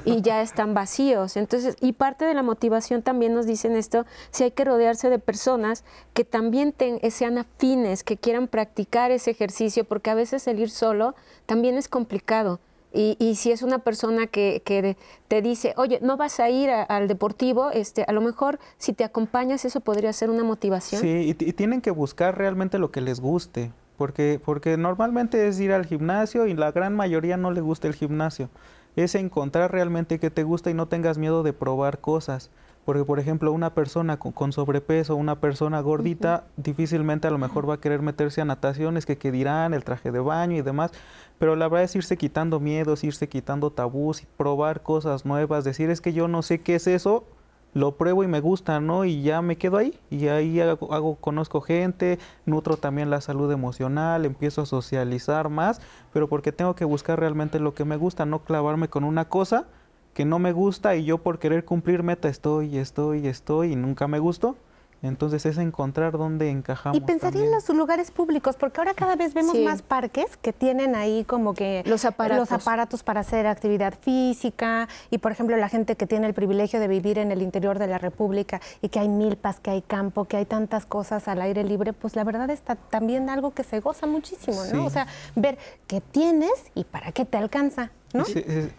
[0.05, 1.37] y, ya están vacíos.
[1.37, 5.19] Entonces, y parte de la motivación también nos dicen esto, si hay que rodearse de
[5.19, 6.75] personas que también
[7.11, 11.15] sean afines, que quieran practicar ese ejercicio, porque a veces el ir solo
[11.47, 12.61] también es complicado.
[12.93, 14.97] Y, y, si es una persona que, que,
[15.29, 19.05] te dice, oye, no vas a ir al deportivo, este, a lo mejor si te
[19.05, 21.01] acompañas eso podría ser una motivación.
[21.01, 23.71] Sí, y, y, tienen que buscar realmente lo que les guste
[24.01, 27.95] porque, porque normalmente es ir al gimnasio y la gran mayoría no le gusta el
[27.95, 28.49] gimnasio.
[28.97, 32.51] Es encontrar realmente que te gusta y no tengas miedo de probar cosas.
[32.87, 37.75] Porque, por ejemplo, una persona con, sobrepeso, una persona gordita, difícilmente a lo mejor va
[37.75, 40.93] a querer meterse a nataciones, que, que dirán, el traje de baño y demás.
[41.39, 46.01] Pero la verdad es irse quitando miedos, irse quitando tabús, probar cosas nuevas, decir es
[46.01, 47.27] que yo no sé qué es eso,
[47.75, 49.05] lo pruebo y me gusta, ¿no?
[49.05, 54.25] Y ya me quedo ahí y ahí hago, conozco gente, nutro también la salud emocional,
[54.25, 55.81] empiezo a socializar más,
[56.13, 59.67] pero porque tengo que buscar realmente lo que me gusta, no clavarme con una cosa
[60.15, 64.09] que no me gusta y yo por querer cumplir meta estoy, estoy, estoy y nunca
[64.09, 64.57] me gustó.
[65.03, 66.97] Entonces es encontrar dónde encajamos.
[66.97, 70.95] Y pensaría en los lugares públicos, porque ahora cada vez vemos más parques que tienen
[70.95, 72.51] ahí como que los aparatos.
[72.51, 76.81] los aparatos para hacer actividad física y por ejemplo la gente que tiene el privilegio
[76.81, 80.27] de vivir en el interior de la República y que hay milpas, que hay campo,
[80.27, 83.81] que hay tantas cosas al aire libre, pues la verdad está también algo que se
[83.81, 84.85] goza muchísimo, ¿no?
[84.85, 85.57] O sea, ver
[85.87, 88.25] qué tienes y para qué te alcanza, ¿no?
[88.35, 88.71] Eh,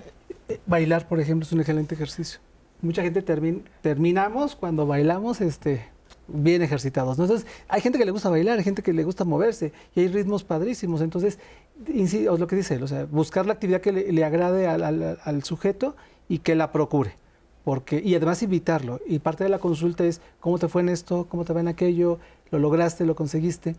[0.68, 2.40] bailar, por ejemplo, es un excelente ejercicio.
[2.82, 3.24] Mucha gente
[3.82, 5.90] terminamos cuando bailamos este
[6.34, 7.20] bien ejercitados.
[7.20, 10.08] Entonces, hay gente que le gusta bailar, hay gente que le gusta moverse y hay
[10.08, 11.02] ritmos padrísimos.
[11.02, 11.40] Entonces,
[11.88, 15.96] es lo que dice o buscar la actividad que le, agrade al, sujeto
[16.28, 17.16] y que la procure.
[17.64, 19.00] Porque, y además invitarlo.
[19.06, 21.68] Y parte de la consulta es cómo te fue en esto, cómo te va en
[21.68, 23.76] aquello, lo lograste, lo conseguiste.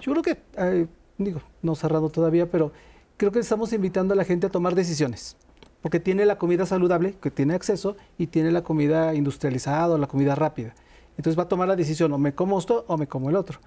[0.00, 0.86] Yo creo que, eh,
[1.18, 2.72] digo, no cerrado todavía, pero
[3.16, 5.36] creo que estamos invitando a la gente a tomar decisiones.
[5.82, 10.06] Porque tiene la comida saludable, que tiene acceso, y tiene la comida industrializada o la
[10.06, 10.74] comida rápida.
[11.16, 13.60] Entonces va a tomar la decisión, o me como esto o me como el otro.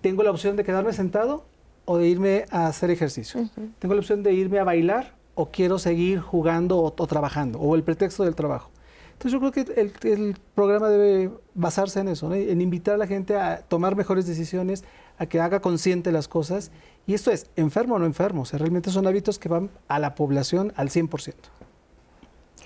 [0.00, 1.44] Tengo la opción de quedarme sentado
[1.84, 3.48] o de irme a hacer ejercicio.
[3.78, 7.82] Tengo la opción de irme a bailar o quiero seguir jugando o, trabajando, o el
[7.82, 8.70] pretexto del trabajo.
[9.12, 12.34] Entonces yo creo que el, el programa debe basarse en eso, ¿no?
[12.34, 14.84] en invitar a la gente a tomar mejores decisiones,
[15.18, 16.70] a que haga consciente las cosas.
[17.06, 19.98] Y esto es, enfermo o no enfermo, o sea, realmente son hábitos que van a
[19.98, 21.34] la población al 100%.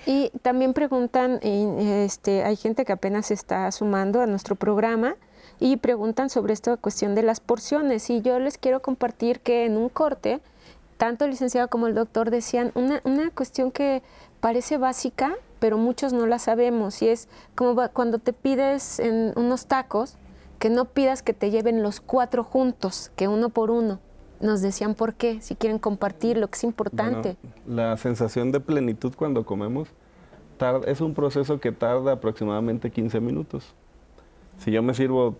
[0.06, 5.16] Y también preguntan, este, hay gente que apenas está sumando a nuestro programa
[5.58, 8.08] y preguntan sobre esta cuestión de las porciones.
[8.08, 10.40] Y yo les quiero compartir que en un corte,
[10.96, 14.04] tanto el licenciado como el doctor decían una, una cuestión que
[14.38, 17.02] parece básica, pero muchos no la sabemos.
[17.02, 20.18] Y es como cuando te pides en unos tacos,
[20.60, 23.98] que no pidas que te lleven los cuatro juntos, que uno por uno.
[24.40, 27.36] Nos decían por qué, si quieren compartir lo que es importante.
[27.66, 29.88] la sensación de plenitud cuando comemos
[30.86, 33.74] es un proceso que tarda aproximadamente 15 minutos.
[34.58, 35.36] Si yo me sirvo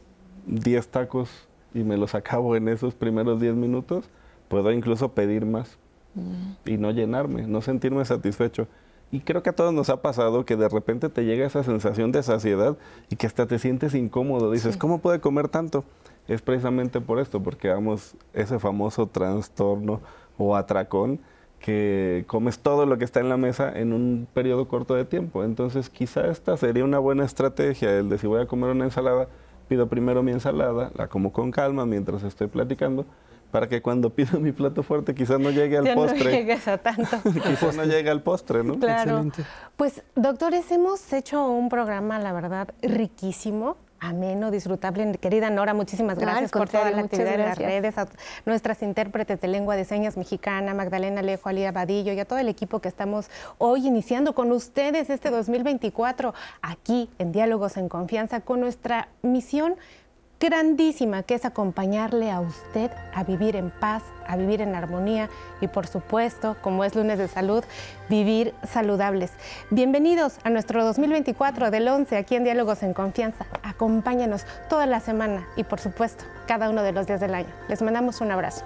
[0.46, 1.30] 10 tacos
[1.74, 4.10] y me los acabo en esos primeros 10 minutos,
[4.48, 5.78] puedo incluso pedir más
[6.14, 6.68] mm.
[6.68, 8.68] y no llenarme, no sentirme satisfecho.
[9.12, 12.10] Y creo que a todos nos ha pasado que de repente te llega esa sensación
[12.12, 12.76] de saciedad
[13.08, 14.50] y que hasta te sientes incómodo.
[14.50, 15.84] Dices, ¿cómo puede comer tanto?
[16.26, 20.00] Es precisamente por esto, porque damos ese famoso trastorno
[20.38, 21.20] o atracón
[21.60, 25.44] que comes todo lo que está en la mesa en un periodo corto de tiempo.
[25.44, 29.28] Entonces quizá esta sería una buena estrategia, el de si voy a comer una ensalada,
[29.68, 33.06] pido primero mi ensalada, la como con calma mientras estoy platicando
[33.56, 36.24] para que cuando pido mi plato fuerte quizás no llegue al postre.
[36.24, 37.22] No llegues a tanto.
[37.42, 38.78] quizás no llegue al postre, ¿no?
[38.78, 39.30] Claro.
[39.76, 45.10] Pues, doctores, hemos hecho un programa, la verdad, riquísimo ameno, disfrutable.
[45.14, 48.06] Querida Nora, muchísimas gracias por toda la actividad en las redes, a
[48.44, 52.50] nuestras intérpretes de lengua de señas mexicana, Magdalena Alejo, Alía Badillo y a todo el
[52.50, 58.60] equipo que estamos hoy iniciando con ustedes este 2024 aquí en Diálogos en Confianza con
[58.60, 59.76] nuestra misión
[60.38, 65.30] grandísima que es acompañarle a usted a vivir en paz, a vivir en armonía
[65.60, 67.64] y por supuesto, como es lunes de salud,
[68.08, 69.32] vivir saludables.
[69.70, 73.46] Bienvenidos a nuestro 2024 del 11 aquí en Diálogos en Confianza.
[73.62, 77.48] Acompáñanos toda la semana y por supuesto cada uno de los días del año.
[77.68, 78.64] Les mandamos un abrazo.